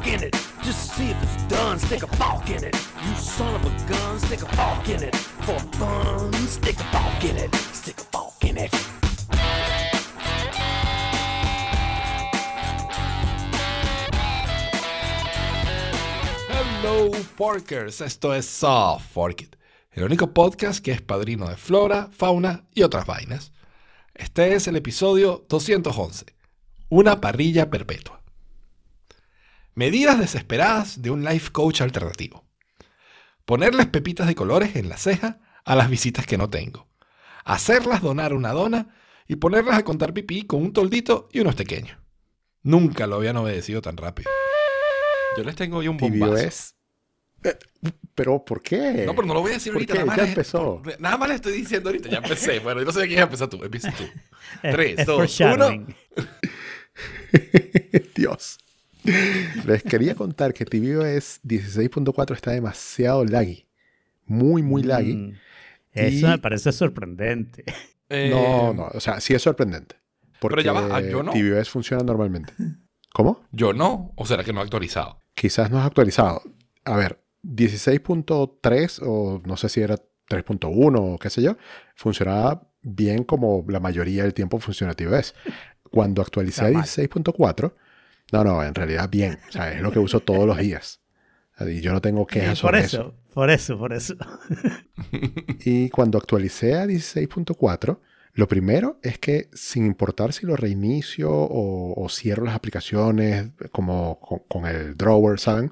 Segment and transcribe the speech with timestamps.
[0.00, 0.32] walk in it.
[0.62, 2.74] Just to see if it's done, stick a fork in it.
[3.04, 5.16] You son of a gun, stick a fork in it.
[5.16, 7.54] For fun, stick a fork in it.
[7.72, 8.74] Stick a fork in it.
[16.48, 19.56] Hello Forkers, esto es Soft Fork It,
[19.92, 23.52] el único podcast que es padrino de flora, fauna y otras vainas.
[24.14, 26.26] Este es el episodio 211,
[26.88, 28.19] una parrilla perpetua.
[29.74, 32.44] Medidas desesperadas de un life coach alternativo.
[33.44, 36.88] Ponerles pepitas de colores en la ceja a las visitas que no tengo.
[37.44, 38.94] Hacerlas donar una dona
[39.26, 41.96] y ponerlas a contar pipí con un toldito y unos pequeños.
[42.62, 44.30] Nunca lo habían obedecido tan rápido.
[45.36, 46.74] Yo les tengo hoy un bombazo.
[47.42, 47.56] Eh,
[48.14, 49.04] pero ¿por qué?
[49.06, 49.94] No, pero no lo voy a decir ¿Por ahorita.
[49.94, 49.98] qué?
[50.00, 50.82] Nada más, Ya les- empezó.
[50.98, 52.08] nada más le estoy diciendo ahorita.
[52.10, 52.60] Ya empecé.
[52.60, 53.64] Bueno, yo no sé quién empieza tú.
[53.64, 54.04] Empieza tú.
[54.62, 55.94] Es- Tres, es dos, foreshadowing.
[58.14, 58.58] Dios.
[59.66, 63.66] Les quería contar que tvOS 16.4 está demasiado laggy.
[64.26, 65.14] Muy, muy laggy.
[65.14, 65.32] Mm,
[65.92, 67.64] Eso Y- me parece sorprendente.
[68.08, 69.96] Eh, No, no, o sea, sí es sorprendente.
[70.40, 71.32] Porque ya va, ah, yo no.
[71.32, 72.52] tvOS funciona normalmente.
[73.12, 73.42] ¿Cómo?
[73.52, 74.12] Yo no.
[74.16, 75.20] ¿O será que no he actualizado?
[75.34, 76.42] Quizás no has actualizado.
[76.84, 79.96] A ver, 16.3 o no sé si era
[80.28, 81.56] 3.1 o qué sé yo,
[81.94, 85.34] funcionaba bien como la mayoría del tiempo funciona tvOS.
[85.90, 86.86] Cuando actualicé a Está mal.
[86.86, 87.74] 16.4,
[88.32, 89.38] no, no, en realidad bien.
[89.48, 91.00] O sea, es lo que uso todos los días.
[91.60, 94.14] Y yo no tengo quejas por sobre eso, por eso, por eso.
[95.64, 97.98] Y cuando actualicé a 16.4,
[98.34, 104.18] lo primero es que sin importar si lo reinicio o, o cierro las aplicaciones como
[104.20, 105.70] con, con el drawer, ¿saben?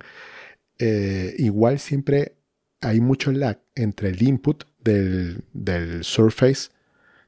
[0.79, 2.35] Eh, igual siempre
[2.81, 6.71] hay mucho lag entre el input del, del surface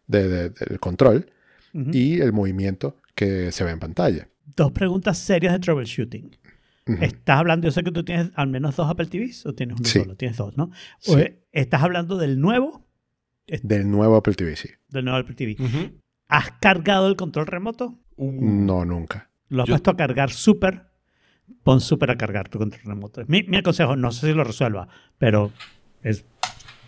[0.07, 1.31] de- de- del control
[1.73, 4.29] y el movimiento que se ve en pantalla.
[4.61, 6.37] Dos preguntas serias de troubleshooting.
[7.01, 9.89] ¿Estás hablando, yo sé que tú tienes al menos dos Apple TVs o tienes uno
[9.89, 10.01] Sí.
[10.01, 10.17] solo?
[10.17, 10.71] Tienes dos, ¿no?
[10.99, 11.15] Sí.
[11.19, 12.87] Eh, ¿Estás hablando del nuevo?
[13.47, 14.69] Del nuevo Apple TV, sí.
[14.89, 15.57] Del nuevo Apple TV.
[16.29, 17.99] ¿Has cargado el control remoto?
[18.17, 19.31] Uh, No, nunca.
[19.49, 20.91] Lo has Yo- puesto a cargar súper.
[21.63, 23.23] Pon súper a cargar tu control remoto.
[23.29, 25.53] Mi, mi consejo, no sé si lo resuelva, pero
[26.03, 26.27] es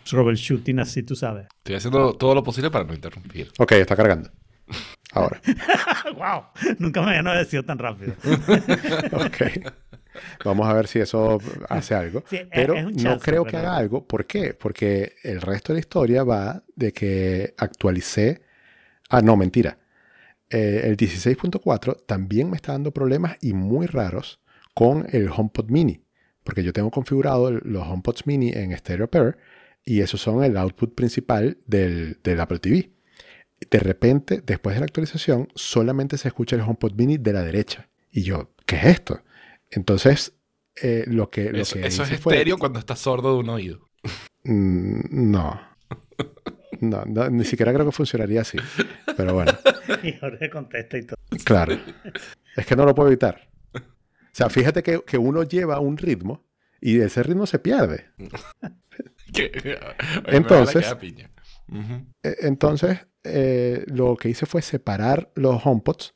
[0.05, 1.47] troubleshooting así, tú sabes.
[1.59, 3.51] Estoy haciendo todo lo posible para no interrumpir.
[3.59, 4.31] Ok, está cargando.
[5.13, 5.41] Ahora.
[6.17, 6.77] ¡Wow!
[6.79, 8.15] Nunca me habían obedecido tan rápido.
[9.13, 9.67] Ok.
[10.45, 11.39] Vamos a ver si eso
[11.69, 12.23] hace algo.
[12.29, 14.07] Sí, pero es no creo que haga algo.
[14.07, 14.53] ¿Por qué?
[14.55, 18.43] Porque el resto de la historia va de que actualicé.
[19.09, 19.79] Ah, no, mentira.
[20.51, 24.41] Eh, el 16.4 también me está dando problemas y muy raros
[24.75, 26.05] con el HomePod Mini.
[26.45, 29.39] Porque yo tengo configurado los HomePods Mini en Stereo Pair
[29.85, 32.91] y esos son el output principal del, del Apple TV.
[33.71, 37.89] De repente, después de la actualización, solamente se escucha el HomePod Mini de la derecha.
[38.11, 39.23] Y yo, ¿qué es esto?
[39.71, 40.35] Entonces,
[40.83, 43.49] eh, lo que, lo Eso, que eso es fue- estéreo cuando estás sordo de un
[43.49, 43.89] oído.
[44.45, 45.61] Mm, no.
[46.81, 48.59] No, no, ni siquiera creo que funcionaría así.
[49.17, 49.53] Pero bueno,
[50.03, 51.17] Y Jorge contesta y todo.
[51.45, 51.79] claro.
[52.57, 53.49] Es que no lo puedo evitar.
[53.75, 53.81] O
[54.35, 56.45] sea, fíjate que, que uno lleva un ritmo
[56.81, 58.07] y ese ritmo se pierde.
[59.35, 59.53] Oye,
[60.27, 60.97] Entonces-.
[62.23, 66.15] E- Entonces, eh, lo que hice fue separar los HomePods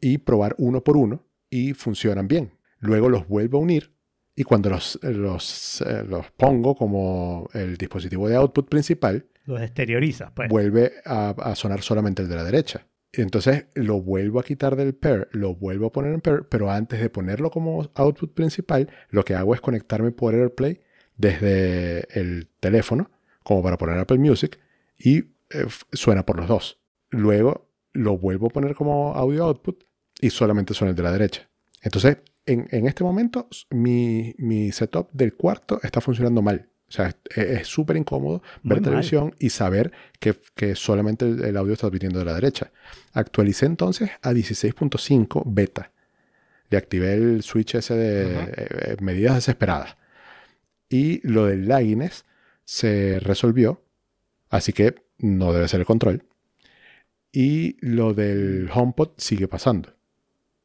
[0.00, 2.52] y probar uno por uno y funcionan bien.
[2.78, 3.92] Luego los vuelvo a unir
[4.36, 10.32] y cuando los, los, eh, los pongo como el dispositivo de output principal, Los exteriorizas,
[10.34, 10.48] pues.
[10.48, 12.86] vuelve a, a sonar solamente el de la derecha.
[13.12, 17.00] Entonces lo vuelvo a quitar del pair, lo vuelvo a poner en pair, pero antes
[17.00, 20.80] de ponerlo como output principal, lo que hago es conectarme por AirPlay
[21.16, 23.10] desde el teléfono,
[23.44, 24.58] como para poner Apple Music,
[24.98, 26.80] y eh, suena por los dos.
[27.10, 29.84] Luego lo vuelvo a poner como audio output
[30.20, 31.48] y solamente suena el de la derecha.
[31.82, 36.68] Entonces, en, en este momento, mi, mi setup del cuarto está funcionando mal.
[36.88, 38.82] O sea, es- es súper incómodo ver Muy mal.
[38.82, 42.70] televisión y saber que, que solamente el, el audio está viniendo de la derecha.
[43.12, 45.92] Actualicé entonces a 16.5 beta.
[46.70, 49.96] Le activé el switch ese de eh, eh, medidas desesperadas.
[50.88, 52.24] Y lo del lagginess
[52.64, 53.82] se resolvió.
[54.50, 56.24] Así que no debe ser el control.
[57.32, 59.94] Y lo del HomePod sigue pasando.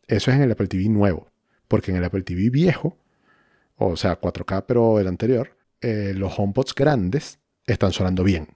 [0.08, 1.32] Eso es en el Apple TV nuevo.
[1.68, 2.98] Porque en el Apple TV viejo,
[3.76, 8.50] o sea, 4K pero el anterior, eh, los HomePods grandes están sonando bien.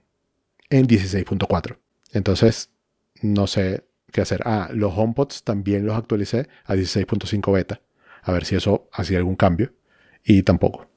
[0.70, 1.78] En 16.4.
[2.12, 2.70] Entonces,
[3.22, 4.42] no sé qué hacer.
[4.44, 7.80] Ah, los HomePods también los actualicé a 16.5 beta.
[8.22, 9.72] A ver si eso hacía algún cambio.
[10.24, 10.88] Y tampoco.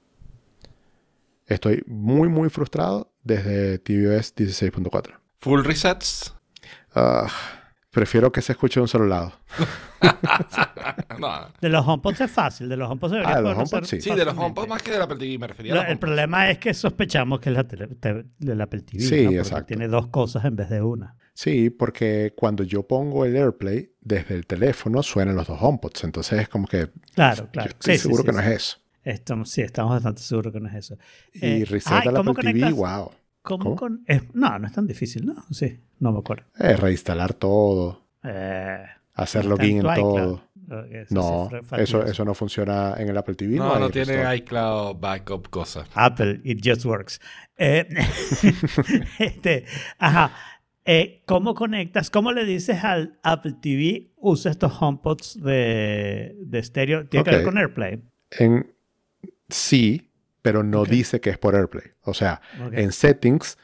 [1.46, 5.14] Estoy muy, muy frustrado desde tvOS 16.4.
[5.42, 6.34] Full resets.
[6.96, 7.28] Ah,
[7.92, 9.34] Prefiero que se escuche de un solo lado.
[11.20, 11.48] No.
[11.60, 14.02] De los HomePods es fácil, de los HomePods debería Ah, de los HomePods sí.
[14.02, 14.60] Sí, de los fácilmente.
[14.62, 16.74] HomePod más que del Apple TV, me refería a Lo- los el problema es que
[16.74, 19.02] sospechamos que es la tele, te- del Apple TV.
[19.04, 19.32] Sí, ¿no?
[19.32, 19.66] Exacto.
[19.66, 21.16] Tiene dos cosas en vez de una.
[21.34, 26.04] Sí, porque cuando yo pongo el AirPlay desde el teléfono suenan los dos HomePods.
[26.04, 27.70] Entonces es como que Claro, claro.
[27.70, 28.38] yo estoy Sí, sí, seguro sí, que sí.
[28.38, 28.78] no es eso.
[29.10, 30.98] Esto, sí, estamos bastante seguros que no es eso.
[31.34, 32.74] Y Eh, reset al ¿cómo Apple TV, conectas?
[32.74, 33.12] wow.
[33.42, 33.76] ¿Cómo ¿Cómo?
[33.78, 35.36] con- es- no, no es tan difícil, ¿no?
[35.52, 36.44] Sí, no me acuerdo.
[36.60, 38.84] Eh, reinstalar todo, Eh,
[39.14, 40.44] hacer login en todo.
[40.92, 43.56] Eso No, eso, eso no funciona en el Apple TV.
[43.56, 44.36] No, hay no tiene restore.
[44.38, 45.88] iCloud backup cosas.
[45.94, 47.22] Apple, it just works.
[47.58, 47.88] Eh,
[49.20, 49.64] este,
[49.98, 50.32] ajá.
[50.84, 52.10] Eh, ¿Cómo conectas?
[52.10, 57.08] ¿Cómo le dices al Apple TV usa estos HomePods de, de estéreo?
[57.08, 58.02] ¿Tiene que ver con AirPlay?
[58.32, 58.74] En,
[59.50, 60.12] sí,
[60.42, 61.92] pero no dice que es por AirPlay.
[62.04, 62.42] O sea,
[62.72, 63.58] en settings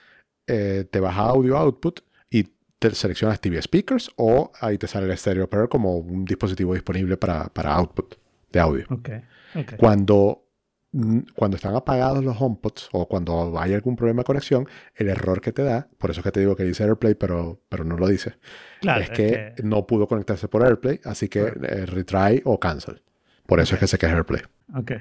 [0.48, 2.44] eh, te vas a audio output y
[2.78, 7.16] te seleccionas TV speakers o ahí te sale el stereo pair como un dispositivo disponible
[7.16, 8.16] para, para output
[8.52, 8.86] de audio.
[8.90, 9.10] Ok,
[9.56, 9.76] ok.
[9.78, 10.50] Cuando,
[10.92, 15.40] mm, cuando están apagados los HomePods o cuando hay algún problema de conexión, el error
[15.40, 17.96] que te da, por eso es que te digo que dice AirPlay, pero, pero no
[17.96, 18.36] lo dice,
[18.82, 23.02] Claro, es que no pudo conectarse por AirPlay, así que eh, retry o cancel.
[23.46, 24.42] Por eso es que sé que es AirPlay.
[24.76, 24.92] Ok.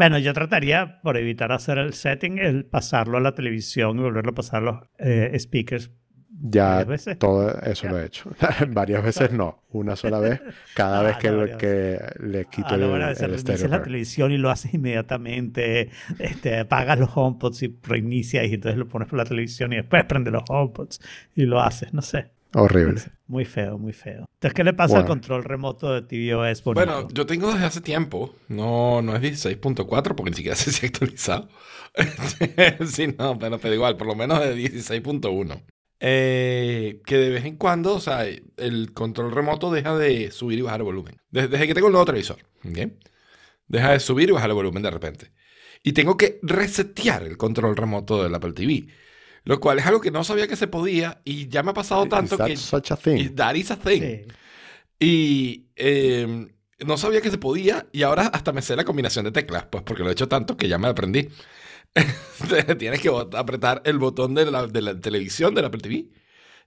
[0.00, 4.30] Bueno, yo trataría, por evitar hacer el setting, el pasarlo a la televisión y volverlo
[4.30, 5.90] a pasar a los eh, speakers.
[6.42, 7.18] Ya ¿Varias veces?
[7.18, 7.90] todo eso Ya.
[7.90, 8.30] lo he hecho.
[8.70, 10.40] Varias veces no, una sola vez,
[10.72, 13.82] cada Ah, vez que, no, que le quito Ah, el, no, bueno, el stereo la
[13.82, 15.90] televisión y lo haces inmediatamente.
[16.18, 20.02] Este, apagas los HomePods y reinicias y entonces lo pones por la televisión y después
[20.06, 21.00] prendes los HomePods
[21.34, 21.92] y lo haces.
[21.92, 22.30] No sé.
[22.54, 23.00] Horrible.
[23.26, 24.26] Muy feo, muy feo.
[24.34, 26.64] Entonces, ¿qué le pasa al control remoto de tvOS?
[26.64, 26.84] bonito?
[26.84, 28.34] Bueno, yo tengo desde hace tiempo.
[28.48, 31.48] No, no es 16.4 porque ni siquiera sé si ha actualizado.
[32.86, 35.62] sí, no, pero, pero igual, por lo menos de 16.1.
[36.00, 40.62] Eh, que de vez en cuando, o sea, el control remoto deja de subir y
[40.62, 41.20] bajar el volumen.
[41.30, 42.92] Desde, desde que tengo el nuevo televisor, ¿ok?
[43.68, 45.30] Deja de subir y bajar el volumen de repente.
[45.82, 48.88] Y tengo que resetear el control remoto del Apple TV.
[49.44, 52.06] Lo cual es algo que no sabía que se podía y ya me ha pasado
[52.06, 52.56] tanto Is that que...
[52.56, 53.34] such a y thing?
[53.34, 54.00] That is a thing.
[54.02, 54.24] Sí.
[54.98, 56.48] Y eh,
[56.84, 59.82] no sabía que se podía y ahora hasta me sé la combinación de teclas, pues
[59.82, 61.28] porque lo he hecho tanto que ya me aprendí.
[62.78, 66.08] Tienes que apretar el botón de la, de la televisión del Apple TV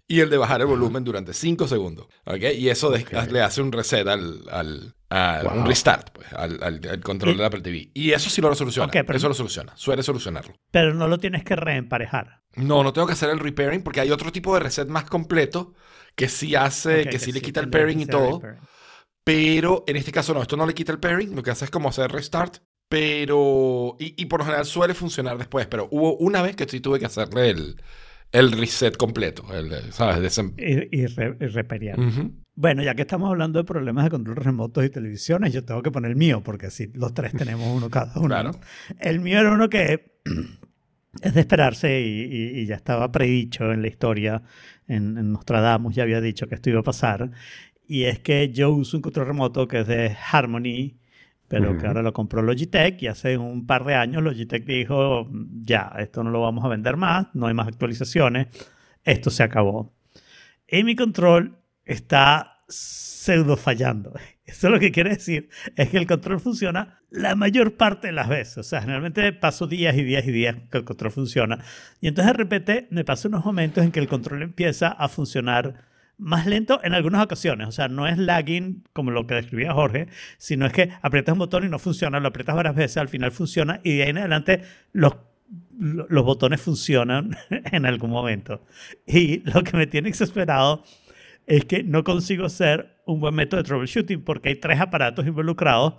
[0.08, 2.08] y el de bajar el volumen durante 5 segundos.
[2.26, 2.42] ¿ok?
[2.58, 4.96] Y eso de- le hace un reset al, al-
[5.44, 5.60] Wow.
[5.60, 7.92] un restart pues, al, al- al control del Apple TV.
[7.94, 8.88] Y eso sí lo soluciona.
[8.88, 9.76] Ok, pero- Eso lo soluciona.
[9.76, 10.56] Suele solucionarlo.
[10.72, 12.42] Pero no lo tienes que reemparejar.
[12.56, 15.74] No, no tengo que hacer el repairing porque hay otro tipo de reset más completo
[16.16, 18.42] que sí hace, que sí le quita el pairing y todo.
[19.24, 21.72] Pero en este caso no, esto no le quita el pairing, lo que hace es
[21.72, 22.58] como hacer restart.
[22.90, 26.80] Pero, y, y por lo general suele funcionar después, pero hubo una vez que sí
[26.80, 27.82] tuve que hacerle el,
[28.32, 30.18] el reset completo, el, ¿sabes?
[30.20, 31.38] Desem- Y, y, re-.
[32.56, 35.90] Bueno, ya que estamos hablando de problemas de control remotos y televisiones, yo tengo que
[35.92, 38.28] poner el mío, porque así los tres tenemos uno cada uno.
[39.00, 40.12] El mío era uno que
[41.22, 44.44] es de esperarse y, y- y ya estaba predicho en la historia.
[44.88, 47.32] En, en Nostradamus ya había dicho que esto iba a pasar.
[47.88, 50.98] Y es que yo uso un control remoto que es de Harmony,
[51.48, 51.88] pero que Ujú.
[51.88, 55.28] ahora lo compró Logitech y hace un par de años Logitech dijo,
[55.64, 58.48] ya, esto no lo vamos a vender más, no hay más actualizaciones,
[59.04, 59.92] esto se acabó.
[60.68, 64.14] Y mi control está pseudo fallando.
[64.46, 68.28] Eso lo que quiere decir es que el control funciona la mayor parte de las
[68.28, 68.58] veces.
[68.58, 71.64] O sea, generalmente paso días y días y días que el control funciona.
[72.02, 75.86] Y entonces de repente me pasan unos momentos en que el control empieza a funcionar
[76.18, 77.68] más lento en algunas ocasiones.
[77.68, 81.40] O sea, no es lagging como lo que describía Jorge, sino es que aprietas un
[81.40, 84.18] botón y no funciona, lo aprietas varias veces, al final funciona y de ahí en
[84.20, 84.62] adelante
[84.92, 85.16] los,
[85.80, 88.66] lo- los botones funcionan en algún momento.
[89.08, 90.84] Y lo que me tiene exasperado
[91.48, 95.96] es que no consigo ser un buen método de troubleshooting porque hay tres aparatos involucrados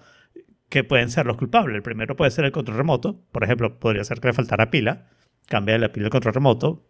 [0.68, 1.76] que pueden ser los culpables.
[1.76, 3.22] El primero puede ser el control remoto.
[3.30, 5.08] Por ejemplo, podría ser que le faltara pila.
[5.46, 6.86] Cambia la pila del control remoto.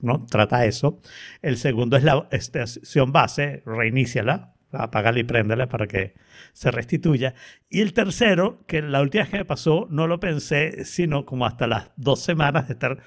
[0.00, 0.26] ¿no?
[0.26, 1.00] Trata eso.
[1.42, 3.62] El segundo es la estación base.
[3.66, 4.54] Reiníciala.
[4.70, 6.14] Apágala y préndela para que
[6.52, 7.34] se restituya.
[7.70, 11.46] Y el tercero, que la última vez que me pasó, no lo pensé, sino como
[11.46, 12.98] hasta las dos semanas de estar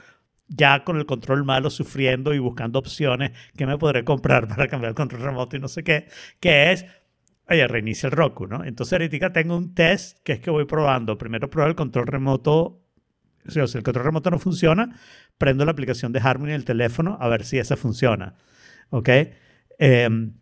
[0.54, 4.90] ya con el control malo, sufriendo y buscando opciones que me podré comprar para cambiar
[4.90, 6.08] el control remoto y no sé qué,
[6.40, 6.86] que es,
[7.50, 8.64] oye, reinicia el Roku, ¿no?
[8.64, 11.18] Entonces ahorita tengo un test que es que voy probando.
[11.18, 12.84] Primero pruebo el control remoto,
[13.48, 15.00] o sea, si el control remoto no funciona,
[15.38, 18.36] prendo la aplicación de Harmony en el teléfono a ver si esa funciona,
[18.90, 19.10] ¿ok?
[19.80, 20.34] Em,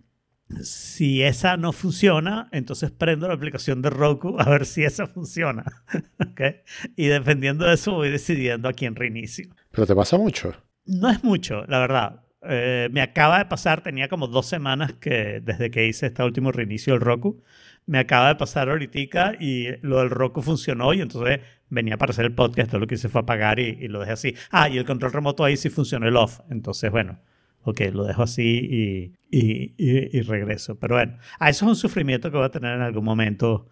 [0.63, 5.63] si esa no funciona, entonces prendo la aplicación de Roku a ver si esa funciona.
[6.20, 6.41] ¿ok?
[6.96, 9.50] Y dependiendo de eso voy decidiendo a quién reinicio.
[9.72, 10.53] Pero te pasa mucho.
[10.86, 12.22] No es mucho, la verdad.
[12.41, 16.51] eh, me acaba de pasar, tenía como dos semanas que desde que hice este último
[16.51, 17.44] reinicio del Roku.
[17.86, 22.25] Me acaba de pasar ahorita y lo del Roku funcionó y entonces venía para hacer
[22.25, 24.36] el podcast, todo lo que hice fue apagar y, y lo dejé así.
[24.51, 26.39] Ah, y el control remoto ahí sí funcionó el off.
[26.50, 27.20] Entonces, bueno,
[27.63, 30.78] ok, lo dejo así y, y, y- y regreso.
[30.80, 33.68] Pero bueno, ah, eso es un sufrimiento que voy a tener en algún momento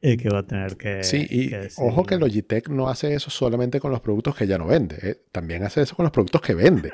[0.00, 1.02] eh, que voy a tener que.
[1.02, 4.56] Sí, y que ojo que Logitech no hace eso solamente con los productos que ya
[4.58, 5.20] no vende, ¿eh?
[5.32, 6.92] también hace eso con los productos que vende,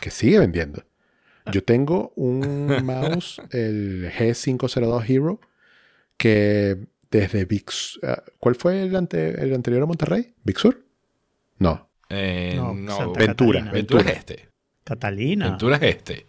[0.00, 0.82] que sigue vendiendo.
[1.50, 5.40] Yo tengo un mouse, el G502 Hero,
[6.16, 6.76] que
[7.10, 7.64] desde Big
[8.04, 10.34] ah, ¿Cuál fue el, ante- el anterior a Monterrey?
[10.44, 10.84] ¿Big Sur?
[11.58, 11.88] No.
[12.08, 13.72] Eh, No, no, Ventura, Catalina.
[13.72, 14.12] Ventura es Ventura.
[14.12, 14.48] este.
[14.84, 15.50] Catalina.
[15.50, 16.26] Ventura es este.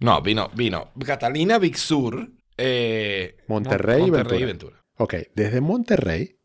[0.00, 0.92] No, vino, vino.
[1.04, 4.84] Catalina, Big Sur, eh, Monterrey y Monterrey Ventura.
[4.96, 6.36] Ok, desde Monterrey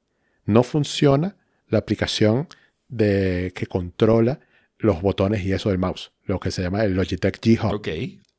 [0.45, 2.47] no funciona la aplicación
[2.87, 4.39] de, que controla
[4.77, 7.75] los botones y eso del mouse, lo que se llama el Logitech G Hub.
[7.75, 7.87] Ok.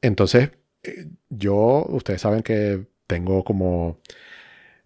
[0.00, 0.50] Entonces,
[0.82, 4.00] eh, yo, ustedes saben que tengo como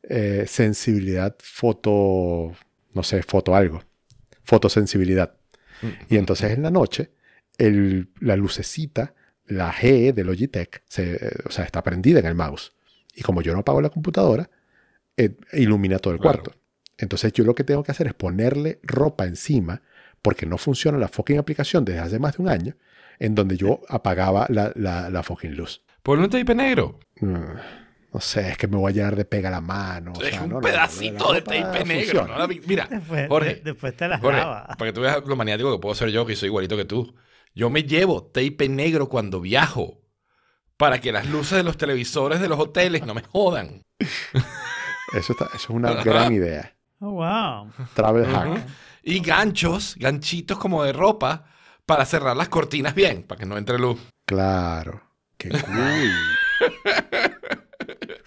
[0.02, 2.52] eh, sensibilidad foto,
[2.92, 3.82] no sé, foto algo,
[4.44, 5.34] fotosensibilidad.
[6.08, 7.10] Y entonces en la noche,
[7.58, 9.14] el- la lucecita,
[9.46, 12.72] la G de Logitech, se, o sea, está prendida en el mouse.
[13.14, 14.50] Y como yo no apago la computadora,
[15.16, 16.42] eh, ilumina todo el Claro.
[16.42, 16.58] cuarto.
[16.98, 19.82] Entonces yo lo que tengo que hacer es ponerle ropa encima,
[20.22, 22.74] porque no funciona la fucking aplicación desde hace más de un año,
[23.18, 25.82] en donde yo apagaba la, la, la fucking luz.
[26.02, 26.98] Ponle un tape negro.
[27.20, 27.34] Mm,
[28.12, 30.12] No sé, es que me voy a llenar de pega la mano.
[30.16, 32.26] o es sea, un no, no, pedacito la de tape negro.
[32.26, 32.48] ¿no?
[32.66, 34.66] Mira, Después, Jorge, de- después te las Jorge, lava.
[34.78, 37.14] para que tú veas lo maniático que puedo ser yo, que soy igualito que tú.
[37.56, 40.02] Yo me llevo tape negro cuando viajo.
[40.76, 43.82] Para que las luces de los televisores de los hoteles no me jodan.
[45.14, 46.76] Eso, está, eso es una gran idea.
[47.00, 47.72] Oh, wow.
[47.94, 48.66] Travel hack.
[49.02, 51.46] Y ganchos, ganchitos como de ropa,
[51.86, 54.00] para cerrar las cortinas bien, para que no entre luz.
[54.26, 55.00] Claro.
[55.38, 56.12] Qué cool.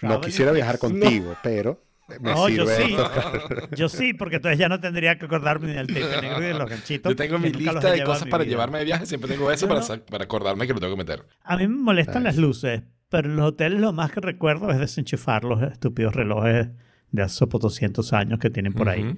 [0.00, 1.80] no quisiera viajar contigo, pero
[2.18, 2.96] me No, yo sí.
[3.76, 6.54] Yo sí, porque entonces ya no tendría que acordarme ni del tape negro y de
[6.54, 7.12] los ganchitos.
[7.12, 10.04] Yo tengo mi lista de cosas para llevarme de viaje, siempre tengo eso para, no-
[10.04, 11.24] para acordarme que lo tengo que meter.
[11.44, 14.78] A mí me molestan las luces, pero en los hoteles lo más que recuerdo es
[14.78, 16.68] desenchufar los estúpidos relojes
[17.12, 19.16] de hace por 200 años que tienen por ahí.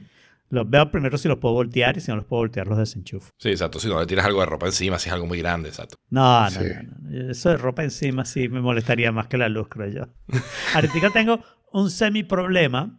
[0.51, 3.31] Los veo primero si los puedo voltear y si no los puedo voltear los desenchufo.
[3.39, 3.81] Sí, exacto.
[3.81, 5.97] Si no le tiras algo de ropa encima, si es algo muy grande, exacto.
[6.11, 6.59] No, no, Sí.
[7.01, 7.31] no, no.
[7.31, 10.09] Eso de ropa encima sí me molestaría más que la luz, creo yo.
[10.75, 11.41] Ahorita tengo
[11.73, 12.99] un semi problema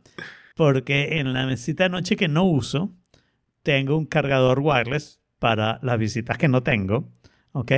[0.55, 2.91] porque en la mesita de noche que no uso,
[3.63, 7.09] tengo un cargador wireless para las visitas que no tengo,
[7.53, 7.71] ¿ok?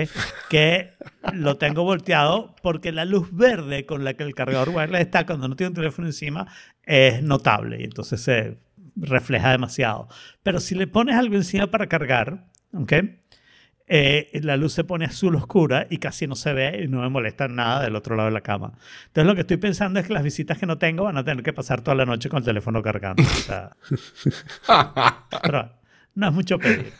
[0.49, 0.91] Que
[1.33, 5.47] lo tengo volteado porque la luz verde con la que el cargador wireless está cuando
[5.47, 6.47] no tiene un teléfono encima
[6.83, 8.57] es notable y entonces se
[8.95, 10.07] refleja demasiado.
[10.43, 12.93] Pero si le pones algo encima para cargar, ¿ok?
[13.87, 17.09] Eh, la luz se pone azul oscura y casi no se ve y no me
[17.09, 18.73] molesta nada del otro lado de la cama.
[19.07, 21.43] Entonces lo que estoy pensando es que las visitas que no tengo van a tener
[21.43, 23.21] que pasar toda la noche con el teléfono cargando.
[23.21, 23.75] O sea,
[25.43, 25.71] pero
[26.15, 26.93] no es mucho pedir.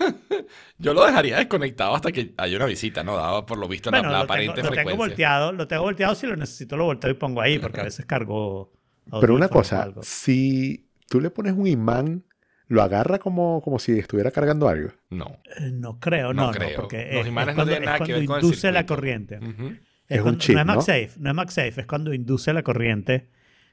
[0.77, 3.15] Yo lo dejaría desconectado hasta que haya una visita, ¿no?
[3.15, 4.97] Dado por lo visto la, Bueno, la lo tengo, aparente lo tengo frecuencia.
[4.97, 8.05] volteado, lo tengo volteado, si lo necesito lo volteo y pongo ahí, porque a veces
[8.05, 8.71] cargo
[9.19, 10.01] Pero una cosa, algo.
[10.03, 12.23] si tú le pones un imán,
[12.67, 14.89] lo agarra como, como si estuviera cargando algo.
[15.09, 15.37] No.
[15.59, 16.75] Eh, No creo, No no, no, creo.
[16.81, 18.71] porque Los es- imanes es no cuando, tienen nada es que ver con el induce
[18.71, 19.37] la corriente.
[19.37, 19.75] Ujú.
[20.07, 20.73] Es un cuando- chip, no es ¿no?
[20.75, 23.29] MagSafe, no es MagSafe, es cuando induce la corriente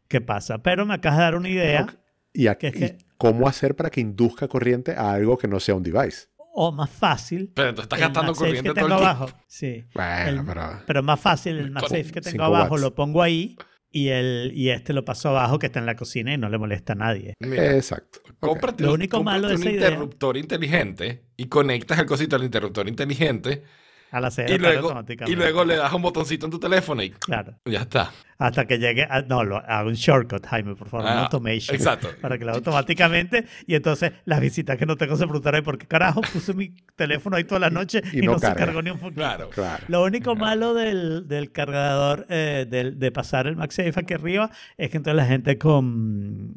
[0.09, 0.59] que pasa.
[0.63, 1.87] Pero me acabas de dar una idea.
[2.33, 5.49] ¿Y, a- Que es y que- cómo hacer para que induzca corriente a algo que
[5.49, 6.27] no sea un device?
[6.55, 9.23] o más fácil, Pero tú estás el gastando MagSafe corriente que todo tengo el tiempo.
[9.25, 9.39] abajo.
[9.47, 9.85] Sí.
[9.95, 10.83] Bueno, El- pero...
[10.87, 12.83] Pero más fácil, el MagSafe que tengo abajo watts.
[12.83, 13.57] lo pongo ahí
[13.93, 16.59] y, el, y este lo paso abajo que está en la cocina y no le
[16.59, 17.35] molesta a nadie.
[17.41, 18.21] Mira, Exacto.
[18.41, 22.07] Cómprate, Lo un- único malo de cómprate un esa idea- interruptor inteligente y conectas el
[22.07, 23.63] cosito al interruptor inteligente
[24.11, 25.33] A la seis y luego, automáticamente.
[25.33, 27.55] y luego le das un botoncito en tu teléfono y Claro.
[27.65, 28.11] ya está.
[28.47, 29.05] Hasta que llegue.
[29.09, 31.07] a- no, lo, hago un shortcut, Jaime, por favor.
[31.07, 31.75] un Ah, automation.
[31.77, 32.09] exacto.
[32.21, 33.47] Para que lo haga automáticamente.
[33.67, 37.37] Y entonces las visitas que no tengo se preguntarán por qué carajo puse mi teléfono
[37.37, 39.21] ahí toda la noche y, Y no no, se cargó ni un poquito.
[39.21, 39.51] Claro.
[39.51, 39.85] Claro.
[39.89, 44.91] Lo único malo del, del cargador, eh, del- de pasar el MagSafe aquí arriba, es
[44.91, 46.55] que entonces la gente con,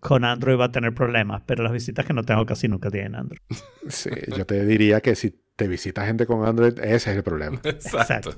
[0.00, 3.14] con Android va a tener problemas, pero las visitas que no tengo casi nunca tienen
[3.14, 3.40] Android.
[3.88, 7.60] Sí, yo te diría que si te visita gente con Android, ese es el problema.
[7.64, 8.34] Exacto.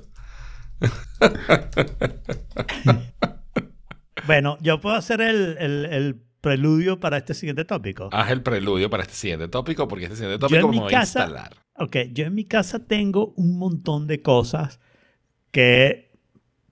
[4.27, 8.09] Bueno, yo puedo hacer el, el- el preludio para este siguiente tópico.
[8.13, 11.51] Haz el preludio para este siguiente tópico, porque este siguiente tópico me voy a instalar.
[11.75, 14.79] Ok, yo en mi casa tengo un montón de cosas
[15.51, 16.11] que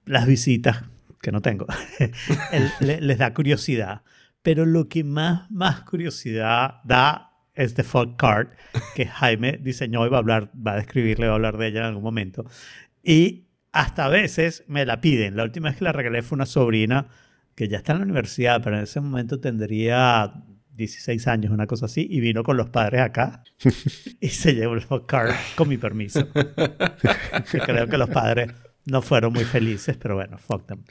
[0.06, 0.84] las visitas,
[1.22, 1.66] que no tengo,
[2.52, 4.04] el- le- les da curiosidad.
[4.42, 8.50] Pero lo que más, más curiosidad da es The Fog Card,
[8.96, 11.80] que Jaime diseñó y va a hablar, va a describirle, va a hablar de ella
[11.80, 12.46] en algún momento.
[13.04, 13.47] Y
[13.80, 15.36] hasta a veces me la piden.
[15.36, 17.08] La última vez que la regalé fue una sobrina
[17.56, 20.32] que ya está en la universidad, pero en ese momento tendría
[20.74, 23.44] 16 años, una cosa así, y vino con los padres acá
[24.22, 26.28] y se llevó el Card con mi permiso.
[27.66, 28.52] Creo que los padres
[28.86, 30.84] no fueron muy felices, pero bueno, fuck them.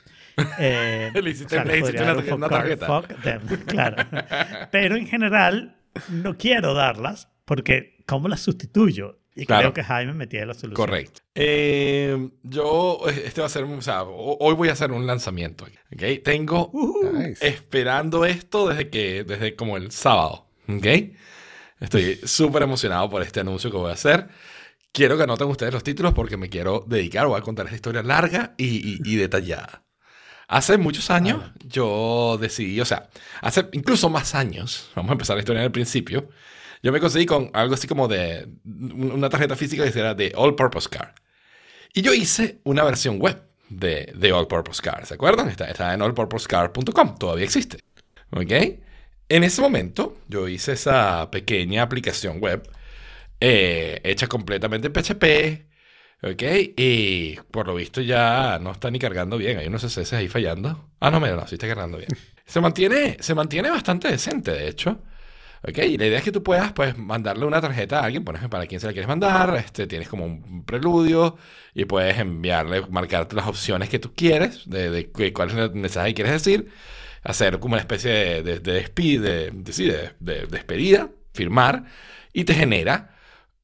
[0.58, 2.86] Eh, Le hiciste- o sea, le hiciste una- un una tarjeta.
[2.86, 3.96] fuck them, claro.
[4.70, 5.76] Pero en general,
[6.10, 9.20] no quiero darlas porque ¿cómo las sustituyo?
[9.38, 9.64] Y Claro.
[9.64, 10.74] creo que Jaime me tiene la solución.
[10.74, 11.20] Correcto.
[11.34, 15.64] Eh, yo, este va a ser, o sea, ho- hoy voy a hacer un lanzamiento.
[15.66, 16.22] ¿ok?
[16.24, 16.72] Tengo
[17.12, 17.46] Nice.
[17.46, 20.48] esperando esto desde que, desde como el sábado.
[20.68, 20.86] ¿ok?
[21.80, 24.28] Estoy súper emocionado por este anuncio que voy a hacer.
[24.92, 28.02] Quiero que anoten ustedes los títulos porque me quiero dedicar, voy a contar esta historia
[28.02, 29.82] larga y, y- y detallada.
[30.48, 33.10] Hace muchos años yo decidí, o sea,
[33.42, 36.30] hace incluso más años, vamos a empezar la historia en el principio,
[36.86, 40.32] yo me conseguí con algo así como de un- una tarjeta física que era de
[40.36, 41.10] All Purpose Card.
[41.92, 45.48] Y yo hice una versión web de, de All Purpose Card, ¿se acuerdan?
[45.48, 47.78] Está, está en allpurposecard.com, todavía existe.
[48.30, 48.52] ¿Ok?
[49.28, 52.62] En ese momento yo hice esa pequeña aplicación web
[53.40, 55.66] eh, hecha completamente en PHP.
[56.22, 56.42] ¿Ok?
[56.76, 59.58] Y por lo visto ya no está ni cargando bien.
[59.58, 60.88] Hay unos CSS ahí fallando.
[61.00, 62.08] Ah, no, mira, no, sí está cargando bien.
[62.46, 65.02] Se mantiene, se mantiene bastante decente, de hecho.
[65.68, 65.78] ¿Ok?
[65.78, 68.66] Y la idea es que tú puedas, pues, mandarle una tarjeta a alguien, pones para
[68.66, 71.36] quién se la quieres mandar, este, tienes como un preludio
[71.74, 75.72] y puedes enviarle, marcarte las opciones que tú quieres, de, de qué- cuál es el
[75.74, 76.68] mensaje que quieres decir,
[77.24, 81.84] hacer como una especie de, de, de de- de- de- de despedida, firmar,
[82.32, 83.16] y te genera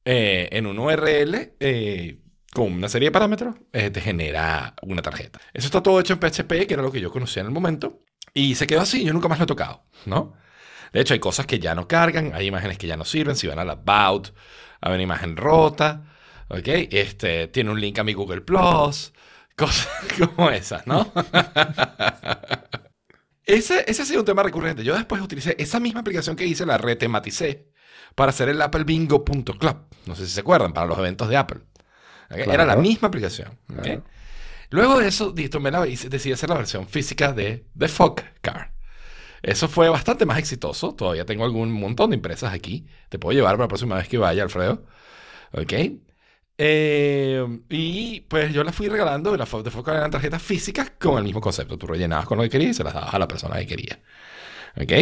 [0.05, 2.19] eh, en un URL eh,
[2.53, 5.39] con una serie de parámetros, eh, te genera una tarjeta.
[5.53, 8.01] Eso está todo hecho en PHP, que era lo que yo conocía en el momento,
[8.33, 10.35] y se quedó así, yo nunca más lo he tocado, ¿no?
[10.93, 13.47] De hecho, hay cosas que ya no cargan, hay imágenes que ya no sirven, si
[13.47, 14.29] van a la About,
[14.79, 16.05] hay una imagen rota,
[16.49, 16.67] ¿ok?
[16.67, 19.11] Este, tiene un link a mi Google Plus,
[19.57, 21.11] cosas como esas, ¿no?
[23.45, 24.83] ese, ese ha sido un tema recurrente.
[24.83, 27.71] Yo después utilicé esa misma aplicación que hice, la retematicé,
[28.13, 29.77] para hacer el applebingo.club.
[30.05, 31.61] No sé si se acuerdan, para los eventos de Apple.
[32.29, 33.57] Era la misma aplicación.
[34.69, 38.73] Luego de eso, tomé la, decidí hacer la versión física de The Fog Card.
[39.43, 40.95] Eso fue bastante más exitoso.
[40.95, 42.87] Todavía tengo algún montón de empresas aquí.
[43.09, 44.85] Te puedo llevar para la próxima vez que vaya, Alfredo.
[45.53, 45.73] ¿Ok?
[46.57, 49.35] Eh, y pues yo la fui regalando.
[49.37, 51.77] La Fog- The Fog Card eran tarjetas físicas con el mismo concepto.
[51.77, 53.99] Tú rellenabas con lo que querías y se las dabas a la persona que quería.
[54.77, 54.93] ¿Ok?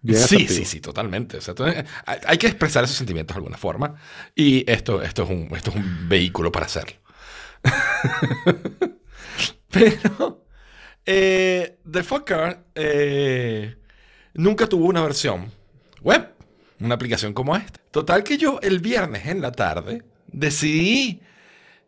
[0.00, 0.48] Bien sí, asertivo.
[0.48, 1.38] sí, sí, totalmente.
[1.38, 1.84] O sea, tú- hay,
[2.26, 3.96] hay que expresar esos sentimientos de alguna forma.
[4.34, 6.96] Y esto, esto, es, un, esto es un vehículo para hacerlo.
[9.70, 10.44] Pero
[11.10, 13.76] eh, The Fuck Card eh,
[14.34, 15.50] nunca tuvo una versión
[16.02, 16.34] web,
[16.80, 17.80] una aplicación como esta.
[17.90, 21.22] Total que yo el viernes en la tarde decidí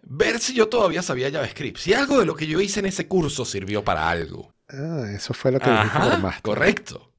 [0.02, 1.76] ver si yo todavía sabía JavaScript.
[1.76, 4.54] Si algo de lo que yo hice en ese curso sirvió para algo.
[4.70, 6.40] Ah, eso fue lo que Ajá, más.
[6.40, 7.12] correcto.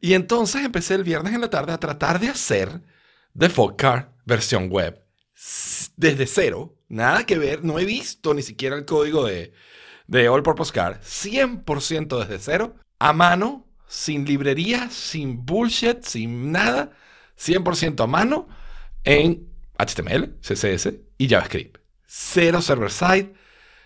[0.00, 2.82] Y entonces empecé el viernes en la tarde a tratar de hacer
[3.36, 5.04] The Fog Card versión web
[5.96, 6.76] desde cero.
[6.88, 9.52] Nada que ver, no he visto ni siquiera el código de,
[10.06, 11.00] de All Purpose Card.
[11.02, 16.92] 100% desde cero, a mano, sin librerías, sin bullshit, sin nada.
[17.38, 18.48] 100% a mano
[19.04, 21.78] en HTML, CSS y JavaScript.
[22.06, 23.32] Cero server-side,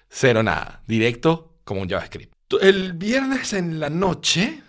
[0.09, 0.83] cero nada.
[0.87, 2.33] Directo como un JavaScript.
[2.61, 4.63] El viernes en la noche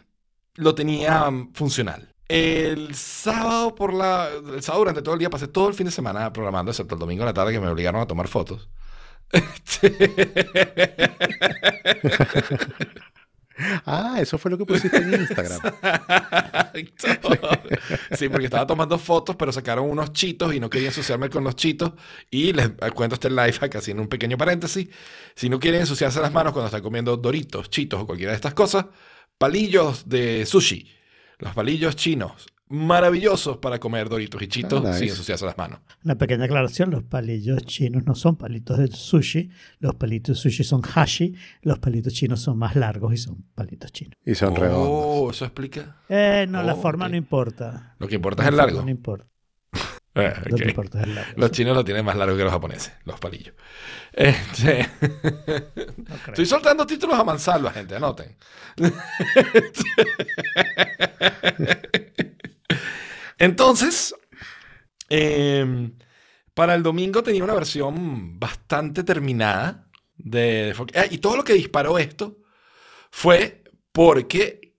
[0.56, 2.14] lo tenía funcional.
[2.28, 4.30] El sábado por la.
[4.30, 7.00] El sábado durante todo el día pasé todo el fin de semana programando, excepto el
[7.00, 8.70] domingo en la tarde que me obligaron a tomar fotos.
[13.86, 15.60] Ah, eso fue lo que pusiste en Instagram.
[18.12, 21.56] sí, porque estaba tomando fotos, pero sacaron unos chitos y no quería ensuciarme con los
[21.56, 21.94] chitos.
[22.30, 24.88] Y les cuento este life hack así en un pequeño paréntesis.
[25.36, 28.54] Si no quieren ensuciarse las manos cuando están comiendo doritos, chitos o cualquiera de estas
[28.54, 28.86] cosas,
[29.38, 30.92] palillos de sushi.
[31.40, 32.48] Los palillos chinos.
[32.70, 35.00] Maravillosos para comer doritos y chitos Ah, nice.
[35.00, 35.80] sin ensuciarse las manos.
[36.04, 39.50] Una pequeña aclaración, los palillos chinos no son palitos de sushi,
[39.80, 43.92] los palitos de sushi son hashi, los palitos chinos son más largos y son palitos
[43.94, 44.16] chinos.
[44.26, 44.88] Y son redondos.
[44.90, 46.02] Oh, eso explica.
[46.10, 47.96] Eh, no, la Oh, forma no importa.
[48.00, 48.82] Lo que importa es el largo.
[48.82, 49.26] No importa.
[50.20, 51.32] Eh, Lo que importa es el largo.
[51.36, 51.58] Los sí.
[51.58, 53.54] chinos lo tienen más largo que los japoneses, los palillos.
[54.12, 54.90] Este,
[56.08, 56.16] No.
[56.30, 58.36] Estoy soltando títulos a mansalva, gente, anoten.
[63.38, 64.16] Entonces,
[65.10, 65.94] em,
[66.54, 70.74] para el domingo tenía una versión bastante terminada de...
[70.96, 72.38] ah, y todo lo que disparó esto
[73.12, 74.74] fue porque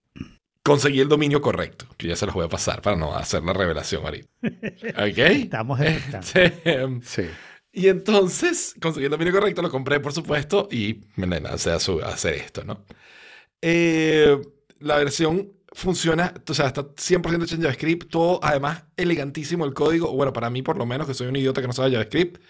[0.63, 3.53] conseguí el dominio correcto, que ya se los voy a pasar para no hacer la
[3.55, 4.29] revelación ahorita.
[4.43, 5.19] ¿Ok?
[5.19, 5.81] Estamos.
[5.81, 7.25] Este, em, Sí.
[7.73, 12.01] Y entonces, consiguiendo el dominio correcto, lo compré, por supuesto, y me lancé a, su-
[12.01, 12.85] a hacer esto, ¿no?
[13.63, 14.39] Eh,
[14.81, 20.13] la versión funciona, o sea, está 100% hecha en JavaScript, todo además elegantísimo el código,
[20.13, 22.43] bueno, para mí por lo menos, que soy un idiota que no sabe JavaScript,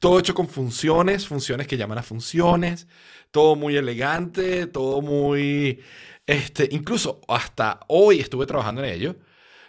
[0.00, 2.88] todo hecho con funciones, funciones que llaman a funciones,
[3.30, 5.80] todo muy elegante, todo muy,
[6.26, 9.16] este, incluso hasta hoy estuve trabajando en ello,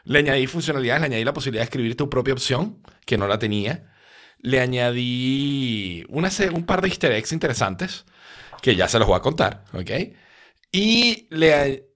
[0.04, 3.38] le añadí funcionalidades, le añadí la posibilidad de escribir tu propia opción, que no la
[3.38, 3.94] tenía,
[4.40, 8.06] le añadí una, un par de easter eggs interesantes,
[8.64, 9.92] que ya se los voy a contar, ¿ok?
[10.72, 11.95] Y le...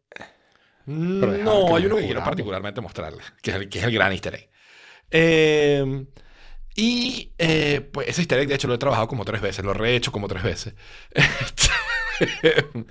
[0.89, 4.11] deja No, hay uno que quiero particularmente mostrarles, que es el, que es el gran
[4.11, 4.49] easter egg.
[5.11, 6.05] Eh,
[6.75, 9.71] y eh, pues ese easter egg, de hecho, lo he trabajado como tres veces, lo
[9.71, 10.73] he rehecho como tres veces.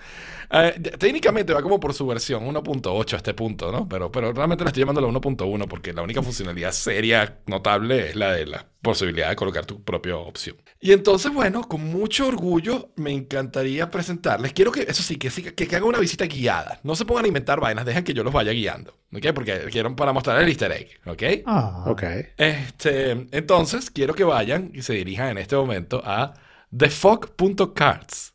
[0.51, 3.87] Eh, técnicamente va como por su versión 1.8 a este punto, ¿no?
[3.87, 8.17] Pero, pero realmente la estoy llamando la 1.1 porque la única funcionalidad seria, notable, es
[8.17, 10.57] la de la posibilidad de colocar tu propia opción.
[10.81, 14.53] Y entonces, bueno, con mucho orgullo me encantaría presentarles.
[14.53, 16.79] Quiero que, eso sí, que, sí, que, que hagan una visita guiada.
[16.85, 19.27] No se pongan a inventar vainas, dejen que yo los vaya guiando, ¿ok?
[19.35, 21.23] Porque quiero para mostrar el easter egg, ¿ok?
[21.45, 22.03] Ah, Ok.
[22.37, 26.35] Este, entonces, quiero que vayan y se dirijan en este momento a
[26.77, 28.35] thefog.cards.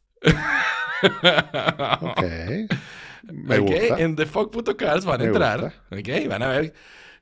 [1.99, 2.21] Ok.
[3.23, 3.97] Me Ok, gusta.
[3.97, 5.73] En thefog.cards van a Me entrar, gusta.
[5.91, 6.73] ok, van a ver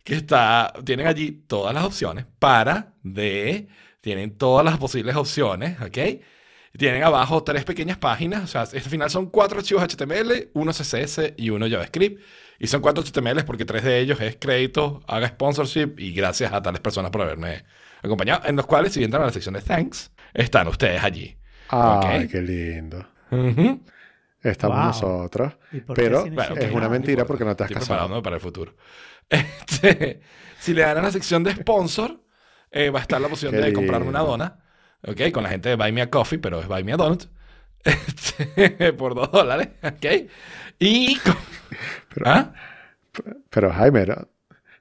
[0.04, 3.68] que está, tienen allí todas las opciones para, de,
[4.02, 5.98] tienen todas las posibles opciones, ok.
[6.78, 11.34] Tienen abajo tres pequeñas páginas, o sea, al final son cuatro archivos HTML, uno CSS
[11.38, 12.22] y uno JavaScript.
[12.60, 16.62] Y son cuatro HTML porque tres de ellos es crédito, haga sponsorship y gracias a
[16.62, 17.66] tales personas por haberme
[18.04, 18.44] acompañado.
[18.48, 21.36] En los cuales, si entran a la sección de thanks, están ustedes allí.
[21.70, 22.32] Ay, ok.
[22.32, 23.06] qué lindo.
[24.44, 24.86] Estamos Wow.
[24.88, 25.54] nosotros.
[25.72, 27.98] ¿Y por qué Pero Bueno, es una no mentira porque no te has Estoy casado.
[27.98, 28.76] preparándome para el futuro.
[29.30, 30.22] Este,
[30.60, 32.20] si le dan a la sección de sponsor,
[32.72, 34.58] eh, va a estar la opción Qué de comprarme una dona.
[35.08, 35.32] ¿Ok?
[35.34, 37.26] Con la gente de Buy Me a Coffee, pero es Buy Me a Donut.
[37.84, 39.70] Este, por dos dólares.
[39.84, 40.30] ¿Ok?
[40.80, 41.18] Y.
[41.20, 41.36] con-
[42.26, 42.54] ¿Ah?
[43.50, 44.16] Pero Jaime, no,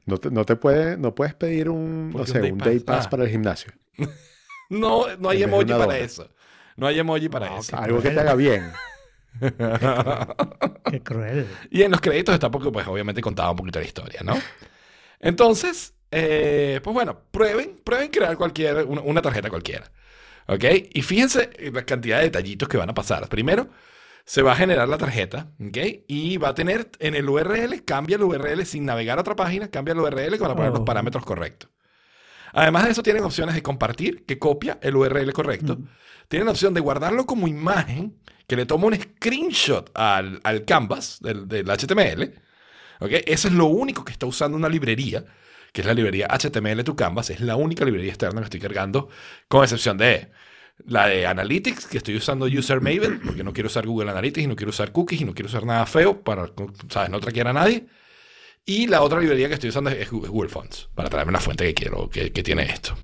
[0.07, 2.53] no te, no te puede, no puedes pedir un, ¿Por no qué sé, un day
[2.53, 3.07] un day pass?
[3.07, 3.11] Ah.
[3.11, 3.73] para el gimnasio.
[4.71, 5.99] No, no hay emoji para dona.
[5.99, 6.31] eso.
[6.77, 7.77] No hay emoji para eso.
[7.77, 8.71] Algo que te haga bien.
[10.91, 11.49] Qué cruel.
[11.71, 14.35] Y en los créditos está porque, pues, obviamente contaba un poquito la historia, ¿no?
[15.19, 19.91] Entonces, eh, pues bueno, prueben, prueben crear cualquier, una, una tarjeta cualquiera.
[20.47, 20.65] ¿Ok?
[20.93, 23.29] Y fíjense en la cantidad de detallitos que van a pasar.
[23.29, 23.69] Primero,
[24.25, 25.79] se va a generar la tarjeta, ¿ok?
[26.09, 29.69] Y va a tener en el URL, cambia el URL sin navegar a otra página,
[29.71, 30.85] cambia el URL para poner los Oh.
[30.85, 31.71] parámetros correctos.
[32.53, 35.77] Además de eso, tienen opciones de compartir, que copia el URL correcto.
[35.77, 35.89] Mm.
[36.29, 41.19] Tienen la opción de guardarlo como imagen, que le toma un screenshot al, al canvas
[41.21, 42.35] del, del HTML.
[43.01, 43.11] ¿ok?
[43.27, 45.25] Eso es lo único que está usando una librería,
[45.73, 47.31] que es la librería HTML to Canvas.
[47.31, 49.09] Es la única librería externa que estoy cargando,
[49.49, 50.31] con excepción de
[50.87, 54.49] la de Analytics, que estoy usando User Maven, porque no quiero usar Google Analytics, y
[54.49, 56.51] no quiero usar cookies, y no quiero usar nada feo para,
[56.89, 57.11] ¿sabes?
[57.11, 57.87] No traquear a nadie.
[58.65, 61.75] Y la otra librería que estoy usando es Google Fonts, para traerme una fuente que
[61.75, 62.97] quiero, que tiene esto.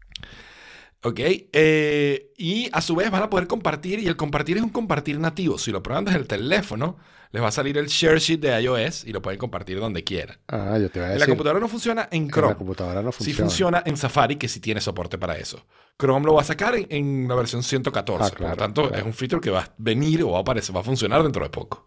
[1.03, 1.21] ¿Ok?
[1.21, 5.19] Eh, y a su vez van a poder compartir, y el compartir es un compartir
[5.21, 5.59] nativo.
[5.59, 6.97] Si lo prueban desde el teléfono,
[7.33, 10.39] les va a salir el share sheet de iOS y lo pueden compartir donde quieran.
[10.49, 11.29] Ah, yo te voy a En la decir.
[11.29, 12.53] computadora no funciona en en Chrome.
[12.55, 13.41] la computadora no Sí funciona.
[13.49, 15.65] funciona en Safari, que sí tiene soporte para eso.
[15.99, 18.25] Chrome lo va a sacar en, en la versión 114.
[18.25, 18.97] Ah, por lo tanto, claro.
[18.97, 21.43] es un feature que va a venir o va a aparecer, va a funcionar dentro
[21.45, 21.87] de poco.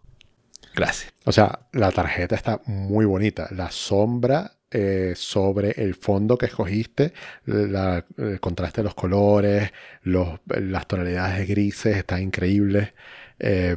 [0.74, 1.12] Gracias.
[1.24, 3.48] O sea, la tarjeta está muy bonita.
[3.50, 7.12] La sombra eh, sobre el fondo que escogiste,
[7.44, 12.92] la- el contraste de los colores, los- las tonalidades de grises, están increíbles.
[13.38, 13.76] Eh,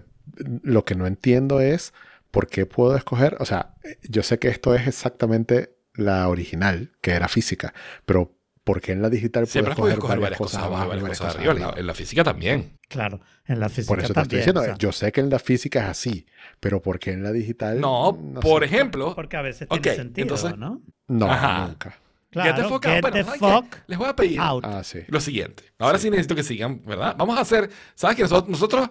[0.63, 1.93] lo que no entiendo es
[2.31, 7.11] por qué puedo escoger, o sea, yo sé que esto es exactamente la original, que
[7.11, 7.73] era física,
[8.05, 11.35] pero ¿por qué en la digital puedo escoger escoger varias cosas abajo y varias cosas
[11.35, 11.53] arriba.
[11.53, 12.79] En la, en la física también.
[12.87, 15.21] Claro, en la física Por eso te estoy también, diciendo, o sea, yo sé que
[15.21, 16.25] en la física es así,
[16.59, 17.79] pero ¿por qué en la digital?
[17.81, 18.65] No, por sé.
[18.73, 20.81] ejemplo, Porque a veces Ok, tiene sentido, entonces- ¿no?
[21.07, 21.67] No, Ajá.
[21.67, 21.89] nunca.
[21.89, 23.11] get the Claro, fuck get out.
[23.11, 24.65] Bueno, fuck Les voy a pedir out.
[24.65, 24.99] Ah, sí.
[25.07, 25.63] lo siguiente.
[25.77, 26.09] Ahora sí.
[26.09, 27.15] necesito que sigan, ¿verdad?
[27.17, 28.89] Vamos a hacer, ¿sabes que nosotros, nosotros,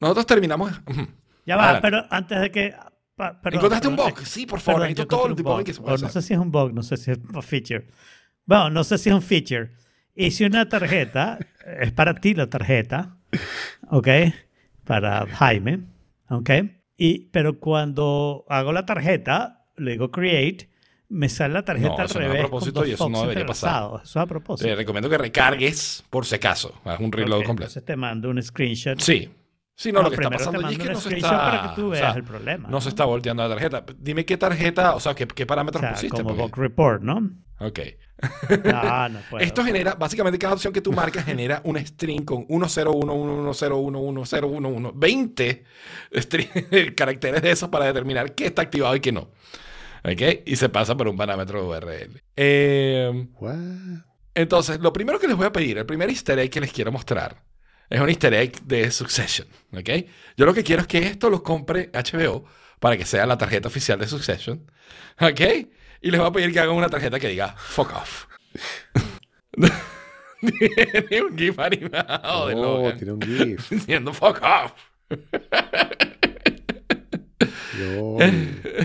[0.00, 0.72] nosotros terminamos?
[1.46, 1.80] Ya va, Adelante.
[1.88, 2.74] pero antes de que...
[3.14, 4.22] pa- perdón, ¿Encontraste un perdón, bug?
[4.22, 4.80] eh, Sí, por favor.
[4.82, 5.64] perdón, necesito todo el un bug.
[5.64, 7.86] que se puede no sé si es un bug, no sé si es un feature.
[8.44, 9.70] Bueno, no sé si es un feature.
[10.16, 11.38] Hice una tarjeta,
[11.80, 13.15] es para ti la tarjeta,
[13.90, 14.08] ¿ok?
[14.84, 15.80] Para Jaime,
[16.28, 16.50] ¿ok?
[16.96, 20.70] Y, pero cuando hago la tarjeta, le digo create,
[21.08, 22.40] me sale la tarjeta No, al eso no es a revés.
[22.48, 23.84] propósito con dos y eso no debería pasar.
[23.84, 24.68] Eso es a propósito.
[24.68, 26.74] Te recomiendo que recargues por si acaso.
[26.84, 27.70] Haz un reload completo.
[27.70, 28.98] Entonces te mando un screenshot.
[29.00, 29.28] Sí.
[29.78, 31.30] Sí, no, Ah, lo que está pasando allí es que no se está...
[31.30, 32.66] para que tú o sea, el problema.
[32.68, 33.84] no se está volteando la tarjeta.
[33.98, 36.22] Dime qué tarjeta, o sea, qué, qué O parámetros sea, pusiste.
[36.22, 37.30] como porque- Report, ¿no?
[37.60, 37.80] Ok.
[38.64, 39.44] No, no puedo.
[39.44, 45.64] Esto genera, básicamente cada opción que tú marcas genera un string con 10111011011, 20
[46.12, 49.30] string- caracteres de esos para determinar qué está activado y qué no.
[50.04, 50.22] ¿Ok?
[50.46, 52.22] Y se pasa por un parámetro URL.
[52.36, 53.26] Eh,
[54.34, 56.92] entonces, lo primero que les voy a pedir, el primer easter egg que les quiero
[56.92, 57.42] mostrar,
[57.90, 59.46] es un easter egg de Succession.
[59.72, 59.90] ¿Ok?
[60.36, 62.44] Yo lo que quiero es que esto lo compre HBO
[62.80, 64.70] para que sea la tarjeta oficial de Succession.
[65.20, 65.40] ¿Ok?
[66.02, 68.26] Y les voy a pedir que hagan una tarjeta que diga fuck off.
[70.40, 73.70] Tiene un GIF animado de Oh, Logan tiene un GIF.
[73.70, 74.72] diciendo fuck off.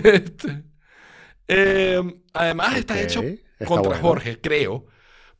[0.04, 0.62] Este,
[1.48, 2.02] eh,
[2.34, 4.06] además está hecho está contra bueno.
[4.08, 4.86] Jorge, creo.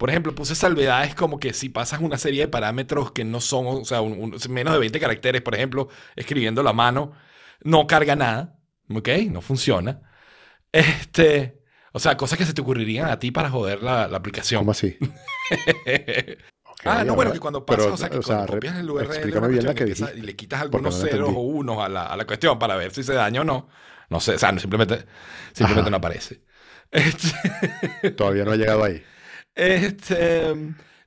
[0.02, 3.66] Por ejemplo, puse salvedades como que si pasas una serie de parámetros que no son,
[3.68, 7.12] o sea, un- un- menos de 20 caracteres, por ejemplo, escribiendo la mano,
[7.62, 8.58] no carga nada,
[8.92, 9.08] ¿ok?
[9.30, 10.02] No funciona.
[10.72, 11.62] Este,
[11.92, 14.62] o sea, cosas que se te ocurrirían a ti para joder la, la aplicación.
[14.62, 14.98] ¿Cómo así?
[16.84, 19.06] Ah, no, bueno, que cuando pasas, pero, o sea, que o cuando copias el URL,
[19.08, 21.78] de explícame una bien la cuestión que y, le quitas algunos no ceros o unos
[21.78, 23.68] a la, a la cuestión para ver si se daña o no.
[24.10, 25.06] No sé, o sea, no, simplemente,
[25.52, 25.90] simplemente Ajá.
[25.90, 26.42] no aparece.
[26.90, 29.00] Este, Todavía no ha llegado ahí.
[29.54, 30.54] Este,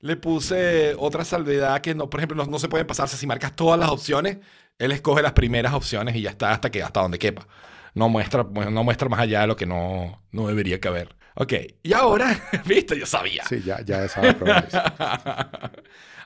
[0.02, 3.18] le puse otra salvedad que, no, por ejemplo, no, no se pueden pasarse.
[3.18, 4.38] Si marcas todas las opciones,
[4.78, 7.48] él escoge las primeras opciones y ya está hasta, que, hasta donde quepa.
[7.94, 11.16] No muestra, bueno, no muestra más allá de lo que no, no debería caber.
[11.36, 11.54] Ok,
[11.84, 13.44] y ahora, viste, yo sabía.
[13.46, 14.66] Sí, ya, ya prueba.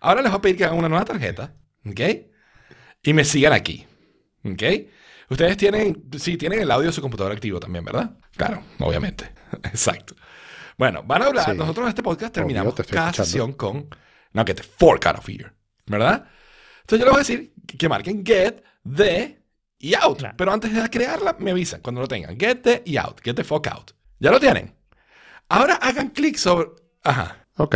[0.01, 1.53] Ahora les voy a pedir que hagan una nueva tarjeta,
[1.85, 1.99] ¿ok?
[3.03, 3.85] Y me sigan aquí,
[4.45, 4.63] ¿ok?
[5.29, 8.17] Ustedes tienen, sí, tienen el audio de su computadora activo también, ¿verdad?
[8.35, 9.31] Claro, obviamente.
[9.63, 10.15] Exacto.
[10.79, 11.57] Bueno, van a hablar, Sí.
[11.57, 13.25] nosotros en este podcast Obvio, terminamos te estoy cada escuchando.
[13.27, 13.89] sesión con,
[14.33, 15.51] no, que te fork out of here,
[15.85, 16.25] ¿verdad?
[16.81, 18.63] Entonces yo les voy a decir que marquen get,
[18.95, 19.43] the
[19.77, 20.19] y out.
[20.19, 20.35] Claro.
[20.37, 22.39] Pero antes de crearla, me avisan cuando lo tengan.
[22.39, 23.19] Get the y out.
[23.21, 23.91] Get the fuck out.
[24.19, 24.73] ¿Ya lo tienen?
[25.49, 26.69] Ahora hagan clic sobre...
[27.03, 27.45] Ajá.
[27.57, 27.75] Ok.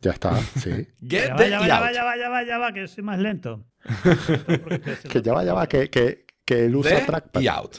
[0.00, 0.86] Ya está, sí.
[1.00, 1.82] Get Ya va, the ya va, y ya out.
[1.82, 3.64] va, ya va, ya va, ya va, que yo soy más lento.
[5.10, 7.40] Que ya va, ya va, que, que, que él usa The trackpad.
[7.40, 7.76] y out.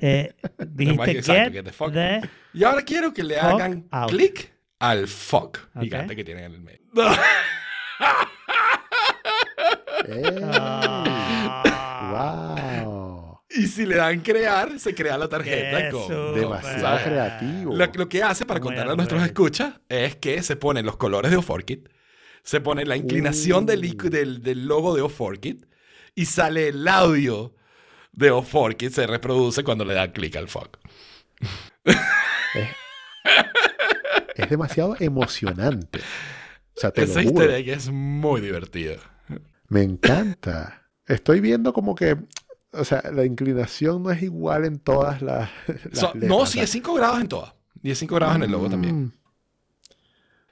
[0.00, 1.92] Eh, dijiste Exacto, get, get the fuck.
[1.92, 2.20] the...
[2.52, 5.82] Y ahora quiero que le hagan clic al fuck Ok.
[5.82, 6.80] gigante que tienen en el medio.
[12.10, 13.40] ¡Wow!
[13.50, 16.34] y si le dan crear, se crea la tarjeta Qué con...
[16.34, 17.02] Demasiado ¿sabes?
[17.04, 17.74] creativo.
[17.76, 21.30] Lo, lo que hace para contarle a nuestros escuchas es que se ponen los colores
[21.30, 21.88] de Oforkit,
[22.42, 24.08] se pone la inclinación del, Uh.
[24.10, 25.66] del, del logo de Oforkit
[26.16, 27.54] y sale el audio
[28.16, 30.78] de Oforkit, se reproduce cuando le dan clic al fuck.
[34.34, 36.00] Es demasiado emocionante.
[36.76, 37.42] O sea, te Ese lo juro.
[37.44, 38.96] easter egg es muy divertido.
[39.68, 40.82] Me encanta.
[41.06, 42.16] Estoy viendo como que,
[42.72, 45.50] o sea, la inclinación no es igual en todas las.
[45.68, 47.54] las So- letras, no, sí, es 5 grados en todas.
[47.82, 48.96] Y es 5 grados en el logo también.
[49.04, 49.12] mm.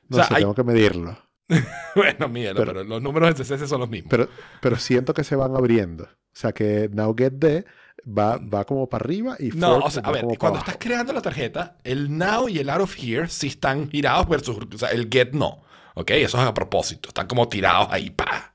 [0.09, 1.19] No O sea, sé, hay- tengo que medirlo.
[1.95, 4.09] Bueno, mídelo, pero, Pero- los números en CSS son los mismos.
[4.11, 4.29] Pero,
[4.63, 6.09] pero siento que se van abriendo.
[6.35, 7.65] O sea, que Now Get The
[8.07, 11.23] va, va como para arriba y no, o sea, a ver, cuando estás creando la
[11.23, 15.09] tarjeta, el now y el out of here sí están girados versus o sea, el
[15.11, 15.63] get no.
[15.95, 16.11] ¿Ok?
[16.13, 17.09] Eso es a propósito.
[17.09, 18.55] Están como tirados ahí, pa.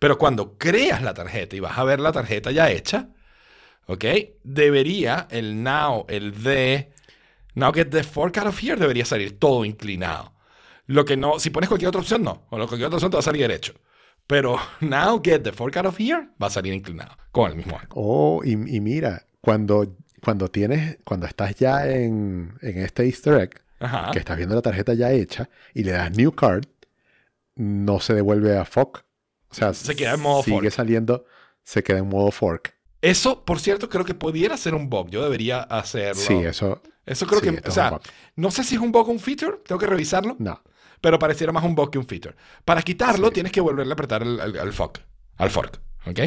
[0.00, 3.10] Pero cuando creas la tarjeta y vas a ver la tarjeta ya hecha,
[3.86, 4.04] ¿ok?
[4.42, 6.92] Debería el now, el the,
[7.54, 10.32] now get the fork out of here debería salir todo inclinado.
[10.86, 12.42] Lo que no, si pones cualquier otra opción, no.
[12.50, 13.74] O cualquier otra opción te va a salir derecho.
[14.26, 17.76] Pero now get the fork out of here va a salir inclinado con el mismo
[17.76, 17.94] arco.
[18.00, 23.62] Oh, y, y mira, cuando, cuando tienes, cuando estás ya en, en este Easter egg,
[23.80, 24.10] Ajá.
[24.12, 26.64] que estás viendo la tarjeta ya hecha y le das New Card,
[27.56, 29.04] no se devuelve a Fork.
[29.50, 30.70] O sea, Se queda en modo sigue fork.
[30.72, 31.26] saliendo,
[31.62, 32.74] se queda en modo Fork.
[33.00, 35.10] Eso, por cierto, creo que pudiera ser un bug.
[35.10, 36.20] Yo debería hacerlo.
[36.20, 36.82] Sí, eso.
[37.06, 38.00] Eso creo sí, que, o sea,
[38.34, 40.60] no sé si es un bug o un feature, tengo que revisarlo, No.
[41.00, 42.34] Pero pareciera más un bug que un feature.
[42.64, 43.34] Para quitarlo, Sí.
[43.34, 45.00] tienes que volverle a apretar al, al, al fork,
[45.36, 46.20] al fork, ¿ok?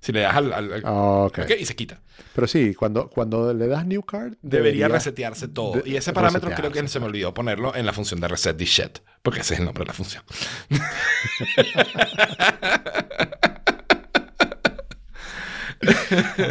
[0.00, 2.00] Si le das al, al- al- Ah, y se quita.
[2.34, 4.34] Pero sí, cuando, cuando le das New Card.
[4.42, 5.80] Debería resetearse todo.
[5.80, 8.56] de- y ese parámetro creo que se me olvidó ponerlo en la función de reset
[8.56, 10.24] this shit, porque ese es el nombre de la función.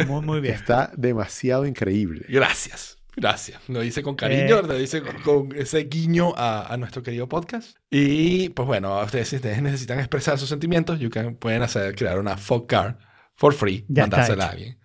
[0.06, 0.54] Muy, muy bien.
[0.54, 2.24] Está demasiado increíble.
[2.28, 2.98] Gracias.
[3.22, 3.60] Gracias.
[3.68, 4.62] Lo hice con cariño, Eh.
[4.66, 7.76] lo hice con, con ese guiño a, a nuestro querido podcast.
[7.88, 11.94] Y pues bueno, a ustedes si ustedes necesitan expresar sus sentimientos, you can- pueden hacer,
[11.94, 12.96] crear una fuck card
[13.36, 14.78] for free, Ya mandársela a alguien.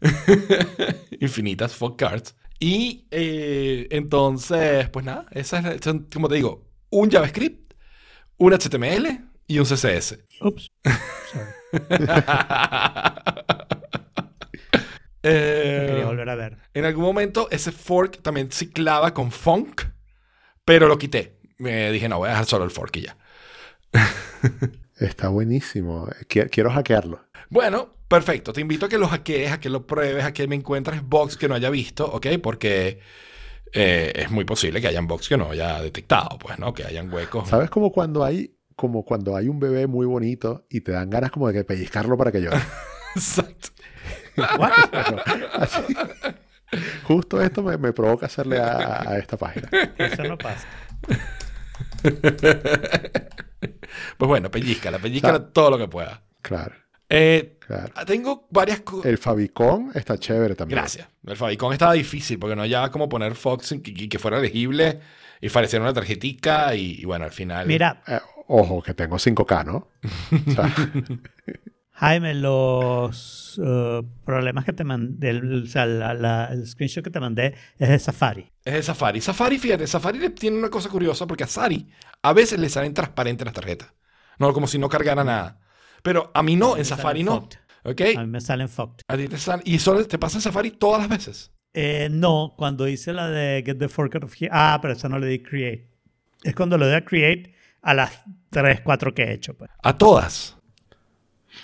[1.20, 2.34] Infinitas fuck cards.
[2.58, 7.74] Y eh, entonces, pues nada, esas son, como te digo, un JavaScript,
[8.38, 10.18] un HTML y un CSS.
[10.40, 10.70] Ups.
[11.32, 11.52] Sorry.
[15.26, 16.58] Eh, Quería volver a ver.
[16.74, 19.82] en algún momento ese fork también ciclaba con funk,
[20.64, 21.38] pero lo quité.
[21.58, 23.16] Me dije, no, voy a dejar solo el fork y ya.
[24.98, 26.06] Está buenísimo.
[26.28, 27.20] Qui- Quiero hackearlo.
[27.50, 28.52] Bueno, perfecto.
[28.52, 31.36] Te invito a que lo hackees, a que lo pruebes, a que me encuentres box
[31.36, 32.26] que no haya visto, ¿ok?
[32.42, 33.00] Porque
[33.72, 36.72] eh, es muy posible que hayan box que no haya detectado, pues, ¿no?
[36.74, 37.48] Que hayan huecos.
[37.48, 41.30] ¿Sabes como cuando hay como cuando hay un bebé muy bonito y te dan ganas
[41.30, 42.58] como de que pellizcarlo para que llore?
[43.14, 43.68] Exacto.
[44.58, 44.72] What?
[44.92, 45.96] Bueno, así-
[47.04, 49.68] justo esto me, me provoca hacerle a, a esta página.
[49.98, 50.66] Eso no pasa.
[54.18, 56.22] Pues bueno, pellizcala, pellizcala O sea, todo lo que pueda.
[56.42, 56.74] Claro,
[57.08, 57.92] Eh, claro.
[58.06, 59.06] tengo varias cosas.
[59.06, 60.78] El Favicon está chévere también.
[60.80, 61.08] Gracias.
[61.26, 65.00] El Favicon estaba difícil porque no hallaba cómo poner Fox y que, que fuera legible
[65.40, 67.66] y parecía una tarjetica y, y bueno, al final.
[67.66, 69.88] Mira, Eh, ojo, que tengo 5K, ¿no?
[70.48, 70.74] O sea,
[71.96, 77.10] Jaime, los eh, problemas que te mandé, el, o sea, la- la- el screenshot que
[77.10, 78.50] te mandé es de Safari.
[78.64, 79.20] Es de Safari.
[79.20, 81.88] Safari, fíjate, Safari tiene una cosa curiosa porque a Sari
[82.22, 83.92] a veces le salen transparentes las tarjetas.
[84.38, 85.60] No, como si no cargara nada.
[86.02, 87.40] Pero a mí no, en Safari salen no.
[87.42, 87.58] fucked.
[87.84, 88.00] ¿Ok?
[88.16, 89.02] A mí me salen fucked.
[89.06, 91.52] A ti te sale- y solo te pasa en Safari todas las veces.
[91.74, 94.50] Eh, no, cuando hice la de Get the Fork Out of Here.
[94.52, 95.90] Ah, pero eso no le di Create.
[96.42, 99.54] Es cuando le doy a Create a las 3, 4 que he hecho.
[99.56, 99.70] Pues.
[99.82, 100.53] A todas.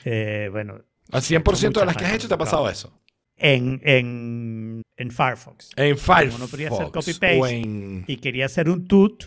[0.05, 0.81] Eh, bueno,
[1.13, 2.93] Al 100% de las que has hecho te ha pasado eso.
[3.37, 5.71] en, en, en Firefox.
[5.77, 6.39] En Firefox.
[6.41, 7.51] no podía hacer copy-paste.
[7.61, 8.05] en...
[8.07, 9.25] Y quería hacer un tut,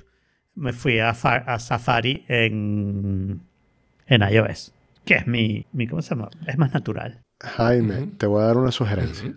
[0.55, 3.41] me fui a, a Safari en,
[4.07, 4.73] en iOS.
[5.05, 6.29] Que es mi, mi, ¿cómo se llama?
[6.47, 7.21] Es más natural.
[7.41, 9.33] Jaime, te voy a dar una sugerencia.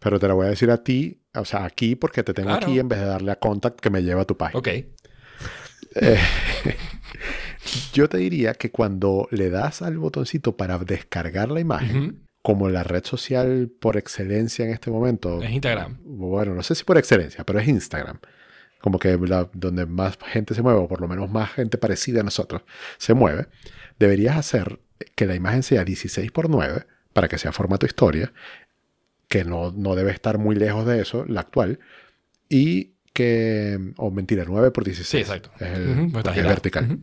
[0.00, 2.66] Pero te la voy a decir a ti, o sea, aquí porque te tengo Claro.
[2.66, 4.58] aquí en vez de darle a contact que me lleva a tu página.
[4.58, 4.68] Ok.
[4.68, 6.18] Eh,
[7.92, 12.82] yo te diría que cuando le das al botoncito para descargar la imagen, como la
[12.84, 15.98] red social por excelencia en este momento, Es Instagram.
[16.04, 18.18] bueno, no sé si por excelencia, pero es Instagram.
[18.80, 22.20] Como que la- donde más gente se mueve, o por lo menos más gente parecida
[22.20, 22.62] a nosotros
[22.96, 23.48] se mueve,
[23.98, 24.78] deberías hacer
[25.16, 28.32] que la imagen sea 16 por 9 para que sea formato historia,
[29.28, 31.80] que no, no debe estar muy lejos de eso, la actual,
[32.48, 35.08] y que, o mentira, 9 por 16.
[35.08, 35.50] Sí, exacto.
[35.62, 36.84] Es, el- pues es vertical.
[36.84, 37.02] Ujú.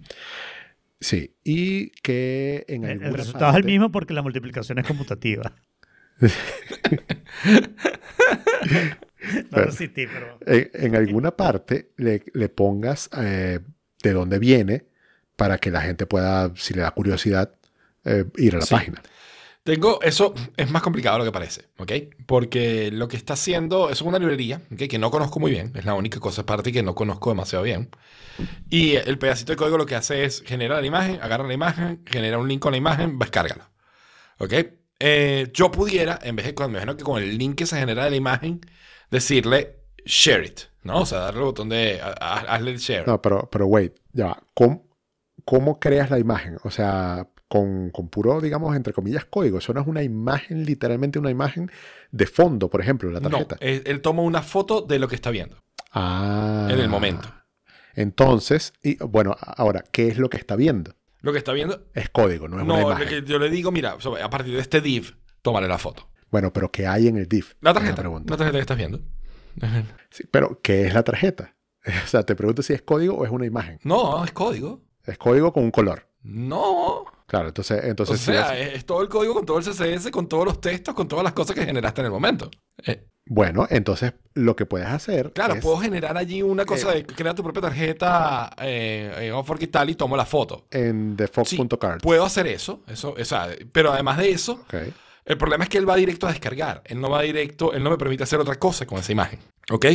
[1.00, 5.54] Sí, y que en El, el resultado es el mismo porque la multiplicación es conmutativa.
[9.52, 10.40] no resistí, pero...
[10.46, 13.60] en, en alguna parte le, le pongas eh,
[14.04, 14.86] de dónde viene
[15.36, 17.52] para que la gente pueda, si le da curiosidad,
[18.06, 18.74] eh, ir a la Sí.
[18.76, 19.02] página.
[19.65, 21.91] Tengo, eso es más complicado de lo que parece, ¿ok?
[22.28, 24.84] Porque lo que está haciendo es una librería, ¿ok?
[24.88, 27.89] Que no conozco muy bien, es la única cosa aparte que no conozco demasiado bien.
[28.69, 32.04] Y el pedacito de código lo que hace es generar la imagen, agarra la imagen,
[32.06, 33.71] genera un link con la imagen, descárgala,
[34.38, 34.54] ¿ok?
[34.99, 38.04] Eh, yo pudiera, en vez de, me imagino que con el link que se genera
[38.04, 38.62] de la imagen,
[39.10, 40.99] decirle share it, ¿no?
[40.99, 43.08] O sea, darle el botón de, ha- ha- hazle el share.
[43.08, 44.43] No, pero, pero wait, ya va.
[44.54, 44.86] ¿Cómo,
[45.43, 46.58] cómo creas la imagen?
[46.63, 49.58] O sea, con, con puro, digamos, entre comillas, código.
[49.60, 51.72] Eso no es una imagen, literalmente una imagen
[52.12, 53.58] de fondo, por ejemplo, la no, tarjeta.
[53.60, 55.58] él, él toma una foto de lo que está viendo
[55.92, 56.68] ah.
[56.72, 57.30] en el momento.
[57.94, 60.96] Entonces, y bueno, ahora, ¿qué es lo que está viendo?
[61.22, 63.08] Lo que está viendo Es código, no es una No, lo imagen.
[63.08, 66.10] que yo le digo, mira, a partir de este div, tómale la foto.
[66.30, 67.56] Bueno, pero ¿qué hay en el div?
[67.62, 67.96] La tarjeta.
[67.96, 68.32] pregunta.
[68.34, 69.00] La tarjeta que estás viendo.
[70.10, 71.56] Sí, pero, ¿qué es la tarjeta?
[72.04, 73.80] O sea, te pregunto si es código o es una imagen.
[73.84, 74.82] No, es código.
[75.06, 76.08] Es código con un color.
[76.24, 77.06] No.
[77.28, 80.28] Claro, entonces, entonces o si sea, es- todo el código con todo el CSS, con
[80.30, 82.52] todos los textos, con todas las cosas que generaste en el momento.
[82.86, 86.98] Eh, bueno, entonces lo que puedes hacer claro, es- puedo generar allí una cosa Eh,
[86.98, 90.68] de crear tu propia tarjeta eh, en Upwork y tal y tomo la foto.
[90.70, 92.02] en Sí, default.card.
[92.02, 94.64] puedo hacer eso, eso, o sea, pero además de eso,
[95.26, 96.84] el problema es que él va directo a descargar.
[96.86, 99.40] Él no va directo, él no me permite hacer otra cosa con esa imagen.
[99.72, 99.88] ¿Ok?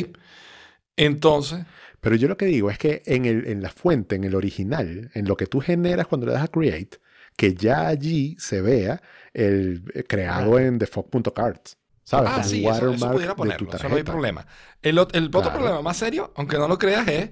[0.96, 1.64] Entonces,
[2.00, 5.10] Pero yo lo que digo es que en, el, en la fuente, en el original,
[5.14, 6.98] en lo que tú generas cuando le das a create,
[7.40, 9.00] que ya allí se vea
[9.32, 11.78] el eh, creado en default.cards.
[12.04, 12.30] ¿Sabes?
[12.34, 14.46] Ah, sí, eso, eso pudiera ponerlo, eso no hay problema.
[14.82, 15.52] El, el otro Claro.
[15.54, 17.30] problema más serio, aunque no lo creas, es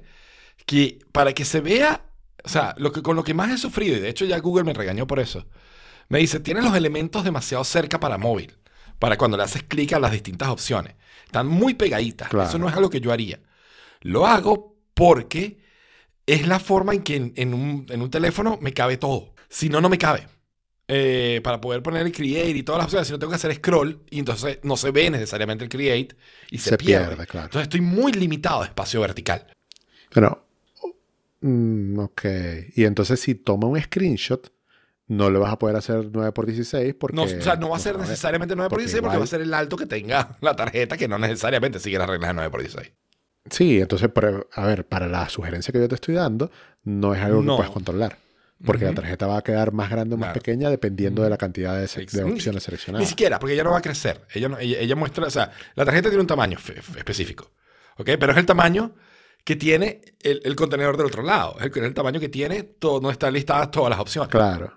[0.64, 2.06] que para que se vea,
[2.42, 4.64] o sea, lo que, con lo que más he sufrido, y de hecho ya Google
[4.64, 5.46] me regañó por eso,
[6.08, 8.56] me dice, tienes los elementos demasiado cerca para móvil,
[8.98, 10.94] para cuando le haces clic a las distintas opciones.
[11.26, 12.48] Están muy pegaditas, Claro.
[12.48, 13.40] eso no es algo que yo haría.
[14.00, 15.58] Lo hago porque
[16.26, 19.34] es la forma en que en, en un, en un teléfono me cabe todo.
[19.48, 20.26] Si no, no me cabe.
[20.90, 23.54] Eh, para poder poner el create y todas las opciones, si no tengo que hacer
[23.54, 26.16] scroll y entonces no se ve necesariamente el create
[26.50, 27.08] y se, Se pierde.
[27.08, 27.46] pierde, claro.
[27.46, 29.46] Entonces estoy muy limitado de espacio vertical.
[30.14, 30.44] Bueno,
[31.40, 32.22] Mm, ok.
[32.74, 34.52] Y entonces si toma un screenshot,
[35.06, 37.14] no le vas a poder hacer 9x16 porque...
[37.16, 39.24] No, o sea, no va a ser necesariamente 9 por porque 16 porque igual- va
[39.24, 42.34] a ser el alto que tenga la tarjeta que no necesariamente sigue las reglas de
[42.34, 42.92] 9 por 16.
[43.50, 46.50] Sí, entonces, pero, a ver, para la sugerencia que yo te estoy dando,
[46.82, 47.52] no es algo No.
[47.52, 48.18] que puedes controlar.
[48.64, 50.40] Porque la tarjeta va a quedar más grande o más Claro.
[50.40, 53.08] pequeña dependiendo de la cantidad de, ni opciones Ni seleccionadas.
[53.08, 54.22] siquiera, porque ella no va a crecer.
[54.34, 56.58] Ella, no- ella, ella muestra, o sea, la tarjeta tiene un tamaño
[56.96, 57.52] específico,
[57.98, 58.10] ¿ok?
[58.18, 58.94] Pero es el tamaño
[59.44, 61.56] que tiene el, el contenedor del otro lado.
[61.60, 64.72] Es el, el tamaño que tiene, todo, no están listadas todas las opciones, Claro,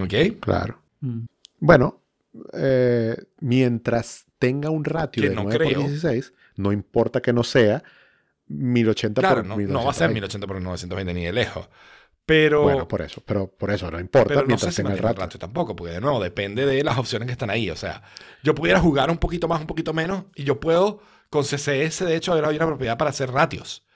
[0.00, 0.40] ¿ok?
[0.40, 0.80] claro.
[1.00, 1.26] Mm.
[1.60, 2.00] Bueno,
[2.54, 5.80] eh, mientras tenga un ratio Que de no 9 por creo.
[5.88, 7.82] 16, no importa que no sea
[8.48, 9.72] 1080 Claro, por no, 1220.
[9.72, 11.68] no va a ser 1080 por 920 ni de lejos.
[12.26, 14.92] Pero, Bueno, por eso, pero por eso no importa pero no sé mientras si tenga
[14.92, 15.22] el ratio.
[15.22, 17.70] ratio tampoco, porque de nuevo depende de las opciones que están ahí.
[17.70, 18.02] O sea,
[18.42, 21.00] yo pudiera jugar un poquito más, un poquito menos, y yo puedo,
[21.30, 23.86] con CSS, de hecho, ahora hay una propiedad para hacer ratios.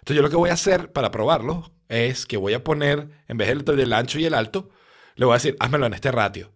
[0.00, 3.36] Entonces, yo lo que voy a hacer para probarlo es que voy a poner, en
[3.38, 4.70] vez del, del ancho y el alto,
[5.16, 6.52] le voy a decir, házmelo en este ratio.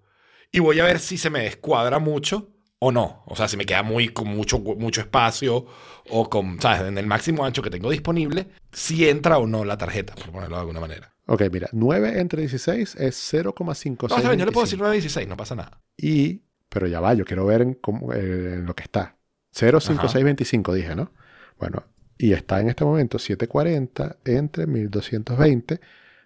[0.53, 3.23] Y voy a ver si se me descuadra mucho o no.
[3.27, 5.67] O sea, si me queda muy con mucho, mucho espacio
[6.11, 6.83] o con, ¿sabes?
[6.83, 10.57] En el máximo ancho que tengo disponible, si entra o no la tarjeta, por ponerlo
[10.57, 11.14] de alguna manera.
[11.27, 14.09] Ok, mira, 9 entre 16 es 0,56.
[14.11, 15.81] No, está bien, yo le puedo decir 916, no pasa nada.
[15.97, 19.17] Y, pero ya va, yo quiero ver en, cómo- eh, en lo que está.
[19.53, 21.13] 05625 dije, ¿no?
[21.59, 21.85] Bueno,
[22.19, 25.81] y está en este momento 740 entre 1220.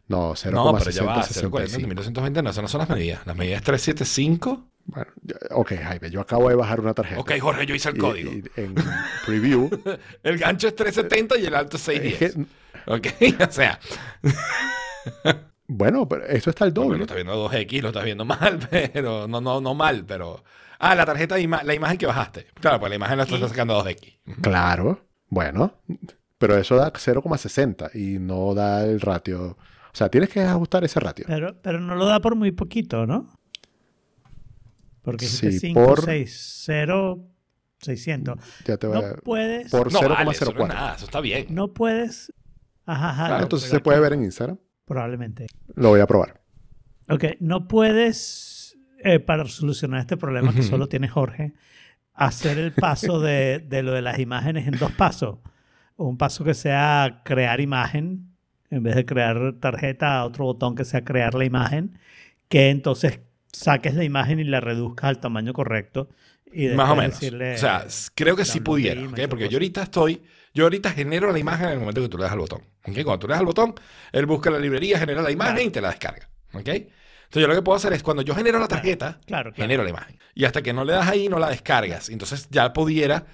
[0.09, 0.51] No, 0,6065.
[0.53, 3.27] No, pero ya va, 040, 1220, no, esas no son las medidas.
[3.27, 4.65] Las medidas es 375.
[4.87, 5.11] Bueno,
[5.51, 7.21] ok, Jaime, yo acabo de bajar una tarjeta.
[7.21, 8.33] Ok, Jorge, yo hice el Y- código.
[8.33, 8.75] y en
[9.27, 9.69] preview.
[10.23, 12.35] El gancho es 370 y el alto es es 610.
[12.35, 12.59] que-
[12.91, 13.07] Ok,
[13.49, 13.79] o sea,
[15.67, 16.99] bueno, pero esto está al bueno, doble.
[16.99, 20.43] lo estás viendo 2X, lo estás viendo mal, pero no, no, no mal, pero.
[20.81, 22.47] Ah, la tarjeta, de ima- la imagen que bajaste.
[22.55, 24.19] Claro, pues la imagen la estás sacando a 2X.
[24.43, 25.75] Claro, bueno,
[26.39, 29.57] pero eso da 0,60 y no da el ratio.
[29.93, 31.25] O sea, tienes que ajustar ese ratio.
[31.27, 33.29] Pero, pero no lo da por muy poquito, ¿no?
[35.03, 37.25] Porque Sí, si 5, por- 6, 0,
[37.81, 38.37] 600.
[38.67, 39.15] Ya te voy No a...
[39.17, 39.71] puedes.
[39.71, 40.69] Por No, vale, eso no es 0,04.
[40.69, 41.47] nada, eso está bien.
[41.51, 42.33] No puedes.
[42.87, 43.27] Ajá, ajá.
[43.29, 44.59] Claro, entonces se puede aquí- ver en Instagram.
[44.89, 45.47] Probablemente.
[45.77, 46.41] Lo voy a probar.
[47.09, 51.55] Ok, no puedes, eh, para solucionar este problema que solo tiene Jorge,
[52.15, 55.39] hacer el paso de, de lo de las imágenes en dos pasos.
[55.97, 58.35] Un paso que sea crear imagen,
[58.71, 61.99] en vez de crear tarjeta, otro botón que sea crear la imagen,
[62.49, 63.21] que entonces
[63.53, 66.09] saques la imagen y la reduzcas al tamaño correcto.
[66.53, 67.21] Y Más o después menos.
[67.21, 70.23] decirle, o sea, creo que sí pudiera, Porque yo ahorita estoy,
[70.55, 72.63] yo ahorita genero la imagen en el momento que tú le das al botón.
[72.87, 72.95] ¿ok?
[73.05, 73.75] Cuando tú le das al botón,
[74.13, 76.29] él busca la librería, genera la imagen y te la descarga.
[76.53, 76.69] ¿ok?
[76.69, 79.55] Entonces yo lo que puedo hacer es cuando yo genero la tarjeta, Claro, claro.
[79.55, 80.19] genero la imagen.
[80.35, 82.09] Y hasta que no le das ahí, no la descargas.
[82.09, 83.27] Entonces ya pudiera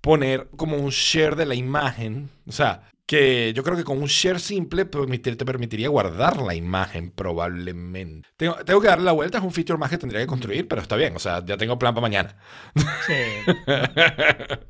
[0.00, 2.30] poner como un share de la imagen.
[2.46, 6.54] O sea, que yo creo que con un share simple permitir- te permitiría guardar la
[6.54, 8.28] imagen probablemente.
[8.36, 10.80] Tengo, tengo que darle la vuelta, es un feature más que tendría que construir, pero
[10.80, 11.14] está bien.
[11.14, 12.36] O sea, ya tengo plan para mañana.
[13.06, 13.12] Sí.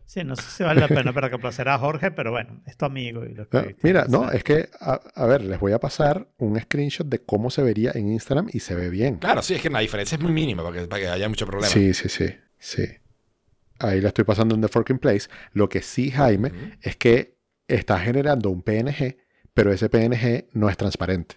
[0.06, 2.84] Sí, no sé si vale la pena para complacer a Jorge, pero bueno, es tu
[2.84, 3.24] amigo.
[3.24, 6.60] Y lo que Mira, no, es que, a, a ver, les voy a pasar un
[6.60, 9.16] screenshot de cómo se vería en Instagram y se ve bien.
[9.16, 11.46] Claro, sí, es que la diferencia es muy mínima para que, para que haya mucho
[11.46, 11.66] problema.
[11.72, 12.26] Sí, sí, sí,
[12.58, 12.84] sí.
[13.80, 15.28] Ahí la estoy pasando en The Forking Place.
[15.52, 17.34] Lo que sí, Jaime, es que
[17.68, 19.16] está generando un PNG,
[19.54, 21.36] pero ese PNG no es transparente.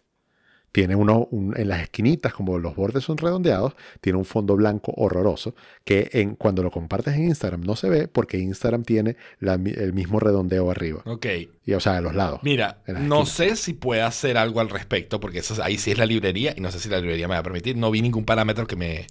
[0.74, 4.92] Tiene uno un- en las esquinitas, como los bordes son redondeados, tiene un fondo blanco
[4.98, 5.56] horroroso
[5.86, 9.94] que en, cuando lo compartes en Instagram no se ve porque Instagram tiene la el
[9.94, 11.02] mismo redondeo arriba.
[11.06, 11.26] Ok,
[11.66, 12.42] Y, o sea, a los lados.
[12.44, 16.06] mira, no sé si puede hacer algo al respecto, porque eso, ahí sí es la
[16.06, 17.76] librería y no sé si la librería me va a permitir.
[17.78, 19.08] No vi ningún parámetro que me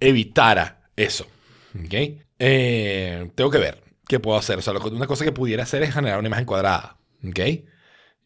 [0.00, 1.26] evitara eso.
[1.74, 1.94] ¿Ok?
[2.40, 4.58] Eh, tengo que ver qué puedo hacer.
[4.58, 6.96] O sea, lo que- una cosa que pudiera hacer es generar una imagen cuadrada.
[7.26, 7.38] ¿Ok?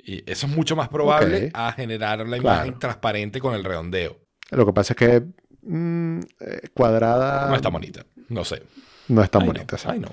[0.05, 2.65] Y eso es mucho más probable a generar la Claro.
[2.65, 4.19] imagen transparente con el redondeo.
[4.51, 5.23] Lo que pasa es que
[5.65, 8.05] mm, eh, cuadrada No está bonita.
[8.29, 8.63] No sé.
[9.09, 9.77] no es tan Ay, no, bonita.
[9.87, 10.09] ay, no.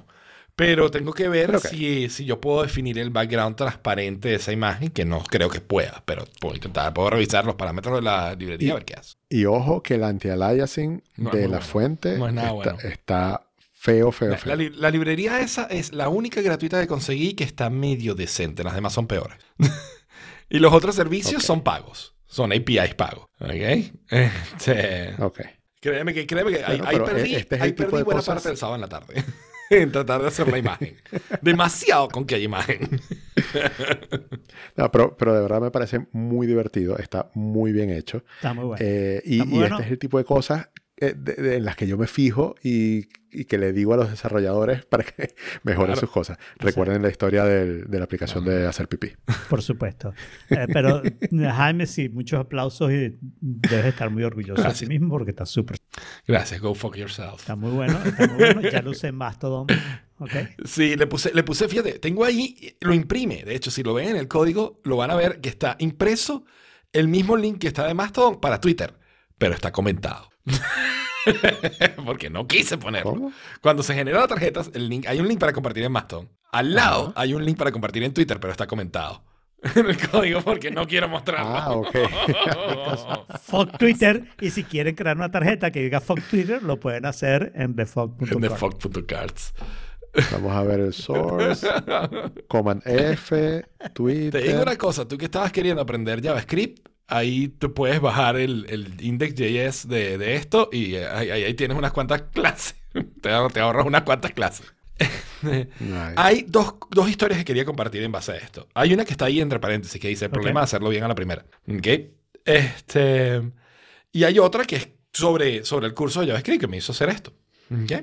[0.55, 4.89] Pero tengo que ver si, si yo puedo definir el background transparente de esa imagen,
[4.89, 8.67] que no creo que pueda, pero puedo intentar, puedo revisar los parámetros de la librería
[8.67, 9.15] Y- a ver qué hace.
[9.29, 11.61] Y ojo que el anti-aliasing No de la bueno.
[11.65, 12.89] fuente No es nada está, bueno.
[12.89, 13.41] está
[13.79, 14.49] feo, feo, La, feo.
[14.49, 18.63] la li- la librería esa es la única gratuita que conseguí que está medio decente,
[18.63, 19.37] las demás son peores.
[20.49, 21.47] y los otros servicios Ok.
[21.47, 23.27] son pagos, son APIs pagos.
[23.39, 23.51] ¿Ok?
[24.09, 25.39] Este, Ok.
[25.81, 28.35] Créeme que, créeme que ahí, Bueno, ahí perdí, este es ahí perdí de buena cosas-
[28.35, 29.23] parte del sábado en la tarde.
[29.69, 30.97] en tratar de hacer la imagen.
[31.41, 32.99] Demasiado con que hay imagen.
[34.75, 36.97] No, pero, pero de verdad me parece muy divertido.
[36.97, 38.23] Está muy bien hecho.
[38.35, 38.83] Está muy bueno.
[38.85, 39.75] Eh, y, Está muy y bueno.
[39.75, 42.55] este es el tipo de cosas eh, de- de- en las que yo me fijo
[42.63, 45.99] y, y que le digo a los desarrolladores para que mejoren Claro.
[46.01, 46.37] sus cosas.
[46.57, 49.11] Recuerden la historia del- de la aplicación de hacer pipí.
[49.49, 50.13] Por supuesto.
[50.49, 51.01] Eh, pero
[51.31, 54.87] Jaime, sí, muchos aplausos y debes estar muy orgulloso de Gracias.
[54.89, 55.77] ti mismo porque está súper,
[56.27, 57.39] Gracias, go fuck yourself.
[57.39, 58.61] está muy bueno, está muy bueno.
[58.61, 59.67] Ya lo usé en Mastodon.
[60.19, 60.31] ¿ok?
[60.65, 63.43] Sí, le puse, le puse, fíjate, tengo ahí, lo imprime.
[63.45, 66.45] De hecho, si lo ven en el código, lo van a ver que está impreso
[66.91, 68.93] el mismo link que está de Mastodon para Twitter,
[69.37, 70.29] pero está comentado.
[72.05, 73.11] Porque no quise ponerlo.
[73.11, 73.31] ¿Cómo?
[73.61, 76.29] Cuando se genera la tarjeta, el link, hay un link para compartir en Mastodon.
[76.51, 79.23] Al lado hay un link para compartir en Twitter, pero está comentado
[79.75, 81.55] en el código porque no quiero mostrarlo.
[81.55, 81.95] Ah, ok.
[83.41, 84.23] Fuck Twitter.
[84.39, 87.75] Y si quieren crear una tarjeta que diga Fuck Twitter, lo pueden hacer en En
[87.75, 88.41] bfuck.com.
[88.41, 89.53] thefuck.cards.
[90.31, 91.67] Vamos a ver el source.
[92.47, 93.63] Command F,
[93.93, 94.41] Twitter.
[94.41, 98.65] Te digo una cosa, tú que estabas queriendo aprender JavaScript, ahí tú puedes bajar el,
[98.69, 102.75] el index.js de, de esto y eh, ahí, tienes unas cuantas clases.
[102.93, 104.73] te, te ahorras unas cuantas clases.
[105.41, 105.69] Nice.
[106.17, 108.67] Hay dos, dos historias que quería compartir en base a esto.
[108.73, 111.07] Hay una que está ahí entre paréntesis que dice el problema de hacerlo bien a
[111.07, 111.45] la primera.
[111.67, 111.87] ¿Ok?
[112.45, 113.41] Este,
[114.11, 117.09] y hay otra que es sobre, sobre el curso de JavaScript que me hizo hacer
[117.09, 117.33] esto.
[117.71, 117.93] ¿Ok?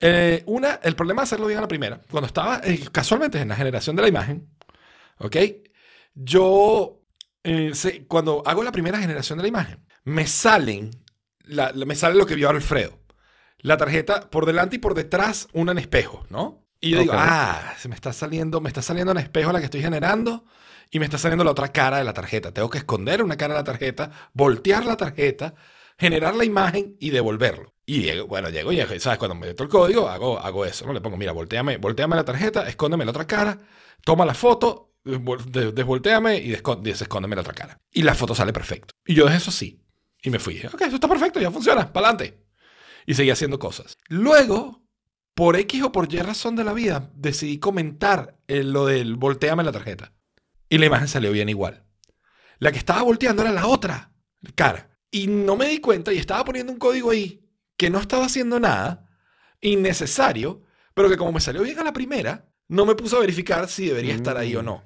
[0.00, 2.00] Eh, una, el problema de hacerlo bien a la primera.
[2.10, 4.48] Cuando estaba eh, casualmente en la generación de la imagen,
[5.18, 5.36] ¿ok?
[6.14, 7.00] Yo,
[7.44, 7.72] eh,
[8.08, 10.90] cuando hago la primera generación de la imagen, me salen,
[11.44, 12.98] la- la- me sale lo que vio Alfredo.
[13.58, 16.66] La tarjeta por delante y por detrás, una en espejo, ¿no?
[16.80, 19.64] Y yo digo, ah, se me está saliendo, me está saliendo en espejo la que
[19.66, 20.44] estoy generando
[20.90, 22.52] y me está saliendo la otra cara de la tarjeta.
[22.52, 25.54] Tengo que esconder una cara de la tarjeta, voltear la tarjeta,
[25.98, 27.72] generar la imagen y devolverlo.
[27.86, 29.18] Y llego- bueno, llego y ¿sabes?
[29.18, 30.92] Cuando me meto el código, hago, hago eso, ¿no?
[30.92, 33.58] Le pongo, mira, volteame, volteame la tarjeta, escóndeme la otra cara,
[34.04, 37.78] toma la foto, desvolteame y desescóndeme la otra cara.
[37.92, 38.94] Y la foto sale perfecto.
[39.06, 39.80] Y yo dejé eso así.
[40.22, 40.58] Y me fui.
[40.66, 42.44] Ok, eso está perfecto, ya funciona, para adelante.
[43.06, 43.98] Y seguí haciendo cosas.
[44.08, 44.86] Luego,
[45.34, 49.62] por X o por Y razón de la vida, decidí comentar eh, lo del volteame
[49.62, 50.12] la tarjeta.
[50.68, 51.84] Y la imagen salió bien igual.
[52.58, 54.12] La que estaba volteando era la otra
[54.54, 54.98] cara.
[55.10, 57.44] Y no me di cuenta y estaba poniendo un código ahí
[57.76, 59.08] que no estaba haciendo nada,
[59.60, 60.62] innecesario,
[60.94, 63.86] pero que como me salió bien a la primera, no me puse a verificar si
[63.86, 64.84] debería estar ahí o no.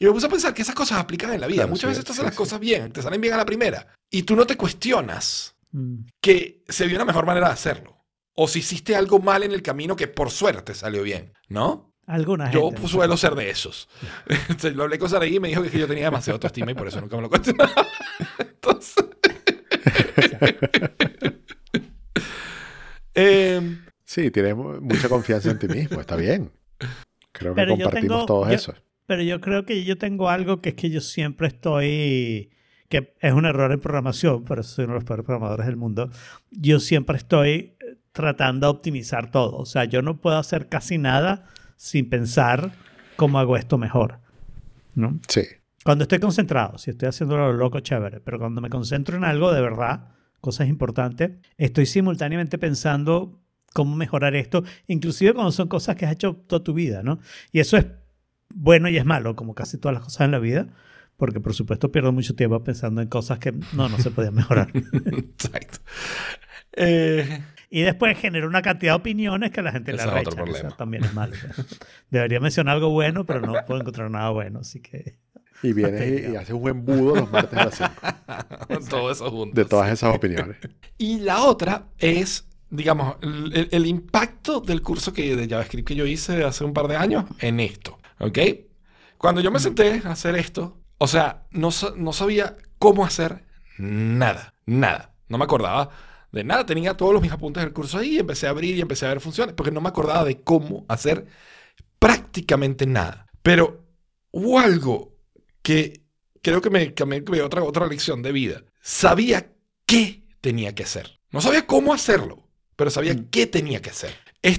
[0.00, 1.56] Y me puse a pensar que esas cosas aplican en la vida.
[1.62, 2.38] Claro, Muchas sí, veces tú haces sí, las sí.
[2.38, 6.06] cosas bien, te salen bien a la primera, y tú no te cuestionas Mm.
[6.22, 8.04] que se vio una mejor manera de hacerlo.
[8.34, 11.92] O si hiciste algo mal en el camino que por suerte salió bien, ¿no?
[12.06, 12.86] Alguna Yo gente.
[12.88, 13.88] suelo ser de esos.
[14.74, 17.00] Lo hablé con Saraí y me dijo que yo tenía demasiada autoestima y por eso
[17.00, 17.72] nunca me lo cuestionaba.
[18.38, 19.04] Entonces...
[23.14, 26.00] Em, Sí, tienes mu- mucha confianza en ti mismo.
[26.00, 26.52] Está bien.
[27.32, 28.74] Creo que Pero compartimos tengo- todos yo- eso.
[29.06, 32.50] Pero yo creo que yo tengo algo que es que yo siempre estoy,
[32.88, 35.76] que es un error en programación, por eso soy uno de los peores programadores del
[35.76, 36.10] mundo.
[36.50, 39.56] Yo siempre estoy eh, tratando de optimizar todo.
[39.56, 41.44] O sea, yo no puedo hacer casi nada
[41.76, 42.72] sin pensar
[43.16, 44.18] cómo hago esto mejor.
[44.96, 45.20] ¿no?
[45.28, 45.42] Sí.
[45.84, 49.52] Cuando estoy concentrado, si estoy haciendo lo loco, chévere, pero cuando me concentro en algo
[49.52, 50.08] de verdad,
[50.40, 53.40] cosas importantes, estoy simultáneamente pensando
[53.72, 57.20] cómo mejorar esto, inclusive cuando son cosas que has hecho toda tu vida, ¿no?
[57.52, 57.86] Y eso es
[58.56, 60.66] bueno y es malo, como casi todas las cosas en la vida,
[61.16, 64.70] porque por supuesto pierdo mucho tiempo pensando en cosas que no, no se podían mejorar.
[64.74, 65.78] Exacto.
[66.72, 70.36] Eh, y después genera una cantidad de opiniones que la gente le Ese es otro
[70.36, 70.68] problema.
[70.68, 71.34] Eso también es malo.
[72.10, 75.18] Debería mencionar algo bueno, pero no puedo encontrar nada bueno, así que...
[75.62, 77.76] Y vienes y, y haces un embudo los martes a las
[78.68, 79.58] 5 todo eso junto.
[79.58, 80.58] de todas esas opiniones.
[80.98, 86.04] Y la otra es, digamos, el, el impacto del curso que, de JavaScript que yo
[86.04, 87.98] hice hace un par de años en esto.
[88.18, 88.38] ¿Ok?
[89.18, 93.44] Cuando yo me senté a hacer esto, o sea, no, no sabía cómo hacer
[93.78, 94.54] nada.
[94.66, 95.14] Nada.
[95.28, 95.90] No me acordaba
[96.32, 96.66] de nada.
[96.66, 99.10] Tenía todos los mis apuntes del curso ahí y empecé a abrir y empecé a
[99.10, 101.26] ver funciones porque no me acordaba de cómo hacer
[101.98, 103.26] prácticamente nada.
[103.42, 103.84] Pero
[104.30, 105.14] hubo algo
[105.62, 106.04] que
[106.42, 108.62] creo que me cambió otra, otra lección de vida.
[108.80, 109.52] Sabía
[109.86, 111.20] qué tenía que hacer.
[111.30, 113.28] No sabía cómo hacerlo, pero sabía Mm.
[113.30, 114.14] qué tenía que hacer.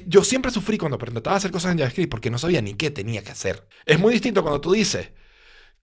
[0.05, 3.23] Yo siempre sufrí cuando intentaba hacer cosas en JavaScript porque no sabía ni qué tenía
[3.23, 3.67] que hacer.
[3.85, 5.11] Es muy distinto cuando tú dices,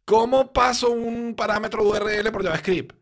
[0.05, 2.95] ¿cómo paso un parámetro de URL por JavaScript?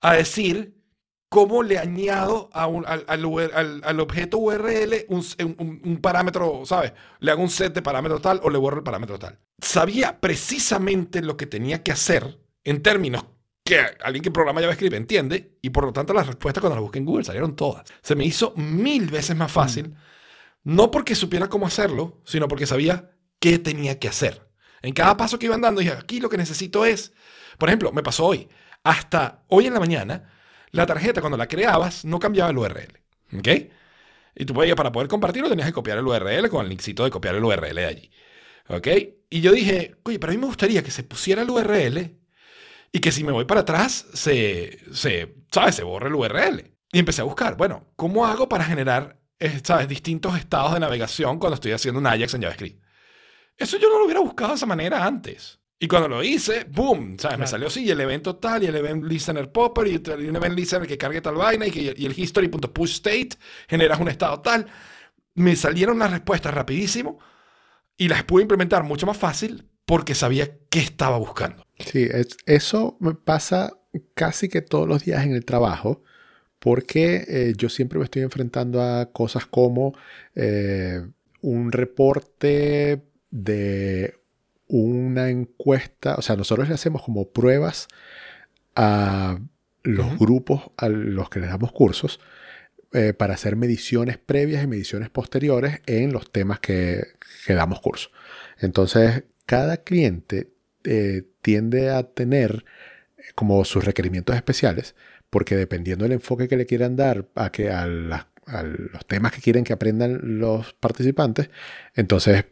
[0.00, 0.80] A decir,
[1.28, 6.92] ¿cómo le añado al, objeto URL un, parámetro, ¿sabes?
[7.20, 9.38] Le hago un set de parámetro tal o le borro el parámetro tal.
[9.62, 13.24] Sabía precisamente lo que tenía que hacer en términos
[13.64, 16.98] que alguien que programa JavaScript entiende y por lo tanto las respuestas cuando las busqué
[16.98, 17.84] en Google salieron todas.
[18.02, 19.94] Se me hizo mil veces más fácil,
[20.62, 24.48] no porque supiera cómo hacerlo, sino porque sabía qué tenía que hacer.
[24.82, 27.12] En cada paso que iban dando, dije, aquí lo que necesito es,
[27.58, 28.48] por ejemplo, me pasó hoy,
[28.82, 30.32] hasta hoy en la mañana,
[30.70, 33.00] la tarjeta cuando la creabas no cambiaba el URL.
[33.38, 33.48] ¿Ok?
[34.36, 37.10] Y tú podías, para poder compartirlo, tenías que copiar el URL con el linkcito de
[37.10, 38.10] copiar el URL de allí.
[38.68, 38.86] ¿Ok?
[39.28, 42.16] Y yo dije, oye, pero a mí me gustaría que se pusiera el URL
[42.92, 45.76] y que si me voy para atrás, se, se, ¿sabes?
[45.76, 46.72] Se borre el URL.
[46.92, 49.88] Y empecé a buscar, bueno, ¿cómo hago para generar, eh, ¿sabes?
[49.88, 52.82] Distintos estados de navegación cuando estoy haciendo un Ajax en JavaScript.
[53.56, 55.58] Eso yo no lo hubiera buscado de esa manera antes.
[55.82, 57.18] Y cuando lo hice, ¡boom!
[57.18, 57.38] ¿Sabes?
[57.38, 59.96] Me salió así, y el evento tal, y el event listener popper, y
[60.28, 63.30] un event listener que cargue tal vaina, y, que, y el history.pushState,
[63.66, 64.66] generas un estado tal.
[65.34, 67.18] Me salieron las respuestas rapidísimo
[67.96, 71.66] y las pude implementar mucho más fácil porque sabía qué estaba buscando.
[71.78, 72.08] Sí,
[72.46, 73.72] eso me pasa
[74.14, 76.02] casi que todos los días en el trabajo,
[76.60, 79.94] porque eh, yo siempre me estoy enfrentando a cosas como
[80.36, 81.04] eh,
[81.40, 84.14] un reporte de
[84.68, 87.88] una encuesta, o sea, nosotros le hacemos como pruebas
[88.76, 89.40] a
[89.82, 92.20] los grupos a los que les damos cursos
[92.92, 97.02] eh, para hacer mediciones previas y mediciones posteriores en los temas que,
[97.46, 98.10] que damos curso.
[98.58, 100.50] Entonces, cada cliente
[101.42, 102.64] tiende a tener
[103.34, 104.94] como sus requerimientos especiales,
[105.30, 109.64] porque dependiendo del enfoque que le quieran dar a, que, a los temas que quieren
[109.64, 111.50] que aprendan los participantes,
[111.94, 112.44] entonces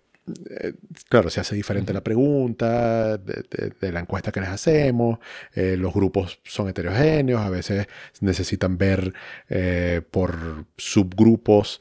[0.51, 0.75] eh,
[1.09, 5.19] claro, se hace diferente la pregunta de, la encuesta que les hacemos,
[5.55, 7.87] eh, los grupos son heterogéneos, a veces
[8.21, 9.13] necesitan ver
[9.49, 11.81] eh, por subgrupos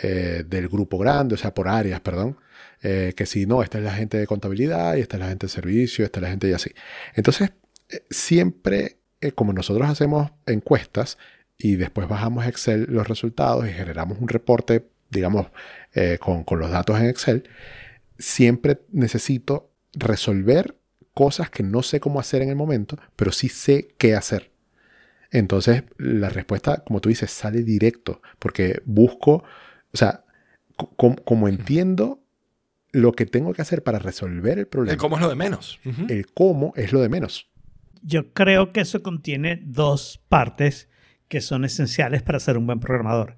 [0.00, 2.36] del grupo grande, o sea, por áreas, perdón,
[2.80, 5.50] que si no, esta es la gente de contabilidad y esta es la gente de
[5.50, 6.70] servicio, esta es la gente y así.
[7.16, 7.50] Entonces,
[8.08, 8.97] siempre,
[9.34, 11.18] como nosotros hacemos encuestas
[11.56, 15.48] y después bajamos a Excel los resultados y generamos un reporte, digamos,
[16.20, 17.48] con, con los datos en Excel,
[18.18, 20.76] siempre necesito resolver
[21.14, 24.52] cosas que no sé cómo hacer en el momento, pero sí sé qué hacer.
[25.30, 29.42] Entonces, la respuesta, como tú dices, sale directo, porque busco,
[29.92, 30.24] o sea,
[30.86, 32.22] como entiendo
[32.92, 34.92] lo que tengo que hacer para resolver el problema.
[34.92, 35.80] El cómo es lo de menos.
[36.08, 37.50] El cómo es lo de menos.
[38.02, 40.88] Yo creo que eso contiene dos partes
[41.28, 43.36] que son esenciales para ser un buen programador.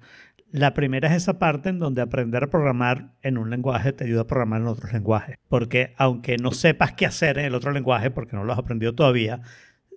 [0.51, 4.21] La primera es esa parte en donde aprender a programar en un lenguaje te ayuda
[4.21, 5.37] a programar en otros lenguajes.
[5.47, 8.93] Porque aunque no sepas qué hacer en el otro lenguaje, porque no lo has aprendido
[8.93, 9.41] todavía,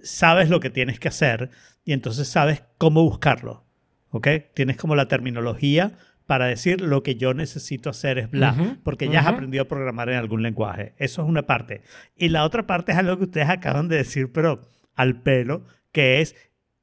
[0.01, 1.51] sabes lo que tienes que hacer
[1.85, 3.65] y entonces sabes cómo buscarlo.
[4.11, 4.29] ¿Ok?
[4.55, 9.21] Tienes como la terminología para decir lo que yo necesito hacer es bla, porque ya
[9.21, 10.95] has aprendido a programar en algún lenguaje.
[10.97, 11.83] Eso es una parte.
[12.17, 14.63] Y la otra parte es algo que ustedes acaban de decir, pero
[14.95, 16.35] al pelo, que es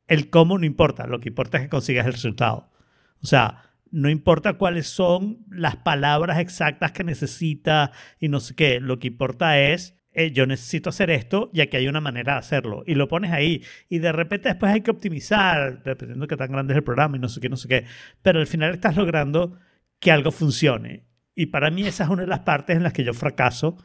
[0.07, 2.69] el cómo no importa, lo que importa es que consigas el resultado.
[3.23, 8.79] O sea, no importa cuáles son las palabras exactas que necesita y no sé qué,
[8.79, 12.39] lo que importa es, eh, yo necesito hacer esto y aquí hay una manera de
[12.39, 12.83] hacerlo.
[12.85, 13.63] Y lo pones ahí.
[13.89, 17.17] Y de repente después hay que optimizar, dependiendo de qué tan grande es el programa
[17.17, 17.85] y no sé qué, no sé qué.
[18.21, 19.57] Pero al final estás logrando
[19.99, 21.05] que algo funcione.
[21.35, 23.77] Y para mí esa es una de las partes en las que yo fracaso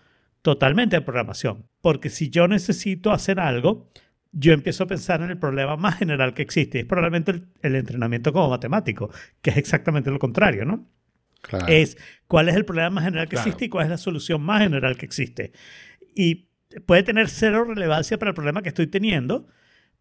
[0.43, 1.66] totalmente en programación.
[1.81, 3.89] Porque si yo necesito hacer algo,
[4.33, 6.81] yo empiezo a pensar en el problema más general que existe.
[6.81, 9.11] Es probablemente el, entrenamiento como matemático,
[9.41, 10.87] que es exactamente lo contrario, ¿no?
[11.68, 11.97] Es
[12.27, 14.97] cuál es el problema más general que existe y cuál es la solución más general
[14.97, 15.53] que existe.
[16.16, 16.48] Y
[16.86, 19.46] puede tener cero relevancia para el problema que estoy teniendo,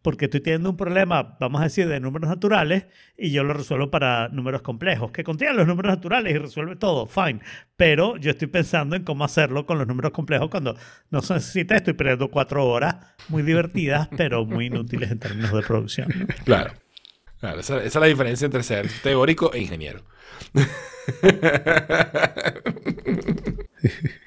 [0.02, 2.86] porque estoy teniendo un problema, vamos a decir, de números naturales
[3.18, 7.06] y yo lo resuelvo para números complejos, que contienen los números naturales y resuelve todo,
[7.06, 7.40] fine.
[7.76, 10.76] Pero yo estoy pensando en cómo hacerlo con los números complejos cuando
[11.10, 12.96] no se necesita, estoy perdiendo cuatro horas
[13.28, 16.08] muy divertidas, pero muy inútiles en términos de producción.
[16.44, 16.72] Claro.
[17.38, 20.02] Claro, esa, esa, es la diferencia entre ser teórico e ingeniero.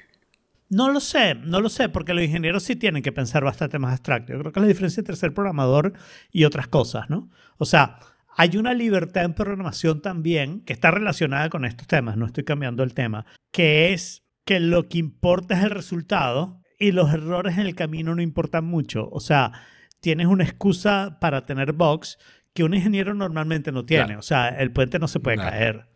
[0.70, 3.92] No lo sé, no lo sé, porque los ingenieros sí tienen que pensar bastante más
[3.92, 4.32] abstracto.
[4.32, 5.94] Yo creo que es la diferencia entre ser programador
[6.30, 7.28] y otras cosas, ¿no?
[7.58, 7.98] O sea,
[8.36, 12.84] hay una libertad en programación también que está relacionada con estos temas, no estoy cambiando
[12.84, 17.66] el tema, que es que lo que importa es el resultado y los errores en
[17.66, 19.08] el camino no importan mucho.
[19.10, 19.52] O sea,
[20.00, 22.16] tienes una excusa para tener bugs
[22.54, 24.16] que un ingeniero normalmente no tiene.
[24.16, 25.90] O sea, el puente no se puede caer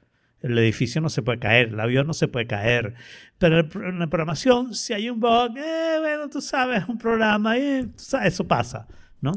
[0.45, 2.95] el edificio no se puede caer, el avión no se puede caer.
[3.39, 7.87] Pero en la programación, si hay un bug, eh, bueno, tú sabes, un programa, eh,
[8.23, 8.87] eso pasa,
[9.23, 9.33] ¿no?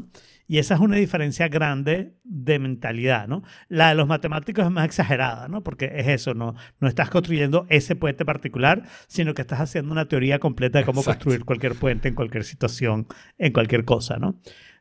[0.46, 3.42] Y esa es una diferencia grande de mentalidad, ¿no?
[3.68, 5.62] La de los matemáticos es más exagerada, ¿no?
[5.62, 10.08] Porque es eso, no, no estás construyendo ese puente particular, sino que estás haciendo una
[10.08, 13.06] teoría completa de cómo construir cualquier puente en cualquier situación,
[13.38, 14.40] en cualquier cosa, ¿no?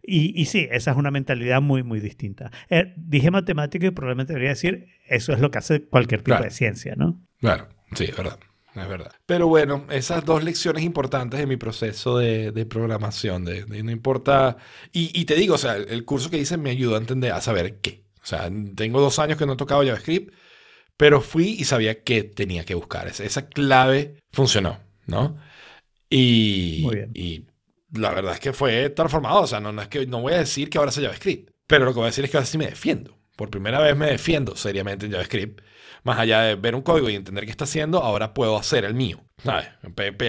[0.09, 2.49] Y, sí, esa es una mentalidad muy, muy distinta.
[2.69, 6.49] Eh, dije matemático y probablemente debería decir eso es lo que hace cualquier tipo de
[6.49, 7.21] ciencia, ¿no?
[7.41, 8.39] Claro, sí, es verdad.
[8.73, 9.11] es verdad.
[9.25, 13.91] Pero bueno, esas dos lecciones importantes de mi proceso de, de programación, de, de no
[13.91, 14.55] importa...
[14.93, 17.33] Y, y te digo, o sea, el, el curso que hice me ayudó a entender,
[17.33, 18.05] a saber qué.
[18.23, 20.33] O sea, tengo dos años que no he tocado JavaScript,
[20.97, 23.07] pero fui y sabía qué tenía que buscar.
[23.07, 25.37] Esa, clave funcionó, ¿no?
[26.09, 27.11] Y, Muy bien.
[27.13, 27.45] y
[27.93, 29.41] la verdad es que fue transformado.
[29.41, 31.91] O sea, no, es que no voy a decir que ahora sé JavaScript, pero lo
[31.91, 33.17] que voy a decir es que ahora sí me defiendo.
[33.35, 35.61] Por primera vez me defiendo seriamente en JavaScript.
[36.03, 38.93] Más allá de ver un código y entender qué está haciendo, ahora puedo hacer el
[38.93, 39.19] mío.
[39.43, 39.67] ¿sabes?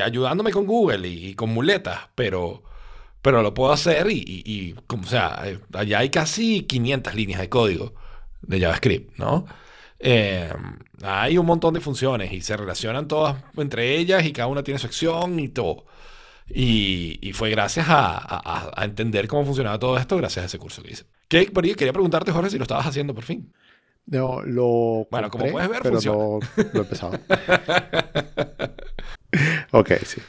[0.02, 2.62] Ayudándome con Google y, con muletas, pero,
[3.22, 7.48] pero lo puedo hacer y, y- como, sea, eh, allá hay casi 500 líneas de
[7.48, 7.94] código
[8.42, 9.46] de JavaScript, ¿no?
[10.00, 10.52] Eh,
[11.02, 14.78] hay un montón de funciones y se relacionan todas entre ellas y cada una tiene
[14.78, 15.86] su acción y todo.
[16.50, 20.58] Y, y fue gracias a, a- a entender cómo funcionaba todo esto, gracias a ese
[20.58, 21.04] curso que hice.
[21.28, 23.52] Que, quería preguntarte, Jorge, si lo estabas haciendo por fin.
[24.06, 26.18] No, lo Bueno, como puedes ver, pero funciona.
[26.18, 26.40] no
[26.72, 27.18] lo he empezado.
[29.72, 30.20] ok, sí.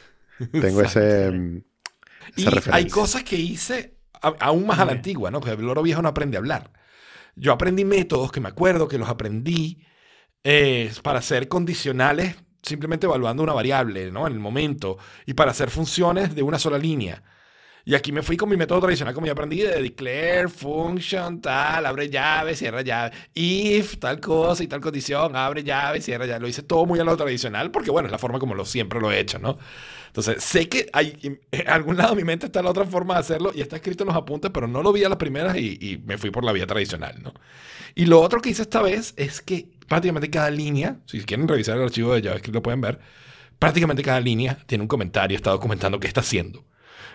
[0.52, 1.62] Tengo ese,
[2.36, 5.42] Y hay cosas que hice aún más a la antigua, ¿no?
[5.42, 6.72] Que el loro viejo no aprende a hablar.
[7.36, 9.82] Yo aprendí métodos que me acuerdo que los aprendí
[10.44, 14.28] eh, para hacer condicionales simplemente evaluando una variable, ¿no?
[14.28, 14.98] En el momento.
[15.26, 17.24] Y para hacer funciones de una sola línea.
[17.86, 21.86] Y aquí me fui con mi método tradicional, como ya aprendí, de declare, function, tal,
[21.86, 26.42] abre llave, cierra llave, if, tal cosa y tal condición, abre llave, cierra llave.
[26.42, 29.00] Lo hice todo muy a lo tradicional porque, bueno, es la forma como lo siempre
[29.00, 29.58] lo he hecho, ¿no?
[30.06, 33.22] Entonces, sé que hay, en algún lado de mi mente está la otra forma de
[33.22, 35.78] hacerlo y está escrito en los apuntes, pero no lo vi a las primeras y,
[35.82, 37.34] y me fui por la vía tradicional, ¿no?
[37.96, 41.76] Y lo otro que hice esta vez es que prácticamente cada línea, si quieren revisar
[41.78, 43.00] el archivo de JavaScript lo pueden ver,
[43.58, 46.66] prácticamente cada línea tiene un comentario, está documentando qué está haciendo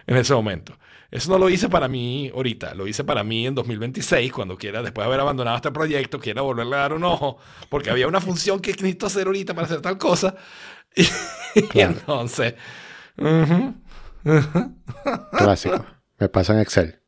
[0.07, 0.77] en ese momento.
[1.11, 4.83] Eso no lo hice para mí ahorita, lo hice para mí en 2026, cuando quiera,
[4.83, 8.21] después de haber abandonado este proyecto, quiera volverle a dar un ojo, porque había una
[8.21, 10.35] función que necesito hacer ahorita para hacer tal cosa.
[11.57, 11.93] Y, Claro.
[11.93, 12.55] entonces.
[15.37, 15.87] Clásico.
[16.19, 17.01] Me pasa en Excel.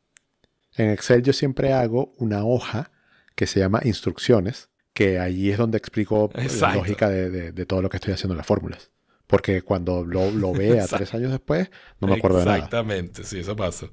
[0.77, 2.91] En Excel yo siempre hago una hoja
[3.35, 7.83] que se llama instrucciones, que allí es donde explico la lógica de, de- de todo
[7.83, 8.91] lo que estoy haciendo en las fórmulas.
[9.29, 11.71] Porque cuando lo, lo vea tres años después,
[12.01, 12.57] no me acuerdo de nada.
[12.57, 13.89] Exactamente, sí, eso pasa.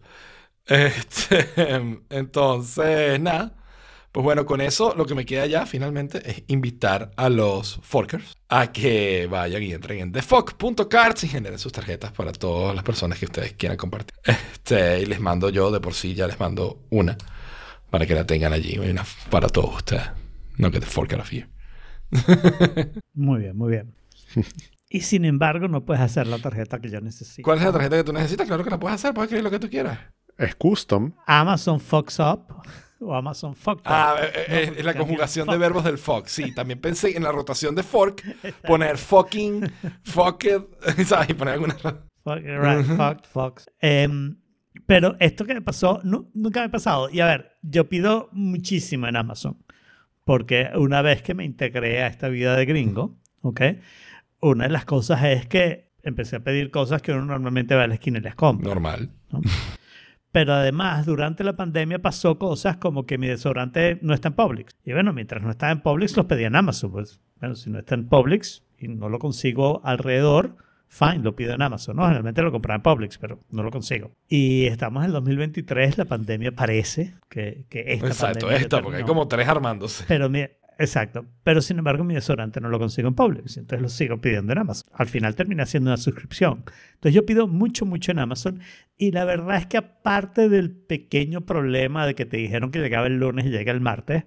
[0.65, 1.45] Este,
[2.09, 3.53] entonces, nada.
[4.13, 8.37] Pues bueno, con eso lo que me queda ya finalmente es invitar a los forkers
[8.47, 13.17] a que vayan y entren en thefuck.cards y generen sus tarjetas para todas las personas
[13.17, 14.13] que ustedes quieran compartir.
[14.23, 17.17] Este, y les mando yo de por sí, ya les mando una
[17.89, 20.03] para que la tengan allí, una para todos ustedes.
[20.57, 21.43] No que the forker of you.
[23.13, 23.95] Muy bien, muy bien.
[24.89, 27.43] Y sin embargo, no puedes hacer la tarjeta que yo necesito.
[27.43, 28.45] ¿Cuál es la tarjeta que tú necesitas?
[28.47, 29.99] Claro que la puedes hacer, puedes escribir lo que tú quieras.
[30.37, 31.13] Es custom.
[31.25, 32.45] Amazon Fox Up
[32.99, 33.83] o Amazon Fuck Up.
[33.85, 35.53] Ah, eh, eh, No, eh, porque la conjugación fuck.
[35.53, 36.27] de verbos del fuck.
[36.27, 38.23] Sí, también pensé en la rotación de fork,
[38.67, 39.69] poner fucking,
[40.03, 40.61] fucked,
[41.05, 41.29] ¿sabes?
[41.29, 41.73] Y poner alguna.
[41.75, 43.65] Fuck, right, fuck, fox.
[43.79, 44.37] Em,
[44.85, 47.09] pero esto que me pasó, nu- nunca me ha pasado.
[47.09, 49.57] Y a ver, yo pido muchísimo en Amazon.
[50.23, 53.61] Porque una vez que me integré a esta vida de gringo, ¿ok?
[54.39, 57.87] Una de las cosas es que empecé a pedir cosas que uno normalmente va a
[57.87, 58.69] la esquina y las compra.
[58.69, 59.11] Normal.
[60.31, 64.75] Pero además, durante la pandemia pasó cosas como que mi desodorante no está en Publix.
[64.83, 66.91] Y bueno, mientras no estaba en Publix, los pedía en Amazon.
[66.91, 70.57] Pues, bueno, si no está en Publix y no lo consigo alrededor,
[70.93, 71.95] fine, lo pido en Amazon.
[71.95, 74.11] No, generalmente lo compraba en Publix, pero no lo consigo.
[74.27, 78.97] Y estamos en el 2023, la pandemia parece que, que esta Exacto, pandemia esta, porque
[78.99, 80.05] hay como tres armándose.
[80.07, 80.45] Pero mi,
[80.77, 81.25] exacto.
[81.43, 83.57] Pero sin embargo, mi desodorante no lo consigo en Publix.
[83.57, 84.87] Entonces lo sigo pidiendo en Amazon.
[84.93, 86.63] Al final terminé haciendo una suscripción.
[86.93, 88.59] Entonces yo pido mucho, mucho en Amazon.
[88.95, 93.07] Y la verdad es que aparte del pequeño problema de que te dijeron que llegaba
[93.07, 94.25] el lunes y llega el martes,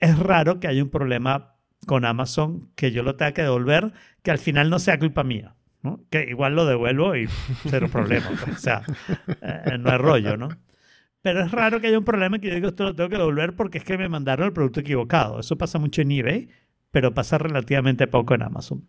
[0.00, 4.30] es raro que haya un problema con Amazon que yo lo tenga que devolver, que
[4.30, 5.54] al final no sea culpa mía.
[5.82, 6.00] ¿No?
[6.10, 7.28] Que igual lo devuelvo y
[7.68, 8.30] cero problema.
[8.52, 8.82] o sea,
[9.40, 10.48] eh, no es rollo, ¿no?
[11.22, 13.54] Pero es raro que haya un problema que yo digo esto lo tengo que devolver
[13.54, 15.38] porque es que me mandaron el producto equivocado.
[15.38, 16.48] Eso pasa mucho en eBay,
[16.90, 18.88] pero pasa relativamente poco en Amazon.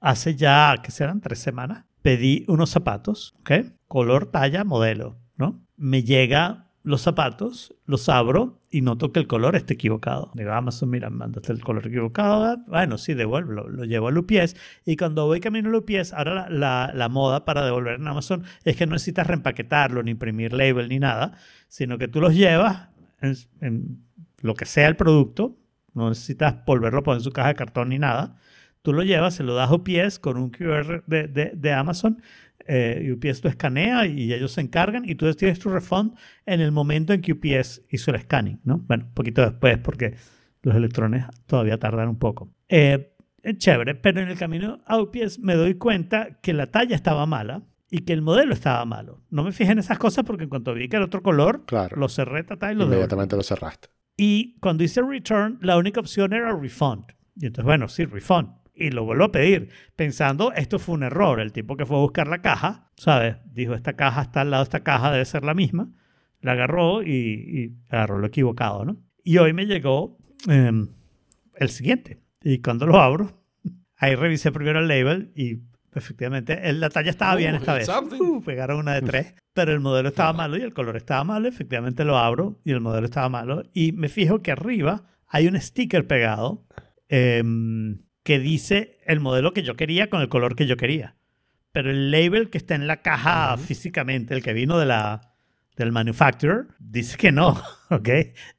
[0.00, 1.20] Hace ya, ¿qué serán?
[1.20, 1.84] Tres semanas.
[2.02, 3.52] Pedí unos zapatos, ¿ok?
[3.86, 5.64] Color, talla, modelo, ¿no?
[5.76, 10.32] Me llega los zapatos, los abro y noto que el color está equivocado.
[10.34, 12.56] Digo, Amazon, mira, mandaste el color equivocado.
[12.66, 14.56] Bueno, sí, devuelvo, lo, lo llevo al UPS.
[14.84, 18.42] Y cuando voy camino al UPS, ahora la, la- la moda para devolver en Amazon
[18.64, 21.32] es que no necesitas reempaquetarlo, ni imprimir label, ni nada,
[21.68, 22.88] sino que tú los llevas
[23.20, 24.04] en, en
[24.40, 25.56] lo que sea el producto,
[25.94, 28.36] no necesitas volverlo a poner en su caja de cartón ni nada.
[28.82, 32.20] Tú lo llevas, se lo das a UPS con un QR de, de- de Amazon,
[32.66, 36.14] eh, UPS lo escanea y ellos se encargan y tú tienes tu refund
[36.46, 38.78] en el momento en que UPS hizo el scanning, ¿no?
[38.86, 40.14] Bueno, un poquito después porque
[40.62, 42.50] los electrones todavía tardan un poco.
[42.68, 46.94] Eh, es chévere, pero en el camino a UPS me doy cuenta que la talla
[46.94, 49.20] estaba mala y que el modelo estaba malo.
[49.30, 51.96] No me fijé en esas cosas porque en cuanto vi que era otro color, Claro.
[51.96, 52.84] lo cerré tata, y lo.
[52.84, 53.88] Inmediatamente lo cerraste.
[54.16, 57.04] Y cuando hice return, la única opción era refund.
[57.36, 58.48] Y entonces, bueno, sí, refund.
[58.74, 61.40] Y lo vuelvo a pedir, pensando, esto fue un error.
[61.40, 63.36] El tipo que fue a buscar la caja, ¿sabes?
[63.52, 65.90] Dijo, esta caja está al lado de esta caja, debe ser la misma.
[66.40, 68.96] La agarró y, y agarró lo equivocado, ¿no?
[69.22, 70.16] Y hoy me llegó
[70.48, 70.88] em,
[71.56, 72.20] el siguiente.
[72.42, 73.44] Y cuando lo abro,
[73.96, 75.58] ahí revisé primero el label y
[75.94, 77.86] efectivamente el- la talla estaba bien esta vez.
[78.20, 81.46] Uh, pegaron una de tres, pero el modelo estaba malo y el color estaba malo.
[81.46, 83.62] Efectivamente lo abro y el modelo estaba malo.
[83.74, 86.66] Y me fijo que arriba hay un sticker pegado
[87.08, 91.16] em, que dice el modelo que yo quería con el color que yo quería.
[91.72, 95.34] Pero el label que está en la caja físicamente, el que vino de la,
[95.76, 97.60] del manufacturer, dice que no,
[97.90, 98.08] ¿ok?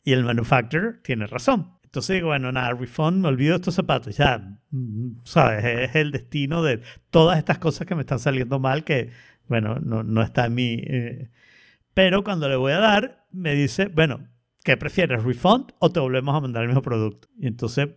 [0.03, 1.74] Y el manufacturer tiene razón.
[1.84, 4.18] Entonces digo, bueno, nada, refund, me olvido de estos zapatos.
[4.18, 5.64] Ya, mm, ¿sabes?
[5.64, 9.11] Es el destino de todas estas cosas que me están saliendo mal que,
[9.47, 10.74] bueno, no, no está en mi...
[10.84, 11.30] eh,
[11.93, 14.28] Pero cuando le voy a dar, me dice, bueno,
[14.64, 17.28] ¿qué prefieres, refund o te volvemos a mandar el mismo producto?
[17.38, 17.89] Y entonces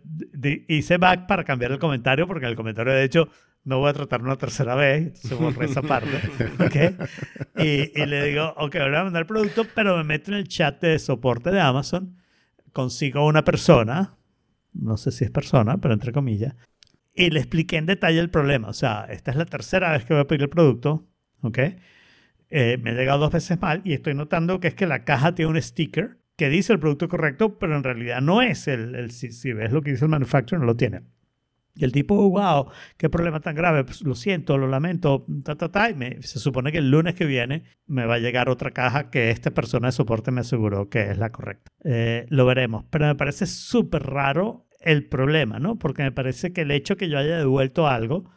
[0.67, 3.29] hice back para cambiar el comentario porque el comentario, de hecho,
[3.63, 6.09] no voy a tratar una tercera vez, entonces borré esa parte.
[6.59, 7.09] ¿ok?
[7.57, 10.47] Y, y le digo, ok, voy a mandar el producto, pero me meto en el
[10.47, 12.17] chat de soporte de Amazon,
[12.73, 14.17] consigo una persona,
[14.73, 16.55] no sé si es persona, pero entre comillas,
[17.13, 18.67] y le expliqué en detalle el problema.
[18.67, 21.07] O sea, esta es la tercera vez que voy a pedir el producto,
[21.41, 21.59] ¿ok?
[22.49, 25.33] Eh, me ha llegado dos veces mal y estoy notando que es que la caja
[25.33, 29.11] tiene un sticker que dice el producto correcto, pero en realidad no es el, el
[29.11, 31.01] si, si ves lo que dice el manufacturer, no lo tiene.
[31.75, 35.69] Y el tipo, wow, qué problema tan grave, pues, lo siento, lo lamento, ta, ta,
[35.69, 35.89] ta.
[35.91, 39.11] Y me- se supone que el lunes que viene me va a llegar otra caja
[39.11, 41.71] que esta persona de soporte me aseguró que es la correcta.
[41.83, 45.77] Eh, lo veremos, pero me parece súper raro el problema, ¿no?
[45.77, 48.29] Porque me parece que el hecho que yo haya devuelto algo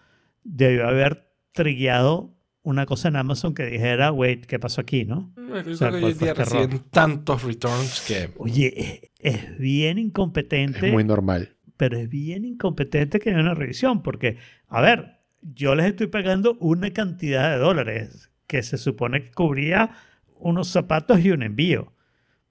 [0.45, 5.33] debió haber trigueado una cosa en Amazon que dijera, wait, ¿qué pasó aquí, no?
[5.37, 8.31] Yo O sea, creo que hoy ¿cuál en fue día este tantos returns que...
[8.39, 10.89] Oye, es, es bien incompetente.
[10.89, 11.57] Es muy normal.
[11.77, 14.37] pero es bien incompetente que haya una revisión, porque,
[14.69, 19.91] a ver, yo les estoy pagando una cantidad de dólares que se supone que cubría
[20.35, 21.95] unos zapatos y un envío.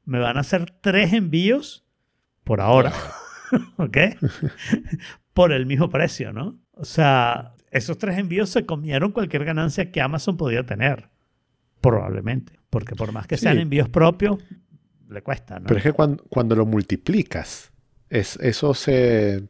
[0.05, 1.85] Me van a hacer tres envíos
[2.43, 2.93] por ahora,
[3.77, 3.97] ¿ok?
[5.33, 6.59] por el mismo precio, ¿no?
[6.71, 11.09] O sea, esos tres envíos se comieron cualquier ganancia que Amazon podía tener,
[11.81, 13.43] probablemente, porque por más que Sí.
[13.43, 14.37] sean envíos propios,
[15.09, 15.65] le cuesta, ¿no?
[15.65, 17.71] Pero es que cuando, cuando lo multiplicas,
[18.09, 19.47] es, eso se,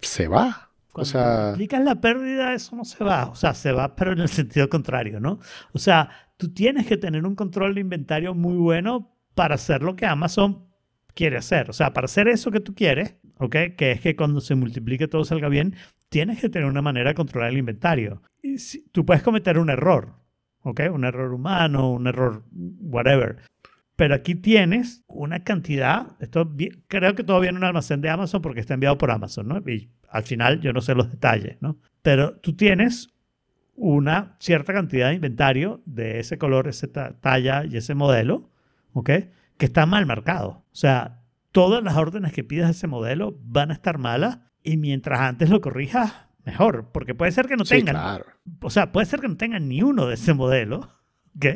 [0.00, 0.70] se va.
[0.88, 3.26] O Cuando sea, multiplicas la pérdida, eso no se va.
[3.28, 5.38] O sea, se va, pero en el sentido contrario, ¿no?
[5.72, 9.94] O sea, tú tienes que tener un control de inventario muy bueno para hacer lo
[9.94, 10.66] que Amazon
[11.14, 11.70] quiere hacer.
[11.70, 13.56] O sea, para hacer eso que tú quieres, ¿ok?
[13.76, 15.74] Que es que cuando se multiplique todo salga bien,
[16.08, 18.22] tienes que tener una manera de controlar el inventario.
[18.42, 20.14] Y si- tú puedes cometer un error,
[20.62, 20.82] ¿ok?
[20.92, 22.44] Un error humano, un error
[22.80, 23.38] whatever.
[23.96, 26.50] Pero aquí tienes una cantidad, esto
[26.86, 29.58] creo que todo viene en un almacén de Amazon porque está enviado por Amazon, ¿no?
[29.70, 31.76] Y al final yo no sé los detalles, ¿no?
[32.02, 33.10] Pero tú tienes
[33.74, 38.50] una cierta cantidad de inventario de ese color, esa ta- talla y ese modelo,
[38.92, 39.10] ¿ok?
[39.56, 40.64] Que está mal marcado.
[40.72, 41.19] O sea,
[41.52, 45.50] todas las órdenes que pidas de ese modelo van a estar malas y mientras antes
[45.50, 46.12] lo corrijas,
[46.44, 46.90] mejor.
[46.92, 48.26] Porque puede ser que no sí, tengan claro.
[48.60, 50.88] o sea, puede ser que no tengan ni uno de ese modelo,
[51.36, 51.46] ¿ok?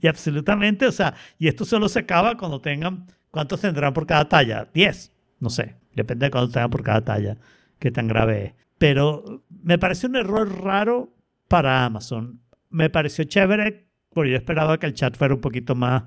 [0.00, 4.28] Y absolutamente, o sea, y esto solo se acaba cuando tengan, ¿cuántos tendrán por cada
[4.28, 4.68] talla?
[4.74, 7.36] 10, no sé, depende de cuántos tengan por cada talla,
[7.78, 8.54] qué tan grave es.
[8.78, 11.14] Pero me pareció un error raro
[11.46, 12.40] para Amazon.
[12.68, 16.04] Me pareció chévere, porque yo esperaba que el chat fuera un poquito más,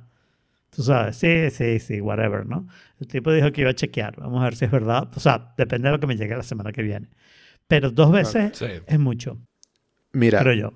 [0.76, 2.68] tú sabes, sí, sí, sí, whatever, ¿no?
[3.00, 5.10] El tipo dijo que iba a chequear, vamos a ver si es verdad.
[5.16, 7.10] O sea, depende de lo que me llegue la semana que viene.
[7.68, 8.66] Pero dos veces Sí.
[8.86, 9.40] es mucho,
[10.12, 10.74] Mira, creo yo.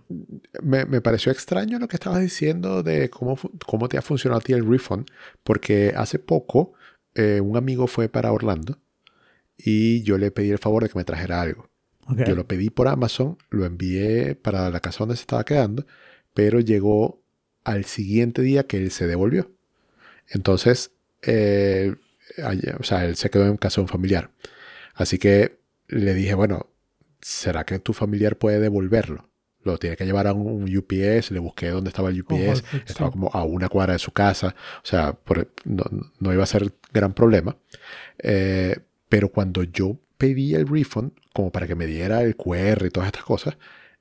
[0.63, 4.43] me, me pareció extraño lo que estabas diciendo de cómo, cómo te ha funcionado a
[4.43, 5.05] ti el refund,
[5.43, 6.73] porque hace poco
[7.13, 8.77] eh, un amigo fue para Orlando
[9.57, 11.69] y yo le pedí el favor de que me trajera algo.
[12.25, 15.85] Yo lo pedí por Amazon, lo envié para la casa donde se estaba quedando,
[16.33, 17.21] pero llegó
[17.65, 19.51] al siguiente día que él se devolvió.
[20.29, 20.91] Entonces,
[21.23, 21.95] eh,
[22.79, 24.31] o sea, él se quedó en casa de un familiar.
[24.93, 26.67] Así que le dije, bueno,
[27.21, 29.29] ¿será que tu familiar puede devolverlo?
[29.63, 33.09] Lo tiene que llevar a un UPS, le busqué dónde estaba el UPS, sí, estaba
[33.11, 35.83] como a una cuadra de su casa, o sea, por- no,
[36.19, 37.57] no iba a ser gran problema.
[38.19, 38.77] Eh,
[39.09, 43.07] pero cuando yo pedí el refund, como para que me diera el QR y todas
[43.07, 43.57] estas cosas,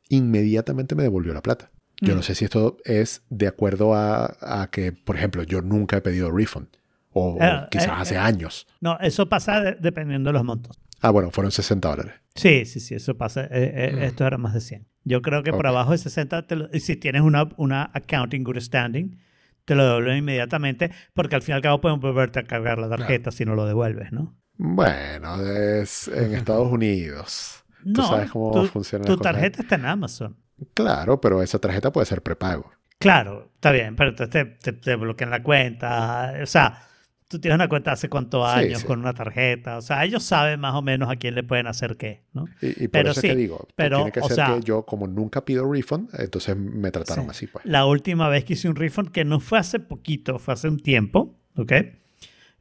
[0.08, 1.70] inmediatamente me devolvió la plata.
[2.01, 2.16] Yo Mm.
[2.18, 6.01] no sé si esto es de acuerdo a, a que, por ejemplo, yo nunca he
[6.01, 6.68] pedido refund.
[7.12, 8.18] O, o Eh, quizás eh, hace eh.
[8.18, 8.66] años.
[8.80, 10.78] No, eso pasa de- dependiendo de los montos.
[11.01, 12.14] Ah, bueno, fueron 60 dólares.
[12.34, 13.42] Sí, sí, sí, eso pasa.
[13.44, 13.99] Mm.
[14.03, 14.86] Esto era más de 100.
[15.05, 18.44] Yo creo que por abajo de 60, te lo- y si tienes una, una accounting
[18.44, 19.18] good standing,
[19.64, 22.88] te lo devuelven inmediatamente, porque al fin y al cabo pueden volverte a cargar la
[22.88, 24.36] tarjeta si no lo devuelves, ¿no?
[24.59, 27.64] Bueno, es en Estados Unidos.
[27.84, 30.36] Tú No, sabes cómo tu, funciona tu tarjeta está en Amazon.
[30.74, 32.70] Claro, pero esa tarjeta puede ser prepago.
[32.98, 36.34] Claro, está bien, pero te, te, te bloquean la cuenta.
[36.42, 36.82] O sea,
[37.28, 38.86] tú tienes una cuenta hace cuántos años sí.
[38.86, 39.76] con una tarjeta.
[39.76, 42.46] O sea, ellos saben más o menos a quién le pueden hacer qué, ¿no?
[42.62, 44.54] Y, y por Pero eso sí, es que digo, pero, tiene que o ser sea-
[44.54, 47.30] que yo como nunca pido refund, entonces me trataron Sí.
[47.30, 47.64] así, pues.
[47.66, 50.78] La última vez que hice un refund, que no fue hace poquito, fue hace un
[50.80, 51.72] tiempo, ¿ok?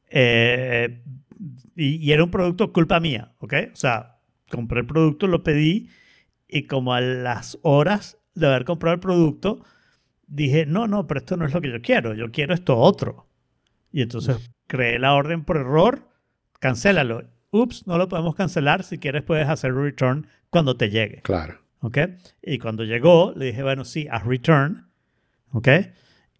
[0.09, 1.01] Eh,
[1.75, 3.53] y, y era un producto culpa mía, ¿ok?
[3.73, 4.17] O sea,
[4.49, 5.89] compré el producto, lo pedí
[6.55, 9.65] y como a las horas de haber comprado el producto,
[10.25, 13.27] dije, no, no, pero esto no es lo que yo quiero, yo quiero esto otro.
[13.91, 16.07] Y entonces creé la orden por error,
[16.61, 17.23] cancélalo.
[17.51, 21.21] Ups, no lo podemos cancelar, si quieres puedes hacer return cuando te llegue.
[21.23, 21.59] Claro.
[21.81, 21.97] ¿ok?
[22.41, 24.87] Y cuando llegó, le dije, bueno, sí, haz return,
[25.51, 25.67] ¿ok?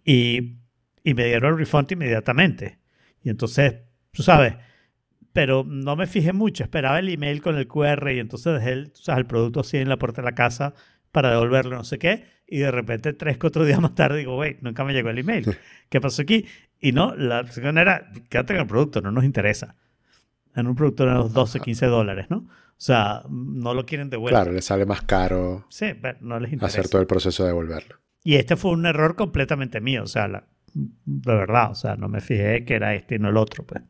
[0.05, 0.59] Y,
[1.03, 2.80] y me dieron el refund inmediatamente.
[3.22, 3.76] Y entonces,
[4.11, 4.55] tú sabes,
[5.36, 8.92] pero no me fijé mucho, esperaba el email con el QR y entonces dejé el,
[8.94, 10.74] tú sabes, el producto así en la puerta de la casa
[11.12, 14.60] para devolverlo, no sé qué, y de repente tres, cuatro días más tarde digo, wait,
[14.62, 15.58] nunca me llegó el email.
[15.90, 16.46] ¿Qué pasó aquí?
[16.80, 19.76] Y no, la opción era, quédate con el producto, no nos interesa.
[20.56, 22.38] En un producto de unos 12, 15 dólares, ¿no?
[22.38, 24.40] O sea, no lo quieren de vuelta.
[24.42, 26.80] Claro, le sale más caro Sí, pero no les interesa.
[26.80, 27.98] hacer todo el proceso de devolverlo.
[28.24, 32.08] Y este fue un error completamente mío, o sea, la- de verdad, o sea, no
[32.08, 33.82] me fijé que era este y no el otro, pues.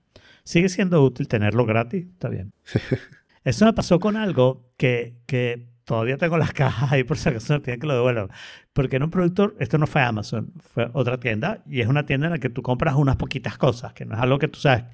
[0.46, 2.54] Sigue siendo útil tenerlo gratis, está bien.
[3.44, 7.54] Eso me pasó con algo que, que todavía tengo las cajas ahí por si acaso
[7.54, 8.30] me piden que lo devuelvan.
[8.72, 12.28] Porque en un productor, esto no fue Amazon, fue otra tienda, y es una tienda
[12.28, 14.86] en la que tú compras unas poquitas cosas, que no es algo que tú sabes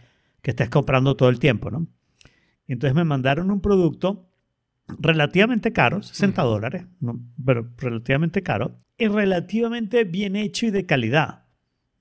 [0.41, 1.87] que estés comprando todo el tiempo, ¿no?
[2.67, 4.27] Y entonces me mandaron un producto
[4.99, 7.19] relativamente caro, 60 dólares, ¿no?
[7.45, 11.45] pero relativamente caro, y relativamente bien hecho y de calidad.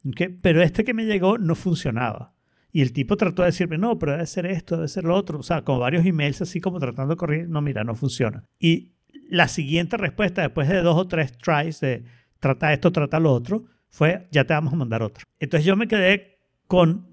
[0.07, 0.33] ¿ok?
[0.43, 2.35] Pero este que me llegó no funcionaba.
[2.73, 5.39] Y el tipo trató de decirme, no, pero debe ser esto, debe ser lo otro.
[5.39, 8.45] O sea, como varios emails así como tratando de corregir, no, mira, no funciona.
[8.59, 8.93] Y
[9.29, 12.05] la siguiente respuesta, después de dos o tres tries de
[12.39, 15.25] trata esto, trata lo otro, fue, ya te vamos a mandar otro.
[15.39, 17.09] Entonces yo me quedé con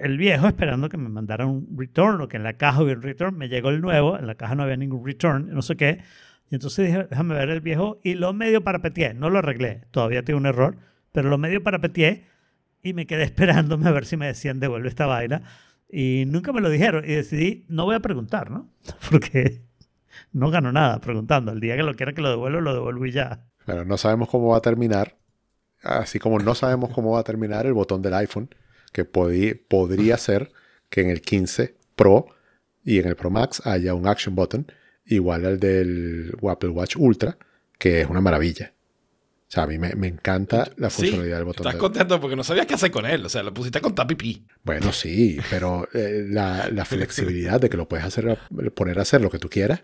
[0.00, 3.04] el viejo esperando que me mandara un return o que en la caja hubiera un
[3.04, 3.36] return.
[3.36, 6.00] Me llegó el nuevo, en la caja no había ningún return, no sé qué.
[6.50, 9.14] Y entonces dije, déjame ver el viejo y lo medio parapeteé.
[9.14, 10.76] No lo arreglé, todavía tengo un error,
[11.12, 12.24] pero lo medio parapeteé
[12.82, 15.42] y me quedé esperándome a ver si me decían devuelve esta vaina.
[15.88, 18.68] Y nunca me lo dijeron y decidí, no voy a preguntar, ¿no?
[19.10, 19.62] Porque
[20.32, 21.52] no gano nada preguntando.
[21.52, 23.46] El día que lo quiera que lo devuelva, lo devuelvo y ya.
[23.66, 25.16] Pero no sabemos cómo va a terminar.
[25.82, 28.50] Así como no sabemos cómo va a terminar el botón del iPhone,
[28.92, 30.52] que podría ser
[30.90, 32.26] que en el 15 Pro
[32.84, 34.66] y en el Pro Max haya un Action Button
[35.06, 37.38] igual al del Apple Watch Ultra,
[37.78, 38.74] que es una maravilla.
[39.50, 41.66] O sea, a mí me, me encanta la Sí, funcionalidad del botón.
[41.66, 43.26] estás contento porque no sabías qué hacer con él.
[43.26, 44.44] O sea, lo pusiste con pipí.
[44.62, 48.38] Bueno, sí, pero eh, la, la flexibilidad de que lo puedes hacer,
[48.76, 49.82] poner a hacer lo que tú quieras,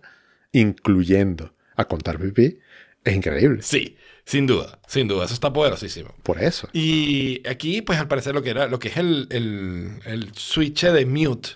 [0.52, 2.58] incluyendo a contar pipí,
[3.04, 3.62] es increíble.
[3.62, 5.24] Sí, sin duda, sin duda.
[5.24, 6.14] Eso está poderosísimo.
[6.22, 6.68] Por eso.
[6.72, 10.84] Y aquí, pues al parecer lo que era, lo que es el, el, el switch
[10.86, 11.50] de mute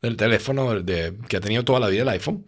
[0.00, 2.44] del teléfono de- que ha tenido toda la vida el iPhone,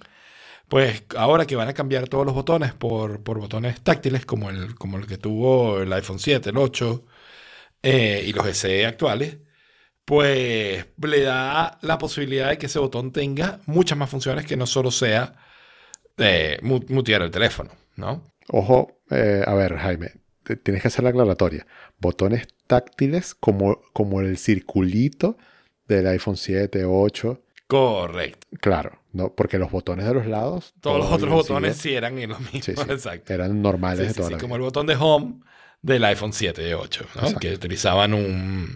[0.69, 4.75] pues ahora que van a cambiar todos los botones por, por botones táctiles como el,
[4.77, 7.05] como el que tuvo el iPhone 7, el 8
[7.83, 9.39] eh, y los SE actuales,
[10.05, 14.67] pues le da la posibilidad de que ese botón tenga muchas más funciones que no
[14.67, 15.35] solo sea
[16.19, 18.23] eh, mu- mutear el teléfono, ¿no?
[18.49, 20.13] Ojo, eh, a ver, Jaime,
[20.63, 21.67] tienes que hacer la aclaratoria.
[21.99, 25.37] Botones táctiles como, como el circulito
[25.89, 27.43] del iPhone 7, 8.
[27.67, 28.47] Correcto.
[28.61, 29.35] Claro, ¿no?
[29.35, 30.75] porque los botones de los lados.
[30.81, 33.33] Todos los otros botones sí eran los mismos, Sí, sí, exacto.
[33.33, 35.41] eran normales Sí, de toda la como el botón de home
[35.81, 37.21] del iPhone 7 y 8, ¿no?
[37.23, 37.41] Exacto.
[37.41, 38.75] que utilizaban un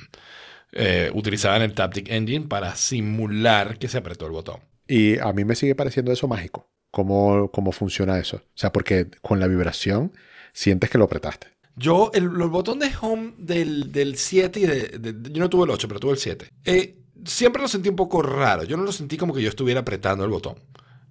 [0.73, 4.61] eh, utilizaban el Taptic Engine para simular que se apretó el botón.
[4.87, 6.69] Y a mí me sigue pareciendo eso mágico.
[6.91, 8.37] ¿Cómo, cómo funciona eso?
[8.37, 10.13] O sea, porque con la vibración
[10.53, 11.49] sientes que lo apretaste.
[11.77, 15.65] Yo, el, el botón de home del, del 7 y de, de- Yo no tuve
[15.65, 16.49] el 8, pero tuve el 7.
[16.65, 18.65] Eh, siempre lo sentí un poco raro.
[18.65, 20.57] Yo no lo sentí como que yo estuviera apretando el botón.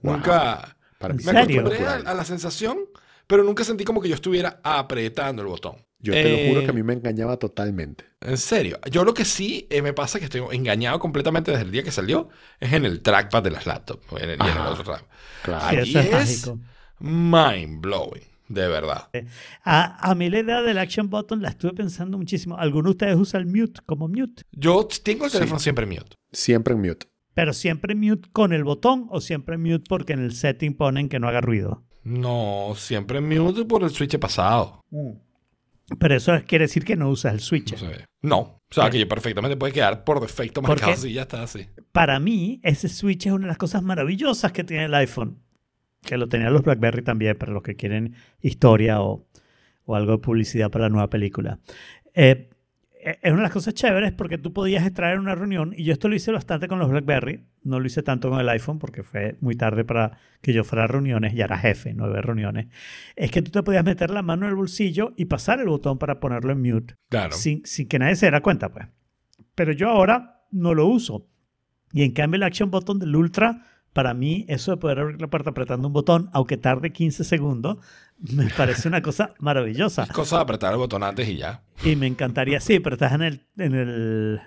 [0.01, 0.13] Wow.
[0.15, 0.77] Nunca...
[0.97, 2.79] Para ¿En mí Me acostumbré a, la sensación,
[3.27, 5.85] pero nunca sentí como que yo estuviera apretando el botón.
[5.99, 8.05] Yo te lo juro Eh, que a mí me engañaba totalmente.
[8.21, 11.71] En serio, yo lo que sí eh, me pasa que estoy engañado completamente desde el
[11.71, 12.29] día que salió
[12.59, 14.69] es en el trackpad de las laptops en el- y en el Ajá.
[14.69, 15.07] otro trackpad.
[15.41, 15.85] Claro.
[15.85, 16.53] Sí, eso es es
[16.99, 19.09] mind blowing, de verdad.
[19.63, 22.57] A, a mí la idea del action button la estuve pensando muchísimo.
[22.57, 24.43] ¿Alguno de ustedes usa el mute como mute?
[24.51, 25.37] Yo tengo el Sí.
[25.37, 26.15] teléfono siempre mute.
[26.31, 27.07] Siempre en mute.
[27.33, 31.19] Pero siempre mute con el botón o siempre mute porque en el setting ponen que
[31.19, 31.83] no haga ruido.
[32.03, 34.81] No, siempre mute por el switch pasado.
[35.99, 37.71] Pero eso quiere decir que no usas el switch.
[37.73, 38.05] No, sé.
[38.21, 38.37] no.
[38.39, 41.67] o sea, que yo perfectamente puede quedar por defecto ¿Por marcado así, ya está así.
[41.91, 45.41] Para mí, ese switch es una de las cosas maravillosas que tiene el iPhone.
[46.07, 49.27] Que lo tenían los BlackBerry también, para los que quieren historia o,
[49.85, 51.59] o algo de publicidad para la nueva película.
[52.15, 52.49] Eh,
[52.99, 55.93] eh, es una de las cosas chéveres porque tú podías extraer una reunión, y yo
[55.93, 59.03] esto lo hice bastante con los BlackBerry, no lo hice tanto con el iPhone porque
[59.03, 62.67] fue muy tarde para que yo fuera a reuniones, ya era jefe, nueve reuniones.
[63.15, 65.97] Es que tú te podías meter la mano en el bolsillo y pasar el botón
[65.99, 67.33] para ponerlo en mute Claro.
[67.33, 68.87] sin, sin que nadie se diera cuenta, pues.
[69.55, 71.27] Pero yo ahora no lo uso.
[71.91, 73.61] Y en cambio el Action Button del Ultra,
[73.97, 77.77] para mí, eso de poder abrir la puerta apretando un botón, aunque tarde 15 segundos,
[78.19, 80.03] me parece una cosa maravillosa.
[80.03, 81.63] Es cosa de apretar el botón antes y ya.
[81.83, 84.39] Y me encantaría, sí, pero estás en el, en el,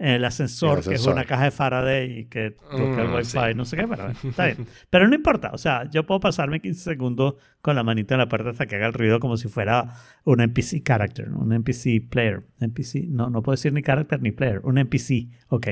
[0.00, 1.12] en el ascensor, El que es ascensor.
[1.12, 3.54] una caja de Faraday y que toca el Mm, Wi-Fi, sí.
[3.54, 4.66] no sé qué, pero está bien.
[4.90, 8.28] Pero no importa, o sea, yo puedo pasarme 15 segundos con la manita en la
[8.28, 9.94] puerta hasta que haga el ruido como si fuera
[10.24, 11.38] un NPC character, ¿no?
[11.38, 12.42] un NPC player.
[12.58, 15.68] NPC, no, no puedo decir ni character ni player, un NPC, ok.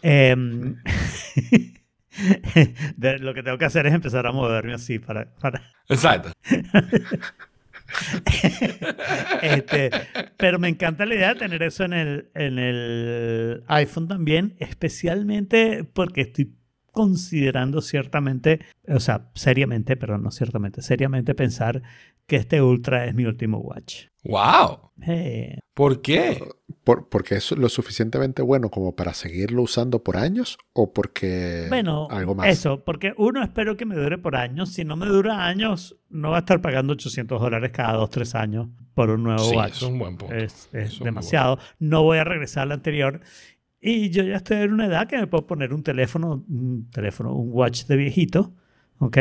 [0.00, 0.76] Em,
[2.96, 6.32] de- lo que tengo que hacer es empezar a moverme así para, para, Exacto.
[9.42, 9.90] Este,
[10.36, 15.84] pero me encanta la idea de tener eso en el, en el iPhone también, especialmente
[15.84, 16.52] porque estoy
[16.98, 21.82] considerando ciertamente, o sea, seriamente, pero no ciertamente, seriamente pensar
[22.26, 24.06] que este Ultra es mi último watch.
[24.24, 24.90] ¡Wow!
[25.06, 26.42] Eh, ¿Por qué?
[26.82, 32.08] Por- ¿Porque es lo suficientemente bueno como para seguirlo usando por años o porque bueno,
[32.10, 32.48] algo más?
[32.48, 34.70] eso, porque uno espero que me dure por años.
[34.72, 38.34] Si no me dura años, no va a estar pagando 800 dólares cada 2, 3
[38.34, 39.76] años por un nuevo Sí, watch.
[39.76, 40.34] es un buen punto.
[40.34, 40.68] es,
[41.00, 41.58] demasiado.
[41.78, 43.20] No voy a regresar al anterior.
[43.80, 47.32] Y yo ya estoy en una edad que me puedo poner un teléfono, un teléfono,
[47.34, 48.52] un watch de viejito,
[48.98, 49.18] ¿ok?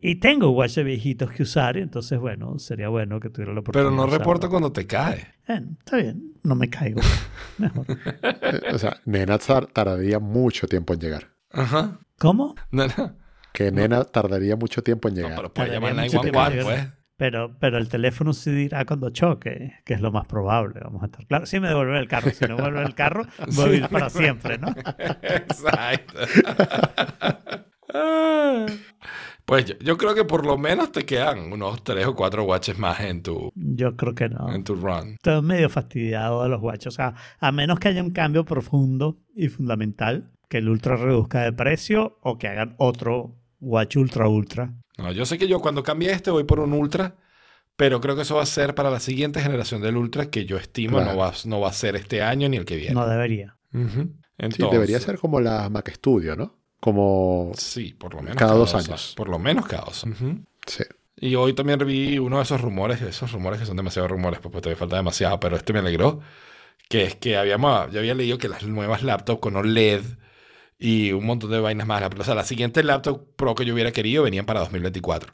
[0.00, 3.60] Y tengo watch de viejitos que usar, y entonces, bueno, sería bueno que tuviera la
[3.60, 3.90] oportunidad.
[3.90, 5.34] Pero no reporta cuando te cae.
[5.46, 7.00] Bueno, está bien, no me caigo.
[7.58, 7.86] Mejor.
[8.72, 11.28] O sea, Nena tar- tardaría mucho tiempo en llegar.
[11.50, 12.00] Ajá.
[12.18, 12.54] ¿Cómo?
[12.70, 13.16] No, no.
[13.52, 15.36] Que Nena tardaría mucho tiempo en No, llegar.
[15.36, 17.01] pero puede llamar mucho tiempo 911, en pues.
[17.16, 20.80] Pero, pero el teléfono sí dirá cuando choque, que es lo más probable.
[20.82, 21.46] Vamos a estar claro.
[21.46, 24.10] Si me devuelve el carro, si no me devuelve el carro, voy a vivir para
[24.10, 24.68] siempre, ¿no?
[24.98, 26.18] Exacto.
[29.44, 32.78] Pues yo, yo creo que por lo menos te quedan unos tres o cuatro watches
[32.78, 34.52] más en tu, Yo creo que no.
[34.54, 35.14] en tu run.
[35.14, 36.86] Estoy medio fastidiado de los watches.
[36.86, 41.42] O sea, a menos que haya un cambio profundo y fundamental, que el ultra reduzca
[41.42, 44.74] de precio o que hagan otro watch ultra ultra.
[45.02, 47.16] No, yo sé que yo cuando cambie este voy por un Ultra,
[47.76, 50.56] pero creo que eso va a ser para la siguiente generación del Ultra que yo
[50.56, 51.12] estimo Claro.
[51.12, 52.94] no, va, no va a ser este año ni el que viene.
[52.94, 53.56] No debería.
[53.74, 54.14] Ujú.
[54.50, 56.58] Sí, debería ser como la Mac Studio, ¿no?
[56.80, 57.52] Como...
[57.56, 59.14] Sí, por lo menos Cada dos años.
[59.16, 60.02] Por lo menos cada dos.
[60.04, 60.44] Ujú.
[60.66, 60.82] Sí.
[61.16, 64.50] Y hoy también vi uno de esos rumores, esos rumores que son demasiados rumores, pues,
[64.50, 66.18] pues todavía falta demasiado, pero este me alegró,
[66.88, 70.02] que es que habíamos, yo había leído que las nuevas laptops con OLED
[70.82, 73.92] y un montón de vainas más, o sea, la siguiente laptop Pro que yo hubiera
[73.92, 75.32] querido venían para 2024.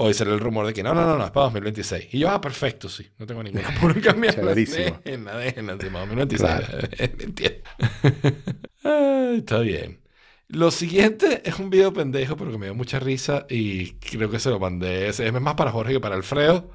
[0.00, 2.14] Hoy salió el rumor de que no, no, no, no, es para 2026.
[2.14, 4.42] Y yo, ah, perfecto, sí, no tengo ningún apuro en cambiarlo.
[4.42, 5.00] Chéverísimo.
[5.04, 6.40] Déjenla, déjenla, encima, 2026.
[6.50, 6.78] Claro.
[6.98, 7.58] Entiendo.
[8.84, 10.00] Ah, está bien.
[10.48, 14.38] Lo siguiente es un video pendejo, pero que me dio mucha risa y creo que
[14.38, 15.08] se lo mandé.
[15.08, 16.70] Es más para Jorge que para Alfredo,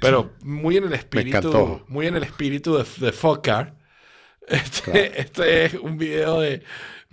[0.00, 1.84] pero muy en el espíritu, encantó.
[1.88, 3.76] muy en el espíritu de, de Focar.
[4.46, 5.00] Este, Claro.
[5.16, 6.62] este es un video de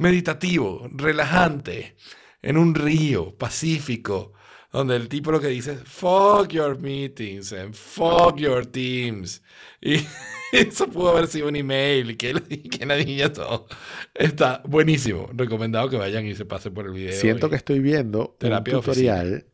[0.02, 1.96] meditativo, relajante,
[2.42, 4.34] en un río pacífico,
[4.72, 9.42] donde el tipo lo que dice es fuck your meetings and fuck your teams.
[9.82, 10.06] Y
[10.52, 12.34] eso pudo haber sido un email y que,
[12.70, 13.68] que nadie todo.
[14.14, 15.30] Está buenísimo.
[15.34, 17.20] Recomendado que vayan y se pasen por el video.
[17.20, 19.46] Siento que estoy viendo Terapia un tutorial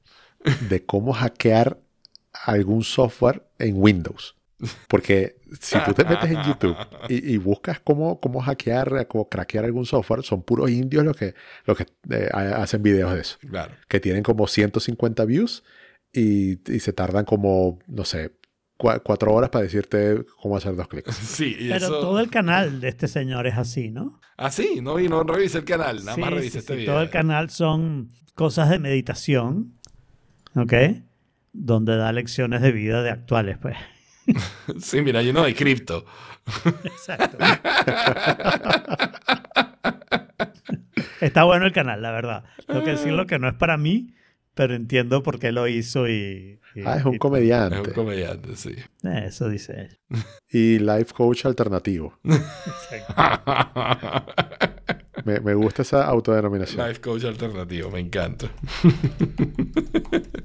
[0.70, 1.80] de cómo hackear
[2.46, 4.36] algún software en Windows.
[4.88, 6.76] Porque si tú te metes en YouTube
[7.10, 11.34] y, y buscas cómo, cómo hackear, cómo craquear algún software, son puros indios los que,
[11.66, 13.38] los que eh, ha- hacen videos de eso.
[13.50, 13.74] Claro.
[13.88, 15.64] Que tienen como 150 views
[16.14, 18.32] y, y se tardan como, no sé,
[18.78, 21.16] cua- cuatro horas para decirte cómo hacer dos clics.
[21.16, 22.00] Sí, y Pero eso...
[22.00, 24.20] todo el canal de este señor es así, ¿no?
[24.38, 26.76] Ah, sí, no, vi- no revisé el canal, nada Sí, más sí, revisé sí, este
[26.76, 26.94] video.
[26.94, 29.74] Todo el canal son cosas de meditación,
[30.56, 30.74] ¿ok?
[31.54, 33.76] Donde da lecciones de vida de actuales, pues.
[34.80, 36.06] Sí, mira, hay uno de cripto.
[36.84, 37.38] Exacto.
[41.22, 42.44] Está bueno el canal, la verdad.
[42.68, 44.14] Tengo que decirlo que no es para mí,
[44.54, 46.60] pero entiendo por qué lo hizo y...
[46.76, 48.76] y- Ah, es un y- Es comediante un comediante, sí.
[49.04, 49.98] Eh, Eso dice él.
[50.52, 52.20] y life coach alternativo.
[52.24, 53.14] Exacto.
[55.26, 56.88] Me, me gusta esa autodenominación.
[56.88, 58.48] Life coach alternativo, me encanta.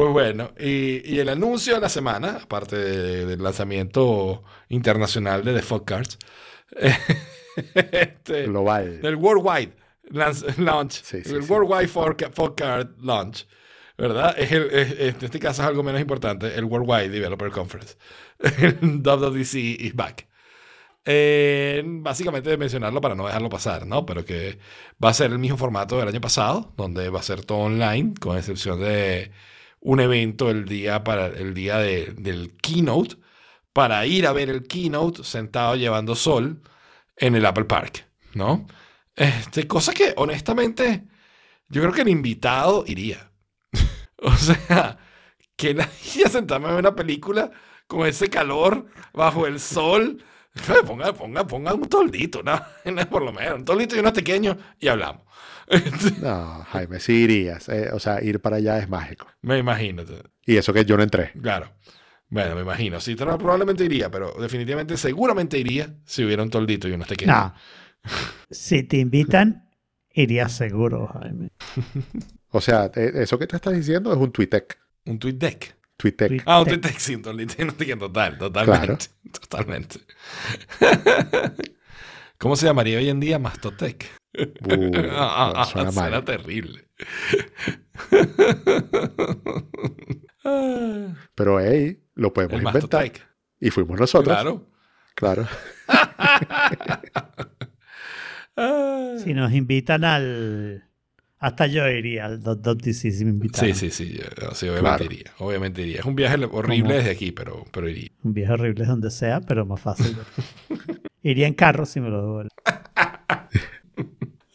[0.00, 5.52] pues bueno, y, y el anuncio de la semana, aparte de- del lanzamiento internacional de
[5.54, 6.18] The Fuck Cards,
[7.92, 9.00] este, Global.
[9.02, 9.72] del Worldwide
[10.10, 11.52] Launch, Sí, sí, el sí.
[11.52, 13.46] Worldwide Fuck Card Launch,
[13.98, 14.34] ¿verdad?
[14.38, 17.96] Es el, es- es- en este caso es algo menos importante, el Worldwide Developer Conference.
[18.58, 20.26] El WWDC is back.
[21.04, 24.06] Eh, básicamente mencionarlo para no dejarlo pasar, ¿no?
[24.06, 24.58] Pero que
[25.02, 28.14] va a ser el mismo formato del año pasado, donde va a ser todo online,
[28.20, 29.30] con excepción de
[29.80, 33.16] un evento el día, para, el día de- del keynote,
[33.72, 36.62] para ir a ver el keynote sentado llevando sol
[37.16, 38.66] en el Apple Park, ¿no?
[39.16, 41.04] Este, cosa que honestamente
[41.68, 43.30] yo creo que el invitado iría.
[44.22, 44.98] o sea,
[45.56, 47.50] que nadie sentarme a ver una película
[47.86, 50.22] con ese calor bajo el sol.
[50.86, 52.60] Ponga, ponga, ponga un toldito, ¿no?
[53.10, 55.22] Por lo menos, un toldito y unos pequeños y hablamos.
[56.22, 57.68] No, Jaime, sí irías.
[57.68, 59.26] eh, o sea, ir para allá es mágico.
[59.42, 60.02] Me imagino,
[60.44, 61.32] Y eso que yo no entré.
[61.40, 61.72] claro.
[62.32, 63.00] Bueno, me imagino.
[63.00, 67.36] Sí, pero probablemente iría, pero definitivamente, seguramente iría si hubiera un toldito y unos pequeños.
[67.36, 67.54] No.
[68.48, 69.68] Si te invitan,
[70.12, 71.50] irías seguro, Jaime.
[72.52, 74.78] O sea, eso que te estás diciendo es un tweetec.
[75.06, 75.76] Un tweet deck.
[75.96, 76.28] Tweetec.
[76.30, 77.96] Tweet- Ah, un tweet deck, sí, un toldito y.
[77.96, 79.06] Total, totalmente.
[79.32, 80.00] Totalmente.
[82.38, 83.38] ¿Cómo se llamaría hoy en día?
[83.38, 84.06] Mastotec.
[84.32, 84.42] Uh,
[85.12, 86.24] Ah, suena ah, suena mal.
[86.24, 86.88] terrible.
[91.34, 93.10] Pero hey, lo podemos El inventar.
[93.60, 94.34] Y fuimos nosotros.
[94.34, 94.66] Claro.
[95.14, 95.46] Claro.
[99.24, 100.84] Si nos invitan al.
[101.38, 103.64] Hasta yo iría al WWDC si me invitan.
[103.64, 105.04] Sí, sí, sí, yo- sí, obviamente Claro.
[105.04, 105.32] iría.
[105.38, 106.00] Obviamente iría.
[106.00, 106.94] Es un viaje horrible ¿Cómo?
[106.94, 108.10] desde aquí, pero, pero iría.
[108.22, 110.14] Un viaje horrible donde sea, pero más fácil.
[111.22, 112.50] iría en carro si me lo devuelven.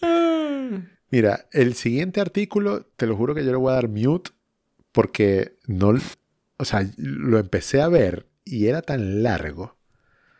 [1.11, 4.31] Mira, el siguiente artículo, te lo juro que yo le voy a dar mute
[4.91, 5.93] porque no,
[6.57, 9.77] o sea, lo empecé a ver y era tan largo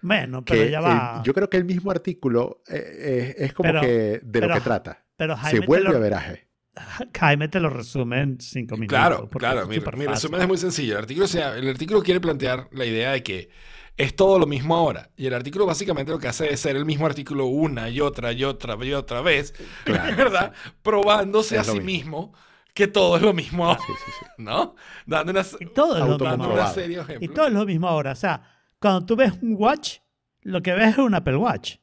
[0.02, 1.22] Bueno, pero que ya el- va.
[1.24, 4.54] yo creo que el mismo artículo eh, eh, es como Pero- que de pero- lo
[4.56, 5.06] que trata.
[5.18, 6.48] pero Se Jaime te, vuelve lo, a veraje.
[7.18, 8.98] Jaime te lo resume en cinco minutos.
[8.98, 9.62] Claro, claro.
[9.64, 10.16] es Mi, súper mi fácil.
[10.16, 10.94] resumen es muy sencillo.
[10.94, 13.50] El artículo, se- el artículo quiere plantear la idea de que
[13.98, 15.10] es todo lo mismo ahora.
[15.16, 18.32] Y el artículo básicamente lo que hace es ser el mismo artículo una y otra
[18.34, 19.54] y otra y otra vez,
[19.86, 20.54] ¿verdad?
[20.82, 21.86] Probándose Es a sí mismo.
[22.28, 22.34] mismo
[22.74, 24.26] que todo es lo mismo ahora, Sí, sí, sí.
[24.44, 24.76] ¿no?
[25.06, 26.18] Dando una, Y todo es lo Autocomprobado.
[26.18, 26.74] mismo dando una ahora.
[26.74, 27.34] serie de Y ejemplos.
[27.36, 28.12] todo es lo mismo ahora.
[28.12, 28.42] O sea,
[28.80, 29.98] cuando tú ves un watch,
[30.42, 31.78] lo que ves es un Apple Watch.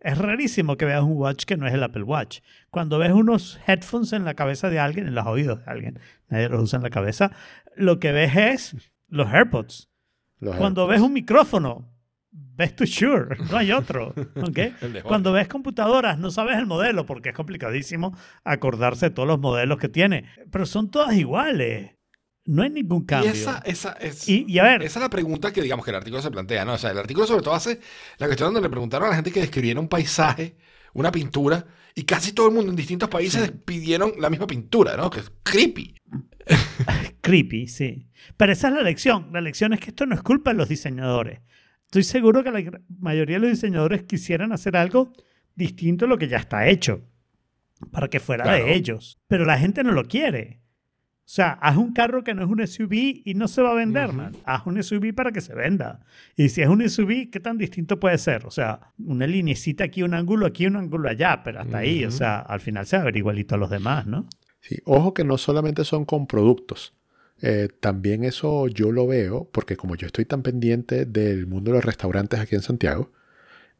[0.00, 2.38] Es rarísimo que veas un watch que no es el Apple Watch.
[2.70, 5.98] Cuando ves unos headphones en la cabeza de alguien, en los oídos de alguien,
[6.28, 7.32] nadie los usa en la cabeza,
[7.74, 8.76] lo que ves es
[9.08, 9.87] los AirPods.
[10.40, 10.96] Los Cuando AirPods.
[11.00, 11.92] ves un micrófono,
[12.30, 14.14] ves tu Shure, no hay otro.
[14.36, 14.58] ¿ok?
[14.80, 19.28] El de Cuando ves computadoras, no sabes el modelo porque es complicadísimo acordarse de todos
[19.28, 20.24] los modelos que tiene.
[20.50, 21.92] Pero son todas iguales.
[22.44, 23.30] No hay ningún Y cambio.
[23.30, 25.96] esa, esa, es, Y, y a ver, esa es la pregunta que, digamos, que el
[25.98, 26.72] artículo se plantea, ¿no?
[26.74, 27.78] O sea, el artículo sobre todo hace
[28.16, 30.56] la cuestión donde le preguntaron a la gente que describiera un paisaje,
[30.94, 35.10] una pintura, y casi todo el mundo en distintos países pidieron la misma pintura, ¿no?
[35.10, 35.94] Que es creepy.
[37.20, 38.08] creepy, sí.
[38.36, 39.28] Pero esa es la lección.
[39.32, 41.40] La lección es que esto no es culpa de los diseñadores.
[41.86, 45.12] Estoy seguro que la mayoría de los diseñadores quisieran hacer algo
[45.54, 47.02] distinto a lo que ya está hecho
[47.90, 48.64] para que fuera Claro.
[48.66, 49.18] de ellos.
[49.26, 50.60] Pero la gente no lo quiere.
[51.20, 53.74] O sea, haz un carro que no es un SUV y no se va a
[53.74, 54.16] vender, Ujú.
[54.16, 54.32] man.
[54.44, 56.00] Haz un SUV para que se venda.
[56.36, 58.46] Y si es un SUV, ¿qué tan distinto puede ser?
[58.46, 62.04] O sea, una linecita aquí, un ángulo aquí, un ángulo allá, pero hasta ahí.
[62.06, 64.26] O sea, al final se va a ver igualito a los demás, ¿no?
[64.60, 66.94] Sí, ojo que no solamente son con productos.
[67.40, 71.76] Eh, también eso yo lo veo porque como yo estoy tan pendiente del mundo de
[71.76, 73.12] los restaurantes aquí en Santiago,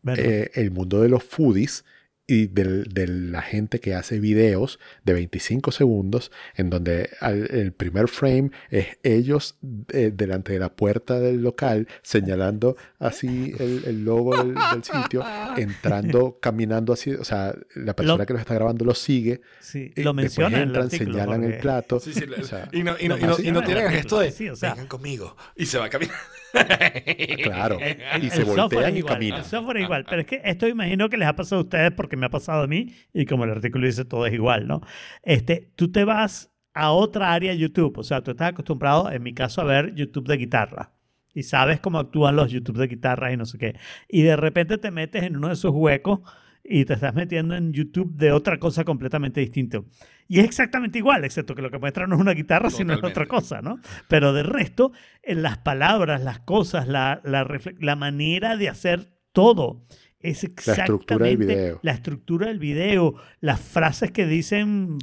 [0.06, 1.84] eh, el mundo de los foodies
[2.30, 7.72] y del- de la gente que hace videos de 25 segundos en donde al- el
[7.72, 9.56] primer frame es ellos
[9.92, 15.24] eh, delante de la puerta del local señalando así el, el logo del, del sitio,
[15.56, 19.92] entrando, caminando así, o sea, la persona Lo- que lo está grabando lo sigue, sí,
[19.96, 21.12] y lo después menciona el entran, artículo.
[21.12, 21.98] señalan el plato.
[21.98, 23.90] Sí, sí, o sea, y no, y no, lo y no- y no tienen el
[23.92, 26.20] gesto de, Sí, o sea- vengan conmigo, y se va caminando.
[27.42, 27.78] Claro.
[27.80, 29.40] El- Y se voltean es y igual, caminan.
[29.40, 32.16] El software igual, pero es que esto imagino que les ha pasado a ustedes porque
[32.16, 34.80] me ha pasado a mí y como el artículo dice todo es igual, ¿no?
[35.22, 39.22] Este, tú te vas a otra área de YouTube, o sea, tú estás acostumbrado, en
[39.22, 40.92] mi caso, a ver YouTube de guitarra
[41.34, 43.76] y sabes cómo actúan los YouTube de guitarra y no sé qué,
[44.08, 46.20] y de repente te metes en uno de esos huecos
[46.64, 49.80] y te estás metiendo en YouTube de otra cosa completamente distinta.
[50.26, 53.02] Y es exactamente igual, excepto que lo que muestra no es una guitarra, sino es
[53.02, 53.80] otra cosa, ¿no?
[54.08, 57.46] Pero de resto, en las palabras, las cosas, la, la,
[57.80, 59.84] la manera de hacer todo
[60.20, 60.76] es estructura
[61.24, 61.80] del exactamente video.
[61.82, 64.98] la estructura del video, las frases que dicen,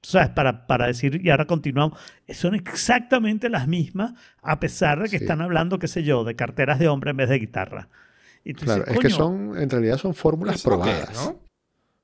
[0.00, 0.30] ¿sabes?
[0.30, 5.24] Para, para decir, y ahora continuamos, son exactamente las mismas, a pesar de que Sí.
[5.24, 7.88] están hablando, qué sé yo, de carteras de hombre en vez de guitarra.
[8.44, 11.14] Claro, es que "Coño, son, en realidad son fórmulas ¿Eso qué, probadas.
[11.26, 11.40] no?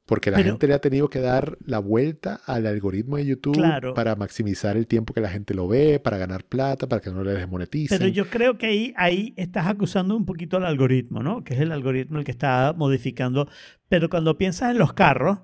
[0.04, 3.54] Porque la Pero- gente le ha tenido que dar la vuelta al algoritmo de YouTube
[3.56, 3.92] Claro.
[3.94, 7.24] para maximizar el tiempo que la gente lo ve, para ganar plata, para que no
[7.24, 7.98] le desmoneticen.
[7.98, 11.42] Pero yo creo que ahí, ahí estás acusando un poquito al algoritmo, ¿no?
[11.42, 13.48] Que es el algoritmo el que está modificando.
[13.88, 15.40] Pero cuando piensas en los carros,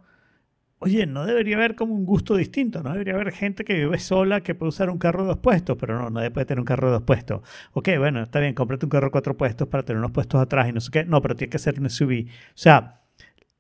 [0.83, 2.93] oye, no debería haber como un gusto distinto, ¿no?
[2.93, 5.99] Debería haber gente que vive sola que puede usar un carro de dos puestos, pero
[5.99, 7.41] no, nadie puede tener un carro de dos puestos.
[7.73, 10.69] Ok, bueno, está bien, cómprate un carro de cuatro puestos para tener unos puestos atrás
[10.69, 11.05] y no sé qué.
[11.05, 12.27] No, pero tiene que ser un SUV.
[12.29, 13.03] O sea,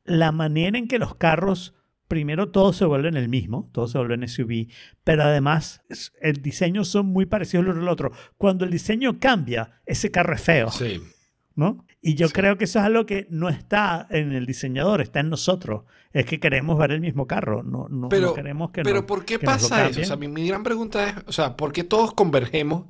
[0.04, 1.74] la manera en que los carros,
[2.08, 4.66] primero todos se vuelven el mismo, todos se vuelven SUV,
[5.04, 5.82] pero además
[6.20, 8.12] el diseño son muy parecidos el uno al otro.
[8.36, 11.00] Cuando el diseño cambia, ese carro es feo, Sí.
[11.54, 11.86] ¿no?
[12.04, 12.32] Y yo Sí.
[12.34, 15.84] creo que eso es algo que no está en el diseñador, está en nosotros.
[16.12, 19.38] Es que queremos ver el mismo carro, no, no, queremos que pero no- ¿por qué
[19.38, 20.00] pasa eso?
[20.00, 22.86] O sea, mi, mi gran pregunta es, o sea, ¿por qué todos convergemos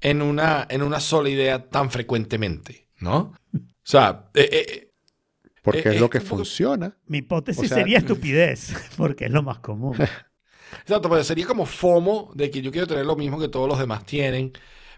[0.00, 2.86] en una, en una sola idea tan frecuentemente?
[3.00, 3.32] ¿no?
[3.54, 4.84] O sea, eh, eh,
[5.62, 6.96] Porque Eh, es lo que poco- funciona.
[7.06, 9.96] Mi hipótesis O sea- sería estupidez, porque es lo más común.
[10.82, 13.78] Exacto, pero sería como FOMO de que yo quiero tener lo mismo que todos los
[13.78, 14.52] demás tienen,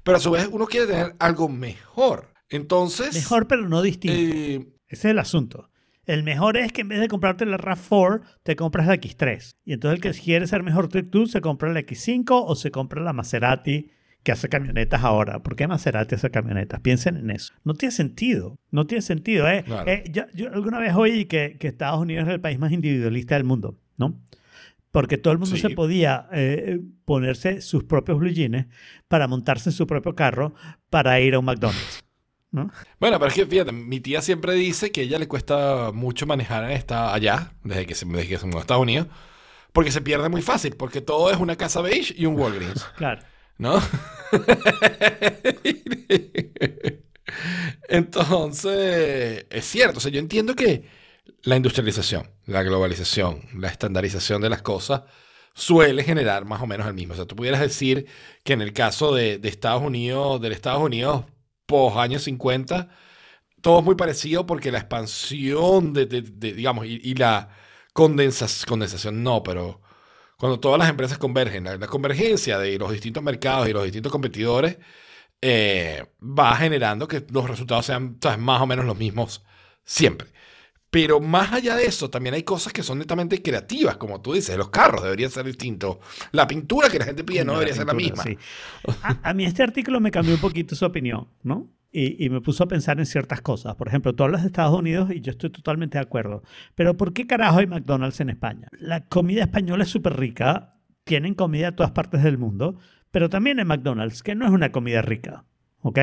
[0.04, 2.29] pero a su vez uno quiere tener algo mejor.
[2.50, 4.16] Entonces, Mejor, pero no distinto.
[4.18, 4.56] eh,
[4.88, 5.70] Ese es el asunto.
[6.06, 9.52] El mejor es que en vez de comprarte la RAV4, te compras la X3.
[9.64, 12.70] Y entonces el que quiere ser mejor que tú, se compra la X5 o se
[12.72, 13.90] compra la Maserati
[14.24, 15.42] que hace camionetas ahora.
[15.42, 16.80] ¿Por qué Maserati hace camionetas?
[16.80, 17.54] Piensen en eso.
[17.64, 18.58] No tiene sentido.
[18.70, 19.48] No tiene sentido.
[19.48, 19.62] ¿eh?
[19.64, 19.88] Claro.
[19.88, 23.36] Eh, yo, yo alguna vez oí que, que Estados Unidos es el país más individualista
[23.36, 24.20] del mundo, ¿no?
[24.90, 25.62] Porque todo el mundo Sí.
[25.62, 28.66] se podía eh, ponerse sus propios blue jeans
[29.06, 30.54] para montarse su propio carro
[30.90, 32.02] para ir a un McDonald's.
[32.52, 32.70] ¿No?
[32.98, 36.26] bueno, pero es que fíjate, mi tía siempre dice que a ella le cuesta mucho
[36.26, 39.08] manejar esta, allá, desde que se, desde que se mudó a Estados Unidos,
[39.72, 42.84] porque se pierde muy fácil, porque todo es una casa beige y un Walgreens.
[42.96, 43.20] Claro.
[43.60, 43.78] ¿no?
[47.88, 50.84] Entonces, es cierto, o sea, yo entiendo que
[51.42, 55.02] la industrialización, la globalización, la estandarización de las cosas
[55.52, 57.12] suele generar más o menos el mismo.
[57.12, 58.06] O sea, tú pudieras decir
[58.44, 61.26] que en el caso de, de Estados Unidos, del Estados Unidos
[61.70, 62.88] post años 50,
[63.62, 67.50] todo es muy parecido porque la expansión de, digamos, y, la
[67.94, 69.82] condensas- condensación, no, pero
[70.38, 74.78] cuando todas las empresas convergen, la, convergencia de los distintos mercados y los distintos competidores
[75.42, 79.44] eh, va generando que los resultados sean más o menos los mismos
[79.84, 80.28] siempre.
[80.90, 84.56] Pero más allá de eso, también hay cosas que son netamente creativas, como tú dices,
[84.56, 85.98] los carros deberían ser distintos,
[86.32, 88.24] la pintura que la gente pide no debería ser la misma.
[88.24, 88.36] sí.
[89.02, 91.68] A, a mí este artículo me cambió un poquito su opinión, ¿no?
[91.92, 93.74] Y, y me puso a pensar en ciertas cosas.
[93.74, 96.42] Por ejemplo, tú hablas de Estados Unidos y yo estoy totalmente de acuerdo.
[96.76, 98.68] Pero ¿por qué carajo hay McDonald's en España?
[98.78, 102.78] La comida española es súper rica, tienen comida de todas partes del mundo,
[103.10, 105.44] pero también en McDonald's, que no es una comida rica,
[105.80, 105.98] ¿ok?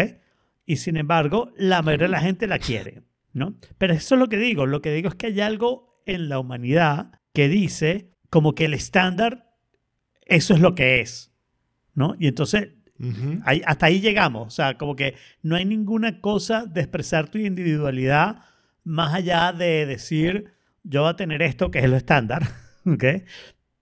[0.65, 3.55] Y sin embargo, la mayoría de la gente la quiere, ¿no?
[3.77, 4.65] Pero eso es lo que digo.
[4.65, 8.73] Lo que digo es que hay algo en la humanidad que dice como que el
[8.73, 9.53] estándar,
[10.25, 11.31] eso es lo que es,
[11.93, 12.15] ¿no?
[12.19, 12.69] Y entonces
[13.45, 14.47] ahí- hasta ahí llegamos.
[14.47, 18.43] O sea, como que no hay ninguna cosa de expresar tu individualidad
[18.83, 22.43] más allá de decir, yo voy a tener esto que es lo estándar,
[22.85, 23.03] ¿ok?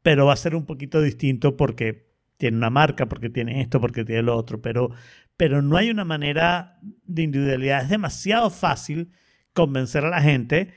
[0.02, 4.04] Pero va a ser un poquito distinto porque tiene una marca, porque tiene esto, porque
[4.04, 4.62] tiene lo otro.
[4.62, 4.90] Pero,
[5.38, 7.84] pero no hay una manera de individualidad.
[7.84, 9.12] Es demasiado fácil
[9.56, 10.72] convencer a la gente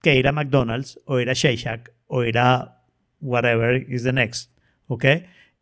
[0.00, 2.82] que ir a McDonald's o ir a Shake Shack o ir a
[3.20, 4.50] whatever is the next,
[4.86, 5.04] ¿ok?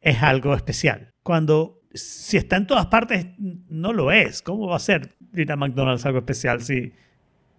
[0.00, 1.12] Es algo especial.
[1.24, 4.42] Cuando si está en todas partes, no lo es.
[4.42, 6.92] ¿Cómo va a ser ir a McDonald's algo especial si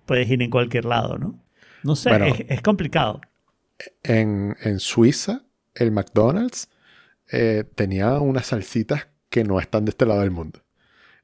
[0.06, 1.44] puedes ir en cualquier lado, no?
[1.84, 2.26] No sé, Bueno.
[2.27, 3.19] es, es complicado.
[4.03, 5.44] En, en Suiza,
[5.76, 6.69] el McDonald's
[7.31, 10.61] eh, tenía unas salsitas que no están de este lado del mundo.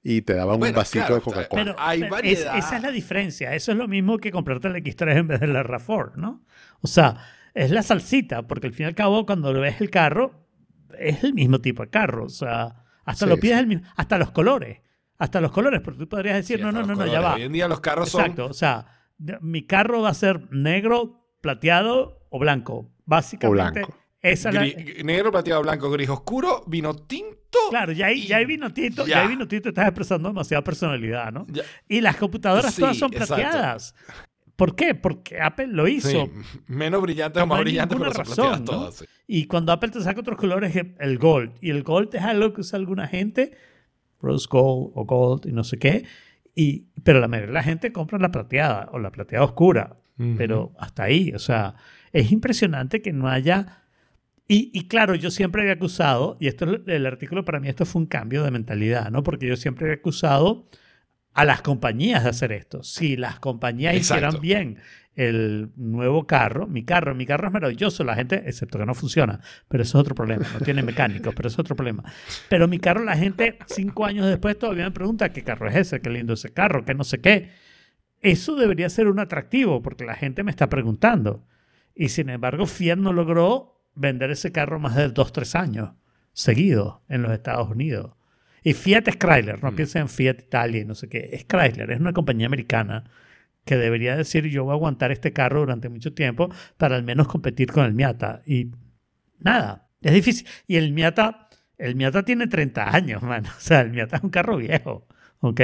[0.08, 1.64] Y te daban Bueno, un vasito claro, de Coca-Cola.
[1.64, 2.58] Pero, hay pero variedad.
[2.58, 3.56] es- esa es la diferencia.
[3.56, 6.44] Eso es lo mismo que comprarte el X3 en vez de la RAV4, ¿no?
[6.82, 7.18] O sea,
[7.56, 10.46] es la salsita, porque al fin y al cabo, cuando ves el carro,
[11.00, 12.26] es el mismo tipo de carro.
[12.26, 13.62] O sea, hasta Sí, lo pides sí.
[13.62, 14.80] el mismo, hasta los colores.
[15.18, 17.34] Hasta los colores, porque tú podrías decir, Sí, no, no, no, no, ya va.
[17.34, 18.86] Hoy en día los carros son Exacto, o sea,
[19.42, 22.92] mi carro va a ser negro, plateado o blanco.
[23.06, 23.98] Básicamente, blanco.
[24.30, 24.66] Esa la-
[25.04, 27.60] negro, plateado, blanco, gris oscuro, vino tinto.
[27.70, 29.22] Claro, ya ahí, ya ahí vino Tito, ya Ya.
[29.22, 31.46] ahí vino Tito, estás expresando demasiada personalidad, ¿no?
[31.50, 31.64] Ya.
[31.88, 33.36] Y las computadoras Sí, todas son exacto.
[33.36, 33.96] plateadas.
[34.56, 34.96] ¿Por qué?
[34.96, 36.10] Porque Apple lo hizo.
[36.10, 36.32] Sí,
[36.68, 38.66] menos brillantes o más hay brillantes, ninguna pero razón, ¿no?
[38.66, 38.96] todas.
[38.96, 39.06] sí.
[39.28, 41.54] Y cuando Apple te saca otros colores, es el gold.
[41.62, 43.52] Y el gold es algo que usa alguna gente,
[44.22, 46.06] rose gold o gold y no sé qué.
[46.54, 49.98] Y, pero la mayoría de la gente compra la plateada o la plateada oscura.
[50.18, 50.36] Ujú.
[50.38, 51.76] Pero hasta ahí, o sea,
[52.14, 53.82] es impresionante que no haya...
[54.48, 58.02] Y, y claro, yo siempre había acusado, y esto el artículo para mí esto fue
[58.02, 59.24] un cambio de mentalidad, ¿no?
[59.24, 60.68] Porque yo siempre había acusado
[61.34, 62.82] a las compañías de hacer esto.
[62.84, 64.28] Si las compañías Exacto.
[64.28, 64.78] hicieran bien
[65.16, 69.40] el nuevo carro, mi carro, mi carro es maravilloso, la gente, excepto que no funciona,
[69.68, 72.04] pero eso es otro problema, no tiene mecánicos, pero eso es otro problema.
[72.50, 76.02] Pero mi carro, la gente cinco años después todavía me pregunta qué carro es ese,
[76.02, 77.52] qué lindo ese carro, qué no sé qué.
[78.22, 81.46] Eso debería ser un atractivo porque la gente me está preguntando.
[81.94, 85.92] Y sin embargo, Fiat no logró vender ese carro más de dos, tres años
[86.34, 88.16] seguidos en los Estados Unidos.
[88.64, 89.76] Y Fiat es Chrysler, no Mm.
[89.76, 91.30] piensen en Fiat Italia y no sé qué.
[91.34, 93.04] Es Chrysler, es una compañía americana
[93.64, 97.28] que debería decir yo voy a aguantar este carro durante mucho tiempo para al menos
[97.28, 98.42] competir con el Miata.
[98.46, 98.72] Y
[99.40, 100.48] nada, es difícil.
[100.68, 103.50] Y el Miata, el Miata tiene 30 años, mano.
[103.58, 105.08] O sea, el Miata es un carro viejo,
[105.40, 105.62] ¿ok?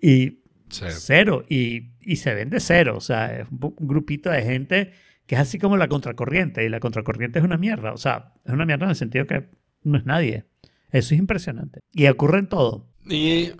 [0.00, 0.38] Y
[0.70, 0.84] Sí.
[0.88, 1.44] cero.
[1.48, 2.94] Y, y se vende cero.
[2.96, 4.92] O sea, es un grupito de gente
[5.30, 6.64] que es así como la contracorriente.
[6.64, 7.92] Y la contracorriente es una mierda.
[7.92, 9.48] O sea, es una mierda en el sentido que
[9.84, 10.44] no es nadie.
[10.90, 11.78] Eso es impresionante.
[11.92, 12.88] Y ocurre en todo.
[13.08, 13.52] Y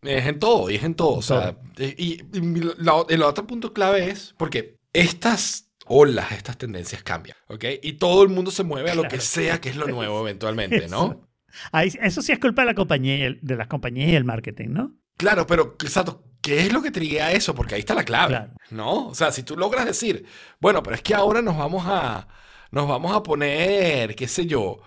[0.00, 1.16] es en todo, y es en todo.
[1.16, 7.02] O sea, y, y la- el otro punto clave es porque estas olas, estas tendencias
[7.02, 7.64] cambian, ¿ok?
[7.82, 10.88] Y todo el mundo se mueve a lo que sea que es lo nuevo eventualmente,
[10.88, 11.04] ¿no?
[11.12, 11.28] Eso.
[11.72, 14.70] Ahí- eso sí es culpa de la compañía y de las compañías y el marketing,
[14.70, 14.96] ¿no?
[15.16, 17.54] Claro, pero exacto, ¿qué es lo que triguea eso?
[17.54, 18.52] Porque ahí está la clave, Claro.
[18.70, 19.08] ¿no?
[19.08, 20.24] O sea, si tú logras decir,
[20.60, 22.26] bueno, pero es que ahora nos vamos a,
[22.70, 24.78] nos vamos a poner, qué sé yo,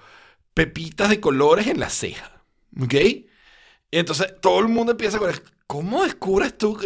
[0.53, 2.43] pepitas de colores en la ceja,
[2.81, 2.93] ¿ok?
[2.93, 3.27] Y
[3.91, 5.31] entonces todo el mundo empieza con,
[5.67, 6.77] ¿cómo descubres tú,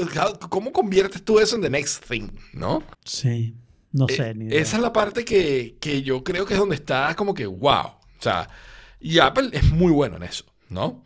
[0.50, 2.84] cómo conviertes tú eso en the next thing, ¿no?
[3.06, 3.56] Sí.
[3.92, 4.62] No Eh, sé, ni idea.
[4.62, 7.86] Esa es la parte que, que yo creo que es donde está como que, wow.
[7.88, 8.48] O sea,
[9.00, 11.04] y Apple es muy bueno en eso, ¿no?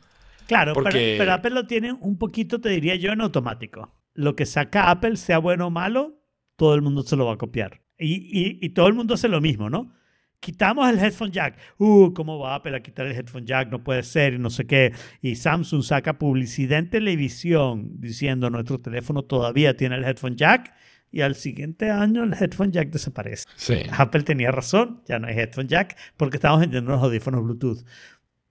[0.48, 0.74] Claro,
[1.18, 3.94] pero- Apple lo tiene un poquito, te diría yo, en automático.
[4.14, 6.20] Lo que saca Apple, sea bueno o malo,
[6.56, 7.82] todo el mundo se lo va a copiar.
[7.98, 9.94] Y, y- y todo el mundo hace lo mismo, ¿no?
[10.40, 11.58] Quitamos el headphone jack.
[11.78, 13.72] Uh, ¿cómo va Apple a quitar el headphone jack?
[13.72, 14.92] No puede ser y no sé qué.
[15.22, 20.74] Y Samsung saca publicidad en televisión diciendo nuestro teléfono todavía tiene el headphone jack.
[21.12, 23.46] Y al siguiente año el headphone jack desaparece.
[23.56, 23.76] Sí.
[23.98, 27.86] Apple tenía razón, ya no hay headphone jack porque estamos vendiendo los audífonos Bluetooth.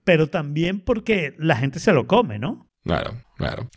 [0.04, 2.68] Pero también porque la gente se lo come, ¿no?
[2.84, 3.68] Claro, claro.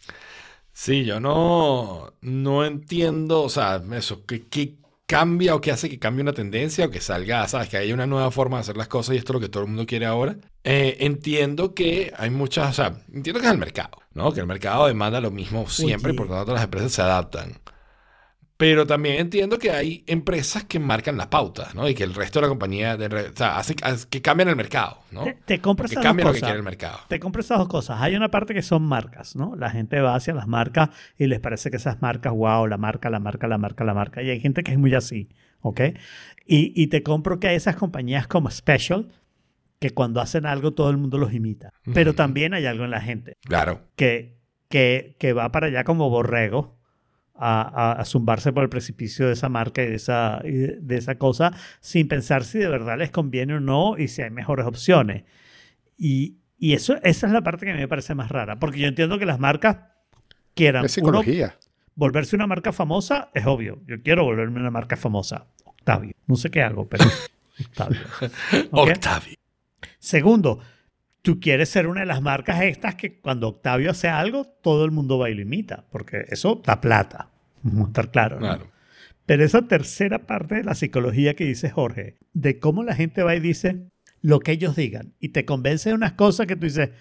[0.73, 4.76] Sí, yo no, no entiendo, o sea, eso, ¿qué, qué
[5.06, 8.07] cambia o qué hace que cambie una tendencia o que salga, sabes, que haya una
[8.07, 10.06] nueva forma de hacer las cosas y esto es lo que todo el mundo quiere
[10.06, 10.35] ahora?
[10.64, 14.34] Eh, entiendo que hay muchas, o sea, entiendo que es el mercado, ¿no?
[14.34, 16.18] Que el mercado demanda lo mismo siempre y Oye.
[16.18, 17.53] por lo tanto las empresas se adaptan.
[18.57, 21.90] Pero también entiendo que hay empresas que marcan las pautas, ¿no?
[21.90, 24.56] Y que el resto de la compañía, de o sea, hace, hace que cambien el
[24.56, 25.26] mercado, ¿no?
[25.26, 26.41] Te, te compras Que esas dos que cosas.
[26.41, 26.99] quiere el mercado.
[27.10, 28.02] Te compras esas dos cosas.
[28.02, 29.56] Hay una parte que son marcas, ¿no?
[29.57, 33.10] La gente va hacia las marcas y les parece que esas marcas, wow, la marca,
[33.10, 34.22] la marca, la marca, la marca.
[34.23, 35.27] Y hay gente que es muy así,
[35.60, 35.82] ¿ok?
[36.45, 39.10] Y, y te compro que hay esas compañías como Special,
[39.80, 41.72] que cuando hacen algo todo el mundo los imita.
[41.94, 43.82] Pero también hay algo en la gente Claro.
[43.98, 44.38] que,
[44.69, 46.77] que, que va para allá como borrego
[47.38, 50.78] a, a- a zumbarse por el precipicio de esa marca y de esa, y de,
[50.82, 51.52] de esa cosa
[51.82, 55.24] sin pensar si de verdad les conviene o no y si hay mejores opciones.
[55.98, 58.80] Y, y eso, esa es la parte que a mí me parece más rara, porque
[58.80, 59.78] yo entiendo que las marcas
[60.53, 61.22] quieran Es uno,
[61.95, 63.82] volverse una marca famosa, es obvio.
[63.88, 65.48] Yo quiero volverme una marca famosa.
[65.66, 66.14] Octavio.
[66.28, 67.06] No sé qué hago, pero
[67.60, 67.99] Octavio.
[68.72, 69.36] Octavio.
[69.99, 70.60] Segundo,
[71.26, 74.91] tú quieres ser una de las marcas estas que cuando Octavio hace algo, todo el
[74.91, 77.31] mundo va y lo imita, porque eso da plata.
[77.64, 78.35] Vamos a estar claro.
[78.35, 78.41] ¿no?
[78.41, 78.72] Claro.
[79.26, 83.35] Pero esa tercera parte de la psicología que dice Jorge, de cómo la gente va
[83.35, 83.89] y dice
[84.22, 86.91] lo que ellos digan, y te convence de unas cosas que tú dices,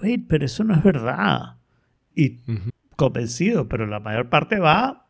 [0.00, 1.56] wait, pero eso no es verdad.
[2.14, 2.38] Y
[2.94, 5.08] convencido, pero la mayor parte va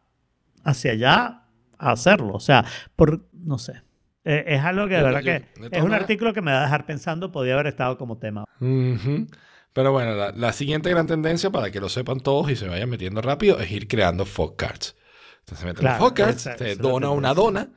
[0.64, 1.42] hacia allá
[1.76, 2.32] a hacerlo.
[2.32, 2.64] O sea,
[2.96, 3.82] por, no sé.
[4.28, 6.58] Eh, es algo que de verdad yo- que de es un artículo que me va
[6.58, 8.44] a dejar pensando, podía haber estado como tema.
[8.60, 9.26] Ujú.
[9.72, 12.90] Pero bueno, la, la siguiente gran tendencia, para que lo sepan todos y se vayan
[12.90, 14.96] metiendo rápido, es ir creando folk cards.
[15.40, 17.68] Entonces se meten Claro, folk cards, esa- se esa dona una dona,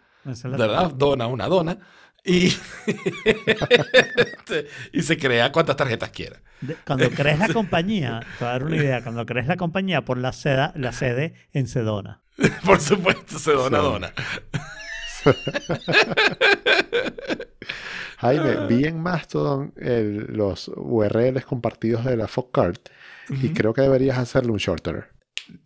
[0.43, 0.89] ¿verdad?
[0.91, 1.77] Dona una dona
[2.25, 2.51] y,
[4.93, 6.37] y se crea cuantas tarjetas quiera.
[6.85, 10.21] Cuando crees la compañía, te voy a dar una idea, cuando crees la compañía, pon
[10.21, 12.21] la, seda, la sede en Sedona.
[12.65, 13.83] Por supuesto, se dona Sí.
[13.83, 14.13] dona.
[18.17, 22.77] Jaime, vi en Mastodon el- los URLs compartidos de la Fogcard
[23.29, 25.09] y creo que deberías hacerle un shorter.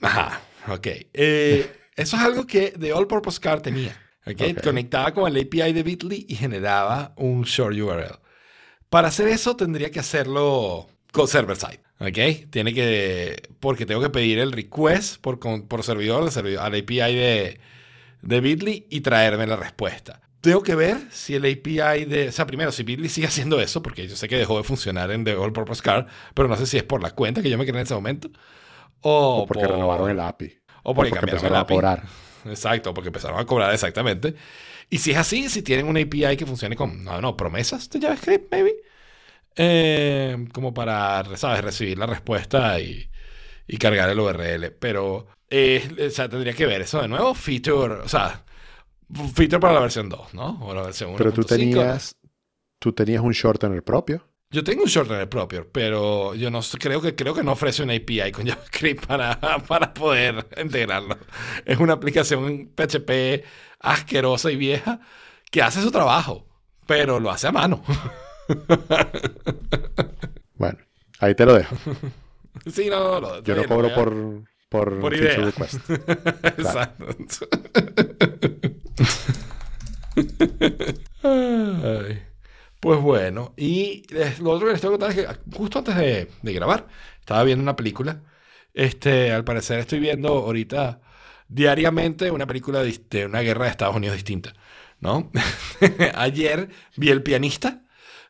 [0.02, 0.88] Ajá, ok.
[1.14, 3.96] Eh, eso es algo que The All Purpose Card tenía.
[4.26, 4.42] ¿ok?
[4.58, 4.64] Ok.
[4.64, 8.20] Conectaba con el API de Bitly y generaba un short URL.
[8.90, 11.80] Para hacer eso tendría que hacerlo con server side.
[12.00, 12.50] ¿Ok?
[12.52, 13.50] Tiene que.
[13.60, 17.60] Porque tengo que pedir el request por, por servidor, de servidor al API de,
[18.24, 20.22] de Bitly y traerme la respuesta.
[20.42, 22.28] Tengo que ver si el API de.
[22.30, 25.12] O sea, primero, si Bitly sigue haciendo eso, porque yo sé que dejó de funcionar
[25.12, 27.58] en The All Purpose Car, pero no sé si es por la cuenta que yo
[27.58, 28.30] me creé en ese momento.
[29.02, 30.46] O, O porque por- renovaron el API.
[30.84, 31.76] O porque, O porque cambiaron empezaron el a API.
[31.76, 32.04] cobrar.
[32.46, 34.36] Exacto, porque empezaron a cobrar exactamente.
[34.90, 38.02] Y si es así, si tienen una API que funcione con, no, no, promesas de
[38.02, 38.74] JavaScript, maybe.
[39.56, 41.64] Eh, como para, ¿sabes?
[41.64, 43.10] Recibir la respuesta y,
[43.68, 44.72] y cargar el URL.
[44.80, 47.34] Pero, eh, o sea, tendría que ver eso de nuevo.
[47.34, 48.44] Feature, o sea,
[49.34, 50.60] feature para la versión 2, ¿no?
[50.66, 51.18] O la versión 1.5.
[51.18, 52.16] Pero tú tenías,
[52.80, 54.28] tú tenías un shortener propio.
[54.50, 57.96] Yo tengo un shortener propio, pero yo no creo que creo que no ofrece una
[57.96, 61.18] API con JavaScript para, para poder integrarlo.
[61.66, 63.44] Es una aplicación PHP
[63.80, 65.00] asquerosa y vieja
[65.50, 66.48] que hace su trabajo,
[66.86, 67.84] pero lo hace a mano.
[70.56, 70.80] Bueno,
[71.20, 71.76] ahí te lo dejo.
[72.72, 75.46] sí, no, no, Yo no cobro por, por, Por feature idea.
[75.46, 75.84] request.
[76.58, 77.06] Exacto.
[81.82, 82.24] Ay.
[82.80, 84.06] Pues bueno, y
[84.42, 86.88] lo otro que les tengo que contar es que justo antes de, de grabar
[87.20, 88.24] estaba viendo una película.
[88.74, 91.02] Este, al parecer estoy viendo ahorita
[91.48, 94.54] diariamente una película de, de una guerra de Estados Unidos distinta,
[95.00, 95.32] ¿no?
[96.16, 97.86] Ayer vi El pianista,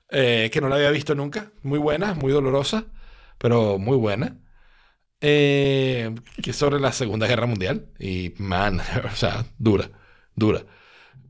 [0.09, 2.85] eh, que no la había visto nunca, muy buena, muy dolorosa,
[3.43, 4.37] pero muy buena.
[5.21, 7.87] Eh, que es sobre la Segunda Guerra Mundial.
[7.99, 8.79] Y, man,
[9.11, 9.89] o sea, dura,
[10.35, 10.65] dura.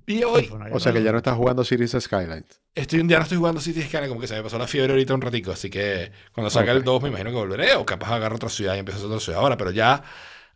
[0.06, 2.62] Y hoy, O sea que ya no estás jugando Cities Skylines.
[2.76, 4.94] estoy un día no estoy jugando City Skyline, como que se me pasó la fiebre
[4.94, 6.84] ahorita un ratico, así que cuando salga el Ok.
[6.84, 9.20] 2 me imagino que volveré, o capaz agarro otra ciudad y empiezo a hacer otra
[9.24, 10.04] ciudad ahora, pero ya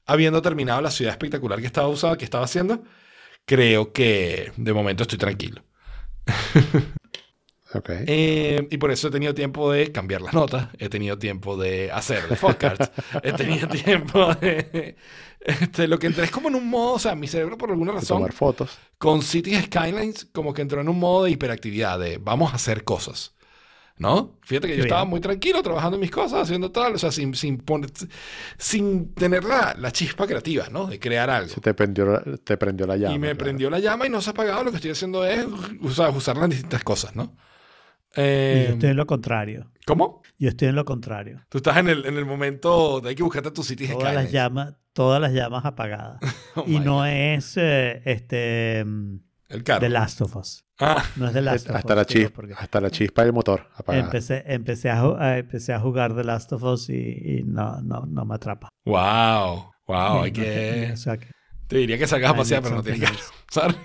[0.05, 2.83] habiendo terminado la ciudad espectacular que estaba usando, que estaba haciendo,
[3.45, 5.63] creo que de momento estoy tranquilo.
[7.73, 7.89] Ok.
[8.07, 11.91] Eh, y por eso he tenido tiempo de cambiar las notas, he tenido tiempo de
[11.91, 12.81] hacer podcast,
[13.23, 14.95] he tenido tiempo de...
[15.39, 17.91] Este, lo que entré es como en un modo, o sea, mi cerebro por alguna
[17.93, 18.77] De razón, tomar fotos.
[18.97, 22.83] con Cities Skylines, como que entró en un modo de hiperactividad, de vamos a hacer
[22.83, 23.33] cosas.
[23.99, 24.37] ¿No?
[24.43, 25.09] Fíjate que yo Qué estaba bien.
[25.09, 27.91] muy tranquilo trabajando en mis cosas, haciendo tal, o sea, sin, sin, poner-
[28.59, 30.85] sin tener la, la chispa creativa, ¿no?
[30.85, 31.49] De crear algo.
[31.49, 33.15] Se te prendió, te prendió la llama.
[33.15, 33.37] y me claro.
[33.39, 34.63] prendió la llama y no se ha apagado.
[34.65, 35.47] Lo que estoy haciendo es
[35.81, 37.35] usar, usarla en distintas cosas, ¿no?
[38.15, 38.19] Y
[38.67, 39.71] yo estoy en lo contrario.
[39.85, 40.21] ¿Cómo?
[40.39, 41.41] Yo estoy en lo contrario.
[41.49, 44.31] Tú estás en el, en el momento de hay que buscarte tu Cities Todas las
[44.31, 46.19] llamas, todas las llamas apagadas.
[46.55, 47.07] Oh y no God.
[47.07, 49.19] es eh, este mm,
[49.49, 49.79] El carro.
[49.81, 50.65] The Last of Us.
[50.79, 52.07] Ah, No es The Last of Hasta la, Us.
[52.07, 54.05] chispa, porque hasta la chispa del motor apagada.
[54.05, 58.25] empecé, empecé, a, empecé a jugar The Last of Us y, y no, no, no
[58.25, 58.69] me atrapa.
[58.85, 59.71] wow.
[59.87, 60.89] Wow, hay que...
[60.93, 61.29] o sea que-
[61.67, 63.01] Te diría que salgas a pasear, pero no tienes
[63.53, 63.75] carro.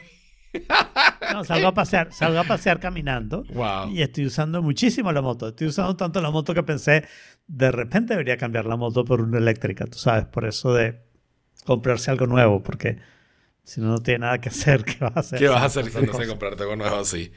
[1.33, 3.45] No, salgo a pasear, salgo a pasear caminando.
[3.55, 3.91] Wow.
[3.91, 5.49] Y estoy usando muchísimo la moto.
[5.49, 7.05] Estoy usando tanto la moto que pensé,
[7.47, 11.01] de repente debería cambiar la moto por una eléctrica, tú sabes, por eso de
[11.65, 12.99] comprarse algo nuevo, porque
[13.65, 15.39] si no, no tiene nada que hacer, ¿qué vas a hacer?
[15.39, 17.33] ¿Qué vas a hacer si no sé comprarte algo nuevo así?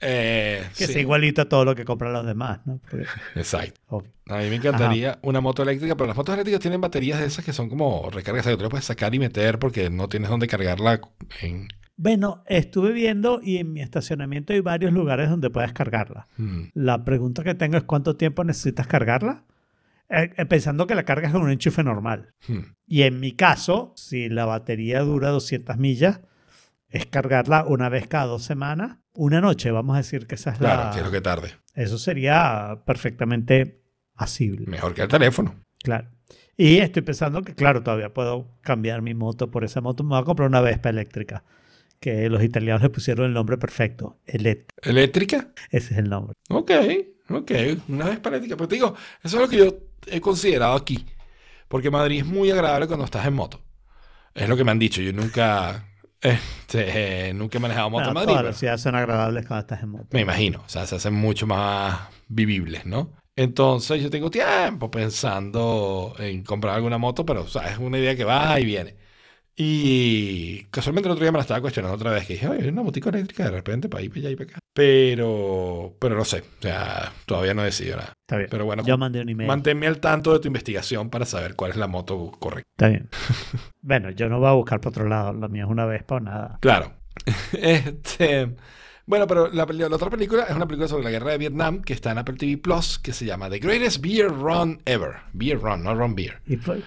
[0.00, 2.78] Eh, Que sí, sea igualito a todo lo que compran los demás, ¿no?
[2.78, 3.80] Porque, Exacto.
[3.88, 4.12] obvio.
[4.28, 7.44] A mí me encantaría una moto eléctrica, pero las motos eléctricas tienen baterías de esas
[7.44, 10.46] que son como recargas que tú le puedes sacar y meter porque no tienes dónde
[10.46, 11.00] cargarla
[11.42, 11.68] en...
[11.96, 16.26] Bueno, estuve viendo y en mi estacionamiento hay varios lugares donde puedes cargarla.
[16.36, 16.64] Hmm.
[16.74, 19.44] La pregunta que tengo es cuánto tiempo necesitas cargarla,
[20.10, 22.34] Eh, eh, pensando que la cargas con un enchufe normal.
[22.46, 22.74] Hmm.
[22.86, 26.20] Y en mi caso, si la batería dura 200 millas,
[26.90, 30.58] es cargarla una vez cada dos semanas, una noche, vamos a decir que esa es
[30.58, 30.90] Claro, la...
[30.90, 31.52] quiero que tarde.
[31.74, 33.80] Eso sería perfectamente
[34.14, 35.54] asible, Mejor que el teléfono.
[35.82, 36.08] claro.
[36.56, 40.04] Y estoy pensando que, claro, todavía puedo cambiar mi moto por esa moto.
[40.04, 41.42] Me voy a comprar una Vespa eléctrica,
[42.00, 44.66] que los italianos le pusieron el nombre perfecto, Elet.
[44.82, 45.48] ¿Eléctrica?
[45.70, 46.34] Ese es el nombre.
[46.50, 46.70] Ok,
[47.30, 47.50] ok.
[47.88, 48.56] Una vez eléctrica.
[48.56, 49.76] Pero te digo, eso es lo que yo
[50.06, 51.06] he considerado aquí.
[51.68, 53.60] Porque Madrid es muy agradable cuando estás en moto.
[54.34, 55.00] Es lo que me han dicho.
[55.00, 55.86] Yo nunca,
[56.20, 58.26] este, nunca he manejado moto Bueno, en Madrid.
[58.28, 60.06] todas pero- las ciudades son agradables cuando estás en moto.
[60.10, 61.98] Me imagino, o sea, se hacen mucho más
[62.28, 63.12] vivibles, ¿no?
[63.36, 68.14] Entonces yo tengo tiempo pensando en comprar alguna moto, pero o sea, es una idea
[68.14, 68.96] que va y viene.
[69.56, 72.68] Y casualmente el otro día me la estaba cuestionando otra vez, que dije, oye, hay
[72.68, 74.58] una motico eléctrica de repente para ir para allá y para acá.
[74.72, 78.12] Pero, pero no sé, o sea, todavía no he decidido nada.
[78.26, 78.48] Está bien.
[78.50, 79.46] Pero bueno, Yo mandé un email.
[79.46, 82.68] manténme al tanto de tu investigación para saber cuál es la moto correcta.
[82.72, 83.08] Está bien.
[83.82, 85.32] bueno, yo no voy a buscar por otro lado.
[85.32, 86.58] Lo mío es una Vespa o nada.
[86.60, 86.92] Claro.
[87.52, 88.54] Este,
[89.06, 92.12] bueno, pero la, otra película es una película sobre la guerra de Vietnam que está
[92.12, 95.12] en Apple TV Plus que se llama The Greatest Beer Run Ever.
[95.32, 96.40] Beer Run, no Run Beer.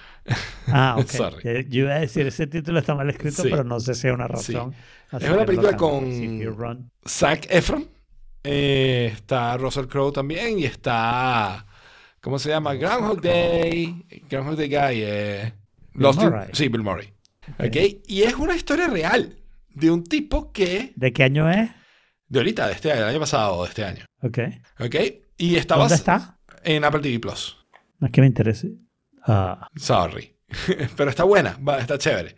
[0.68, 1.08] Ah, ok.
[1.10, 1.38] Sorry.
[1.44, 3.48] Yo- Yo iba a decir, ese título está mal escrito, Sí.
[3.50, 4.74] pero no sé si hay una razón.
[5.14, 6.42] Es una película con- Sí.
[7.08, 7.88] Zac Efron.
[8.44, 11.66] eh, está Russell Crowe también y está
[12.22, 12.74] ¿Cómo se llama?
[12.74, 14.06] Groundhog Day.
[14.30, 15.02] Groundhog Day Guy.
[15.04, 15.54] Eh,
[15.94, 16.50] Lost in- Murray.
[16.52, 17.14] sí, Bill Murray.
[17.60, 18.02] ¿Ok?
[18.08, 19.38] Y es una historia real
[19.74, 20.92] de un tipo que...
[20.98, 21.70] ¿De qué año es?
[22.30, 24.06] De ahorita, de este año, del año pasado o de este año.
[24.22, 24.40] Ok.
[24.80, 24.96] ¿Ok?
[25.38, 26.38] Y estaba ¿Dónde está?
[26.64, 27.58] en Apple TV Plus.
[28.00, 28.72] No es que me interese.
[29.24, 30.36] Ah, Sorry.
[30.98, 32.36] Pero está buena, está chévere.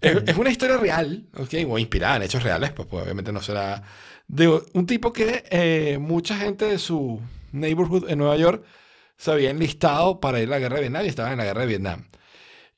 [0.00, 1.54] Es, es una historia real, ¿ok?
[1.68, 3.82] O inspirada en hechos reales, pues, pues, obviamente no será.
[4.28, 7.20] De un tipo que eh, mucha gente de su
[7.52, 8.64] neighborhood en Nueva York
[9.16, 11.60] se había enlistado para ir a la guerra de Vietnam y estaban en la guerra
[11.62, 12.04] de Vietnam.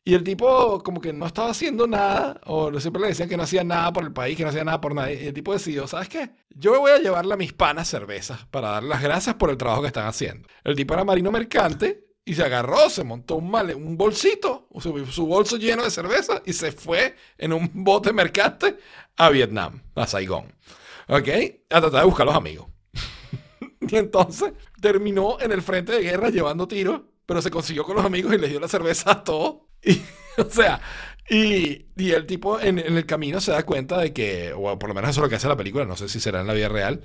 [0.04, 3.42] Y el tipo, como que no estaba haciendo nada, o siempre le decían que no
[3.42, 5.22] hacía nada por el país, que no hacía nada por nadie.
[5.22, 6.30] Y el tipo decidió: ¿sabes qué?
[6.50, 9.82] Yo voy a llevarle a mis panas cervezas para dar las gracias por el trabajo
[9.82, 10.48] que están haciendo.
[10.64, 15.06] El tipo era marino mercante y se agarró, se montó un, male, un bolsito, su,
[15.06, 18.78] su bolso lleno de cerveza y se fue en un bote mercante
[19.16, 20.52] a Vietnam, a Saigón.
[21.08, 21.28] ¿Ok?
[21.70, 22.66] A tratar de buscar a los amigos.
[23.80, 28.04] y entonces terminó en el frente de guerra llevando tiros, pero se consiguió con los
[28.04, 29.67] amigos y les dio la cerveza a todos.
[29.84, 30.02] Y,
[30.40, 30.80] o sea,
[31.28, 34.88] y, y el tipo en, en el camino se da cuenta de que, o por
[34.88, 36.55] lo menos eso es lo que hace la película, no sé si será en la
[36.55, 37.02] vida real,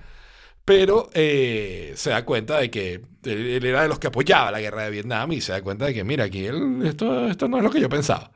[0.65, 4.83] pero eh, se da cuenta de que él, era de los que apoyaba la guerra
[4.85, 7.63] de Vietnam y se da cuenta de que, mira, aquí él- esto, esto no es
[7.63, 8.31] lo que yo pensaba,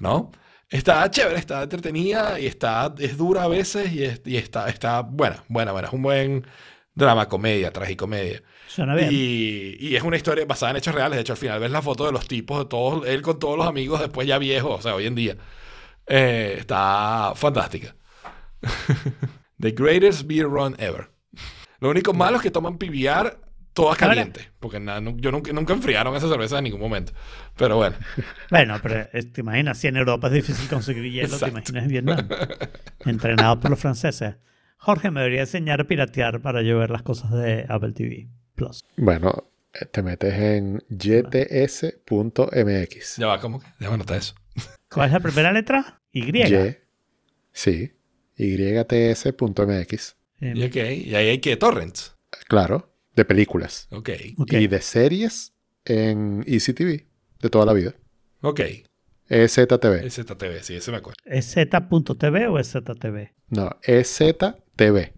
[0.00, 0.32] ¿no?
[0.70, 5.02] Está chévere, está entretenida y está, es dura a veces y, es- y está, está
[5.02, 5.88] buena, buena, buena.
[5.88, 6.46] Es un buen
[6.94, 8.42] drama, comedia, tragicomedia.
[8.74, 9.08] Suena bien.
[9.12, 11.16] Y, y es una historia basada en hechos reales.
[11.16, 13.56] De hecho, al final ves la foto de los tipos, de todos, él con todos
[13.56, 15.36] los amigos, después ya viejos, o sea, hoy en día.
[16.06, 17.94] Eh, está fantástica.
[19.60, 21.10] The greatest beer run ever.
[21.80, 23.38] Lo único malo es que toman PBR
[23.72, 24.50] todas calientes.
[24.58, 27.12] Porque nada, yo nunca, nunca enfriaron esa cerveza en ningún momento.
[27.56, 27.96] Pero bueno.
[28.50, 31.48] Bueno, pero eh, te imaginas, si en Europa es difícil conseguir hielo, te Exacto.
[31.48, 32.28] imaginas en Vietnam.
[33.06, 34.36] Entrenado por los franceses.
[34.78, 38.84] Jorge me debería enseñar a piratear para yo ver las cosas de Apple TV Plus.
[38.96, 40.82] Bueno, eh, te metes en
[42.08, 43.16] yts.mx.
[43.16, 43.66] Ya va, ¿cómo que?
[43.78, 44.34] Déjame anotar eso.
[44.90, 46.00] ¿Cuál es la primera letra?
[46.12, 46.36] Y.
[46.36, 46.76] Y,
[47.52, 47.92] sí,
[48.36, 50.16] yts.mx.
[50.40, 52.16] Eh, Y, ok, y ahí hay que torrents.
[52.48, 53.88] Claro, de películas.
[53.90, 54.52] Ok, ok.
[54.54, 55.52] Y de series
[55.84, 57.04] en EasyTV,
[57.40, 57.94] de toda la vida.
[58.42, 58.60] ok.
[59.26, 60.10] EZTV.
[60.10, 61.16] ZTV, sí, ese me acuerdo.
[61.24, 63.30] ¿Es Z.tv o es ZTV?
[63.48, 65.12] No, EZTV.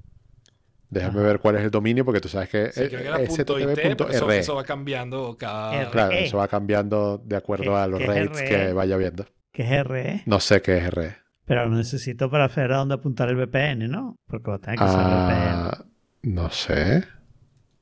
[0.89, 1.23] Déjame Ah.
[1.25, 3.59] ver cuál es el dominio porque tú sabes que Sí, creo que era es punto
[3.59, 5.75] IT, pero eso, eso va cambiando cada...
[5.83, 5.91] R.
[5.91, 6.25] Claro, E.
[6.27, 9.27] eso va cambiando de acuerdo ¿Qué- a los qué es rates que vaya viendo.
[9.53, 10.23] Que es RE.
[10.27, 11.17] No sé qué es RE.
[11.45, 14.17] Pero lo necesito para saber a dónde apuntar el VPN, ¿no?
[14.27, 15.71] Porque va a tener que usar VPN.
[15.71, 15.85] Ah,
[16.23, 17.05] no sé.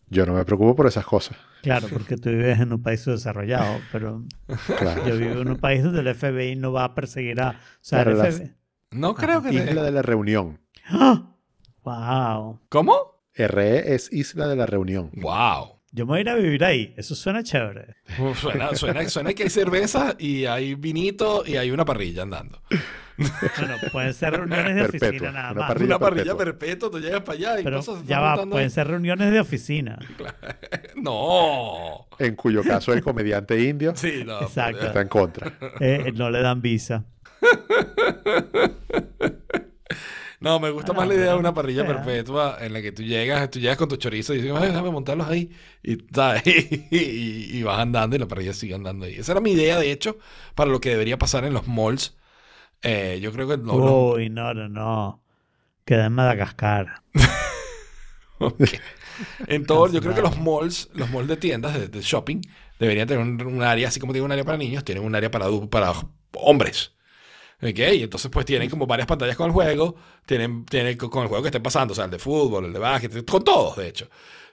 [0.09, 1.37] Yo no me preocupo por esas cosas.
[1.63, 4.23] Claro, porque tú vives en un país desarrollado, pero
[4.79, 5.07] Claro.
[5.09, 7.51] yo vivo en un país donde el FBI no va a perseguir a...
[7.51, 8.53] O sea, el las- FBI...
[8.93, 9.53] No creo que...
[9.53, 10.61] Isla de la Reunión.
[10.87, 11.34] ¡Ah!
[11.85, 12.61] ¡Wow!
[12.69, 13.23] ¿Cómo?
[13.37, 15.11] RE es Isla de la Reunión.
[15.15, 15.81] Wow.
[15.93, 16.93] Yo me voy a ir a vivir ahí.
[16.97, 17.95] Eso suena chévere.
[18.19, 22.61] Uf, Suena, suena, suena que hay cerveza y hay vinito y hay una parrilla andando.
[23.17, 25.69] Bueno, pueden ser reuniones de Perpetua, oficina nada una más.
[25.69, 26.59] parrilla una parrilla perpetua.
[26.69, 28.71] perpetua, tú llegas para allá y Pero cosas se ya están va, montando pueden ahí.
[28.75, 29.99] ser reuniones de oficina.
[30.97, 32.07] No.
[32.19, 34.41] En cuyo caso el comediante indio Sí, no.
[34.41, 34.87] Exacto.
[34.87, 35.53] está en contra.
[35.81, 37.05] Eh, no le dan visa.
[40.45, 41.87] No, me gusta Ah, más la idea de una parrilla sea.
[41.87, 44.91] perpetua en la que tú llegas, tú llegas con tu chorizo y dices, "Ay, déjame
[44.91, 45.51] montarlos ahí.
[45.83, 46.43] Y, ¿sabes?
[46.91, 49.15] y, y vas andando y la parrilla sigue andando ahí.
[49.15, 50.19] Esa era mi idea, de hecho,
[50.55, 52.15] para lo que debería pasar en los malls.
[52.83, 55.23] Eh, yo creo que no, Uy, no, no, no.
[55.87, 57.03] Queda en Madagascar.
[59.47, 62.41] en todo, yo creo que los malls, los malls de tiendas, de, de shopping,
[62.79, 65.31] deberían tener un, un área, así como tienen un área para niños, tienen un área
[65.31, 65.93] para, para
[66.35, 66.94] hombres.
[67.65, 67.79] ¿Ok?
[67.95, 69.97] Y entonces pues tienen como varias pantallas con el juego,
[70.27, 72.73] tienen, tienen co- con el juego que esté pasando, o sea, el de fútbol, el
[72.73, 74.09] de básquet, con todos, de hecho.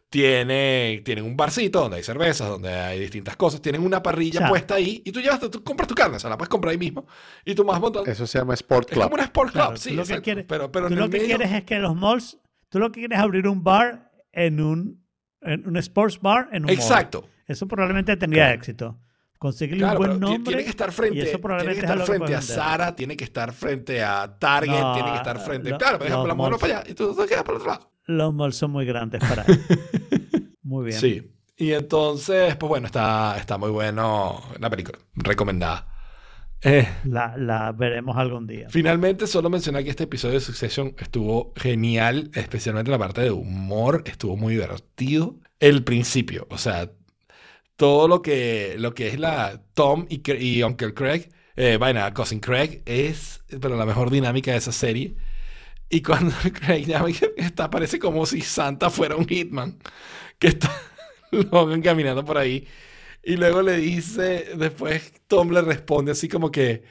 [0.10, 4.42] Tiene, tienen un barcito donde hay cervezas, donde hay distintas cosas, tienen una parrilla O
[4.42, 6.72] sea, puesta ahí y tú llevas, tú compras tu carne, o sea, la puedes comprar
[6.74, 7.06] ahí mismo
[7.46, 8.12] y tú más montando.
[8.12, 9.04] Eso se llama Sport Es Club.
[9.06, 11.18] como una sport club, Claro, sí, tú lo que quieres- pero, pero tú lo que
[11.20, 12.38] medio- quieres es que los malls...
[12.68, 15.02] Tú lo que quieres es abrir un bar en un...
[15.42, 16.74] En un sports bar en un mall.
[16.76, 17.28] Exacto.
[17.48, 19.00] Eso probablemente tendría éxito.
[19.42, 20.52] Conseguirle Claro, un pero buen nombre.
[20.52, 22.42] tiene que estar y frente, eso tiene que es estar que frente a.
[22.44, 25.70] Sara, tiene que estar frente a Target, No, tiene que estar frente.
[25.72, 27.62] lo- claro, por ejemplo, los la malls- para allá y tú te quedas para el
[27.62, 27.92] otro lado.
[28.06, 29.60] Los malls son muy grandes para eso.
[30.62, 31.00] Muy bien.
[31.00, 31.32] Sí.
[31.58, 35.00] Y entonces, pues bueno, está, está muy bueno la película.
[35.16, 35.88] Recomendada.
[36.62, 38.68] Eh, La, la veremos algún día.
[38.70, 44.04] finalmente, solo mencionar que este episodio de Succession estuvo genial, especialmente la parte de humor,
[44.06, 45.40] estuvo muy divertido.
[45.60, 46.92] El principio, o sea,
[47.82, 52.40] todo lo que, lo que es la Tom y, y Uncle Craig, eh, vaina, Cousin
[52.40, 55.16] Craig, es pero la mejor dinámica de esa serie.
[55.90, 59.80] Y cuando Craig llama, y está, parece como si Santa fuera un hitman,
[60.38, 60.72] que está
[61.32, 62.68] Logan caminando por ahí.
[63.24, 66.84] Y luego le dice, después Tom le responde así como que,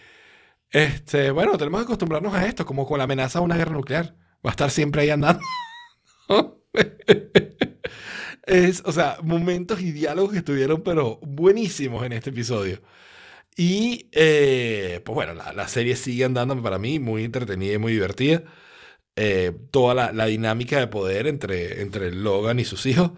[0.73, 4.17] este, bueno, tenemos que acostumbrarnos a esto, como con la amenaza de una guerra nuclear.
[4.45, 5.41] Va a estar siempre ahí andando.
[8.51, 12.81] Es, o sea, momentos y diálogos que estuvieron, pero buenísimos en este episodio.
[13.57, 17.93] Y, eh, pues bueno, la, la, serie sigue andando para mí, muy entretenida y muy
[17.93, 18.43] divertida.
[19.17, 23.13] Eh, toda la, la, dinámica de poder entre, entre Logan y sus hijos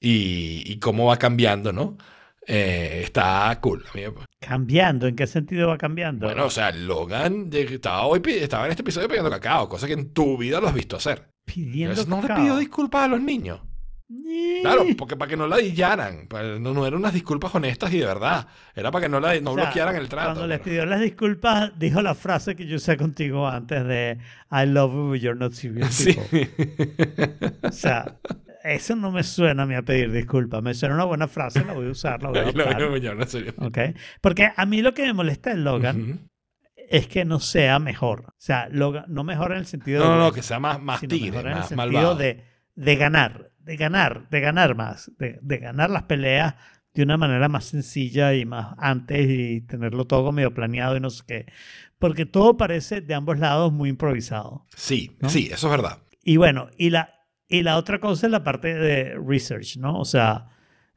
[0.00, 1.98] y, y cómo va cambiando, ¿no?
[2.46, 3.84] Eh, está cool.
[4.40, 5.06] ¿Cambiando?
[5.06, 6.26] ¿En qué sentido va cambiando?
[6.26, 10.12] Bueno, o sea, Logan estaba, hoy, estaba en este episodio pidiendo cacao, cosa que en
[10.12, 11.28] tu vida lo has visto hacer.
[11.44, 12.38] Pidiendo no cacao.
[12.38, 13.60] le pido disculpas a los niños.
[14.60, 16.28] Claro, porque para que no la dillaran.
[16.60, 18.46] No, no eran unas disculpas honestas y de verdad.
[18.74, 20.28] Era para que no, la, no O sea, bloquearan el trato.
[20.30, 24.18] Cuando les pero- pidió las disculpas, dijo la frase que yo usé contigo antes de
[24.50, 26.12] I love you, but you're not serious Sí.
[26.30, 26.48] people.
[27.62, 28.16] O sea,
[28.62, 30.62] eso no me suena a mí a pedir disculpas.
[30.62, 32.82] Me suena una buena frase, la voy a usar, la voy a Ahí lo adoptar.
[32.82, 33.54] veo yo, en serio.
[33.58, 33.78] ¿ok?
[34.20, 36.18] Porque a mí lo que me molesta de Logan Ujú.
[36.76, 38.26] es que no sea mejor.
[38.28, 40.80] O sea, Logan, no mejor en el sentido No, no, de, no, que sea más,
[40.82, 42.14] más tigre, mejor en el sentido malvado.
[42.16, 42.44] de,
[42.76, 46.54] de ganar, de ganar, de ganar más, de, de ganar las peleas
[46.94, 51.10] de una manera más sencilla y más antes y tenerlo todo medio planeado y no
[51.10, 51.46] sé qué.
[51.98, 54.64] Porque todo parece de ambos lados muy improvisado.
[54.76, 55.28] Sí, ¿no?
[55.28, 55.98] sí, eso es verdad.
[56.22, 59.98] Y bueno, y la, y la otra cosa es la parte de research, ¿no?
[59.98, 60.48] O sea,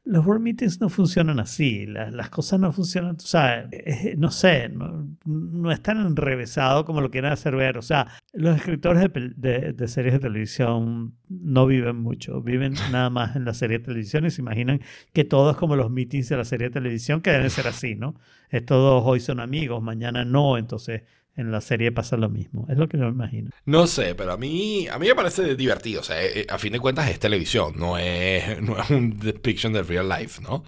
[0.08, 4.30] los board meetings no funcionan así, la- las cosas no funcionan, tú sabes, eh, no
[4.30, 7.76] sé, no, no es tan enrevesado como lo quieren hacer ver.
[7.78, 13.10] O sea, los escritores de, de- de series de televisión no viven mucho, viven nada
[13.10, 14.80] más en la serie de televisión y se imaginan
[15.12, 17.94] que todo es como los meetings de la serie de televisión, que deben ser así,
[17.94, 18.14] ¿no?
[18.50, 21.02] Es todos hoy son amigos, mañana no, entonces
[21.38, 22.66] en la serie pasa lo mismo.
[22.68, 23.50] Es lo que yo me imagino.
[23.64, 26.00] No sé, pero a mí, a mí me parece divertido.
[26.00, 29.72] O sea, eh, a fin de cuentas es televisión, no es, no es un depiction
[29.72, 30.64] del real life, ¿no?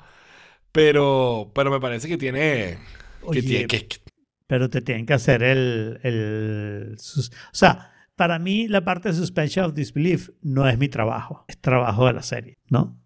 [0.72, 2.78] Pero, pero me parece que tiene...
[3.20, 3.98] Que Oye, tiene que, que-
[4.46, 9.14] pero te tienen que hacer el, el sus- o sea, para mí la parte de
[9.14, 12.98] suspension of disbelief no es mi trabajo, es trabajo de la serie, ¿no?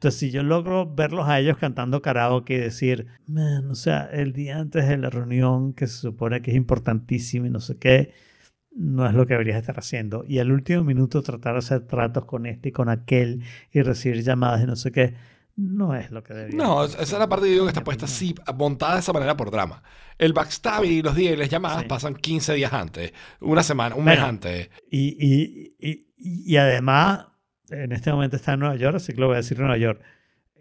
[0.00, 4.32] Entonces, si yo logro verlos a ellos cantando karaoke y decir, man, o sea, el
[4.32, 8.14] día antes de la reunión que se supone que es importantísimo y no sé qué,
[8.74, 10.24] no es lo que deberías estar haciendo.
[10.26, 14.22] Y al último minuto tratar de hacer tratos con este y con aquel y recibir
[14.22, 15.16] llamadas y no sé qué,
[15.56, 18.06] no es lo que deberías No, esa es la parte que digo que está puesta
[18.06, 19.82] así, montada de esa manera por drama.
[20.16, 21.88] El backstab y los días y las llamadas Sí.
[21.88, 23.12] pasan 15 días antes,
[23.42, 24.28] una semana, un mes Bueno.
[24.30, 24.70] antes.
[24.90, 27.26] Y, y, y, y además,
[27.70, 29.78] en este momento está en Nueva York, así que lo voy a decir en Nueva
[29.78, 30.00] York.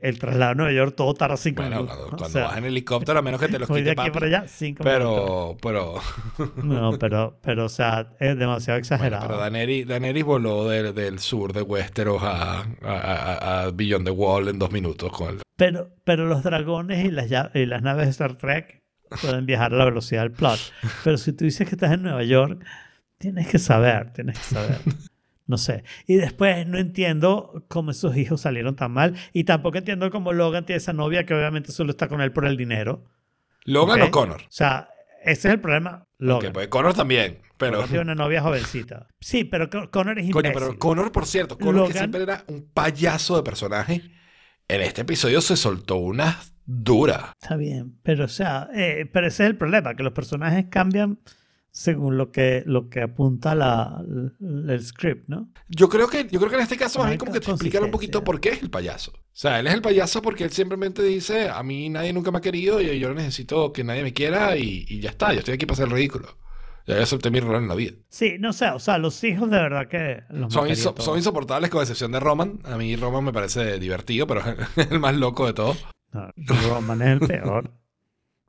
[0.01, 1.97] El traslado a Nueva York todo tarda cinco Bueno, minutos.
[1.97, 2.15] cuando, ¿no?
[2.15, 4.09] O cuando sea, vas en helicóptero, a menos que te los voy de quite aquí
[4.11, 4.11] papi.
[4.11, 5.57] para allá, cinco minutos.
[5.61, 5.99] Pero,
[6.37, 9.27] pero, No, pero, pero, o sea, es demasiado bueno, exagerado.
[9.27, 14.47] pero Daenerys, Daenerys voló del, del sur de Westeros a, a, a- Beyond the Wall
[14.47, 15.11] en dos minutos.
[15.11, 18.79] Con el- Pero, pero los dragones y las, y las naves de Star Trek
[19.21, 20.59] pueden viajar a la velocidad del plot.
[21.03, 22.63] Pero si tú dices que estás en Nueva York,
[23.17, 24.77] tienes que saber, tienes que saber.
[25.49, 25.83] No sé.
[26.05, 29.15] Y después no entiendo cómo esos hijos salieron tan mal.
[29.33, 32.45] Y tampoco entiendo cómo Logan tiene esa novia que obviamente solo está con él por
[32.45, 33.03] el dinero.
[33.65, 34.07] Logan Ok.
[34.07, 34.41] o Connor.
[34.43, 34.89] O sea,
[35.23, 36.05] ese es el problema.
[36.19, 36.41] Logan.
[36.41, 37.71] Que pues Connor también, pero...
[37.77, 39.07] Logan tiene una novia jovencita.
[39.19, 40.67] Sí, pero Con- Connor es Coño, imbécil.
[40.67, 44.01] pero Connor, por cierto, Connor que Logan- siempre era un payaso de personaje,
[44.67, 47.33] en este episodio se soltó una dura.
[47.41, 51.17] Está bien, pero o sea, eh, pero ese es el problema, que los personajes cambian
[51.71, 54.01] según lo que, lo que apunta la,
[54.39, 55.49] el, el script, ¿no?
[55.67, 57.83] Yo creo que, yo creo que en este caso más bien como que te explican
[57.83, 59.11] un poquito por qué es el payaso.
[59.11, 62.39] O sea, él es el payaso porque él simplemente dice, a mí nadie nunca me
[62.39, 65.53] ha querido y yo necesito que nadie me quiera y, y ya está, yo estoy
[65.53, 66.27] aquí para hacer el ridículo.
[66.87, 67.93] Ya acepté mi rol en la vida.
[68.09, 71.05] Sí, no sé, o sea, los hijos de verdad que los Son, inso- todos.
[71.05, 72.59] son insoportables con excepción de Roman.
[72.63, 74.41] A mí Roman me parece divertido, pero
[74.75, 75.85] es el más loco de todos.
[76.11, 76.31] No,
[76.67, 77.71] Roman es el peor.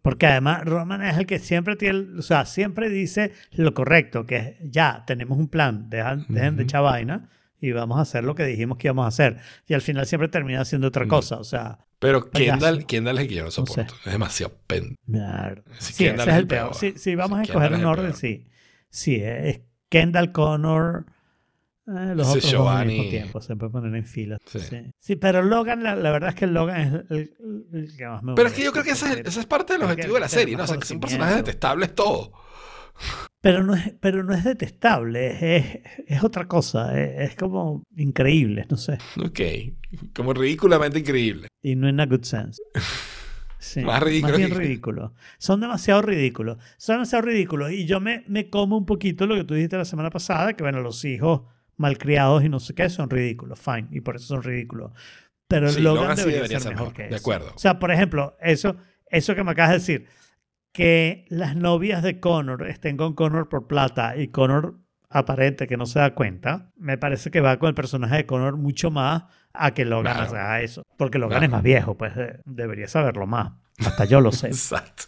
[0.03, 4.37] Porque además Roman es el que siempre tiene, o sea, siempre dice lo correcto, que
[4.37, 6.69] es ya, tenemos un plan, dejan, dejen de Ujú.
[6.69, 7.29] echar vaina
[7.61, 9.37] y vamos a hacer lo que dijimos que íbamos a hacer.
[9.67, 12.59] Y al final siempre termina haciendo otra cosa, o sea, Pero Payaso.
[12.61, 13.57] Kendall, Kendall es el que yo no sé.
[13.57, 13.95] soporto.
[14.07, 14.97] Es demasiado pen.
[15.07, 15.63] mierda.
[15.79, 16.75] Sí, Sí, ese es el peor.
[16.75, 18.17] Sí, sí, vamos a escoger un orden, peor.
[18.17, 18.47] sí.
[18.89, 19.61] Sí, es
[19.91, 21.05] Kendall, Connor,
[21.87, 22.95] eh, los otros dos al Giovanni.
[22.95, 24.39] mismo tiempo, se puede poner en fila.
[24.47, 24.59] Sí.
[24.61, 24.77] Sí.
[24.99, 28.23] Sí, pero Logan, la, la verdad es que Logan es el, el- el que más
[28.23, 30.29] me Pero es que yo creo que ese ese es parte del objetivo de la
[30.29, 30.65] serie, ¿no?
[30.65, 32.31] O sea, que son personajes detestables todos.
[33.41, 38.67] Pero no es, pero no es detestable, es, es, otra cosa, es, es como increíble,
[38.69, 38.99] no sé.
[39.25, 39.41] Ok.
[40.15, 41.49] Como ridículamente increíble.
[41.63, 42.61] Y no en a good sense.
[43.63, 45.13] Sí, Más ridículo bien que- ridículo.
[45.37, 46.57] Son demasiado ridículos.
[46.79, 47.71] Son demasiado ridículos.
[47.73, 50.63] Y yo me, me como un poquito lo que tú dijiste la semana pasada, que
[50.65, 51.43] bueno, los hijos
[51.81, 54.93] malcriados y no sé qué son ridículos, fine, y por eso son ridículos.
[55.49, 57.23] pero Sí, Logan, Logan sí debería, debería ser mejor, mejor, que de eso.
[57.23, 57.53] acuerdo.
[57.55, 58.77] O sea, por ejemplo, eso,
[59.07, 60.07] eso que me acabas de decir,
[60.73, 64.79] que las novias de Connor estén con Connor por plata y Connor
[65.09, 68.57] aparente que no se da cuenta, me parece que va con el personaje de Connor
[68.57, 70.31] mucho más a que Logan Claro.
[70.31, 70.85] haga eso.
[70.97, 71.45] Porque Logan Claro.
[71.47, 73.53] es más viejo, pues eh, debería saberlo más.
[73.85, 74.47] Hasta yo lo sé.
[74.49, 75.07] Exacto.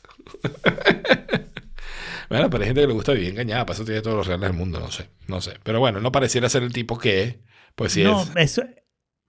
[2.33, 4.49] Bueno, pero hay gente que le gusta vivir engañada, para eso tiene todos los reales
[4.49, 5.55] del mundo, no sé, no sé.
[5.63, 7.41] Pero bueno, no pareciera ser el tipo que,
[7.75, 8.31] pues sí no, es.
[8.37, 8.63] eso,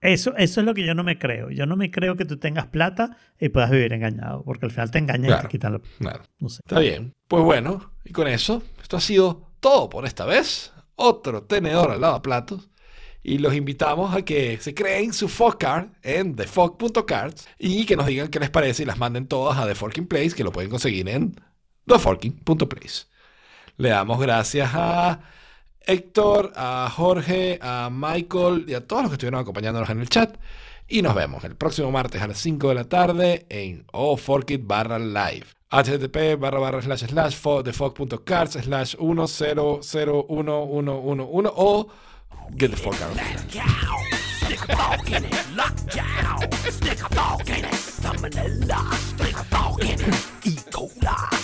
[0.00, 1.50] eso, eso es lo que yo no me creo.
[1.50, 4.90] Yo no me creo que tú tengas plata y puedas vivir engañado, porque al final
[4.90, 5.42] te engañan y Claro.
[5.42, 5.80] te quitan lo...
[5.98, 6.24] Claro.
[6.40, 6.60] No sé.
[6.64, 7.12] Está bien.
[7.28, 10.72] Pues bueno, y con eso, esto ha sido todo por esta vez.
[10.96, 12.68] Otro tenedor al lavaplatos.
[13.22, 18.06] Y los invitamos a que se creen su Fog Card en thefog.cards y que nos
[18.06, 20.70] digan qué les parece y las manden todas a The Forking Place, que lo pueden
[20.70, 21.34] conseguir en
[21.86, 23.06] theforking.place.
[23.76, 25.18] Le damos gracias a
[25.80, 30.36] Héctor, a Jorge, a Michael y a todos los que estuvieron acompañándonos en el chat.
[30.86, 34.98] Y nos vemos el próximo martes a las 5 de la tarde en oforkit barra
[34.98, 35.46] live.
[35.70, 41.88] http barra barra slash slash slash 1001111 o
[42.56, 43.16] get the fuck out.
[50.94, 51.43] Fork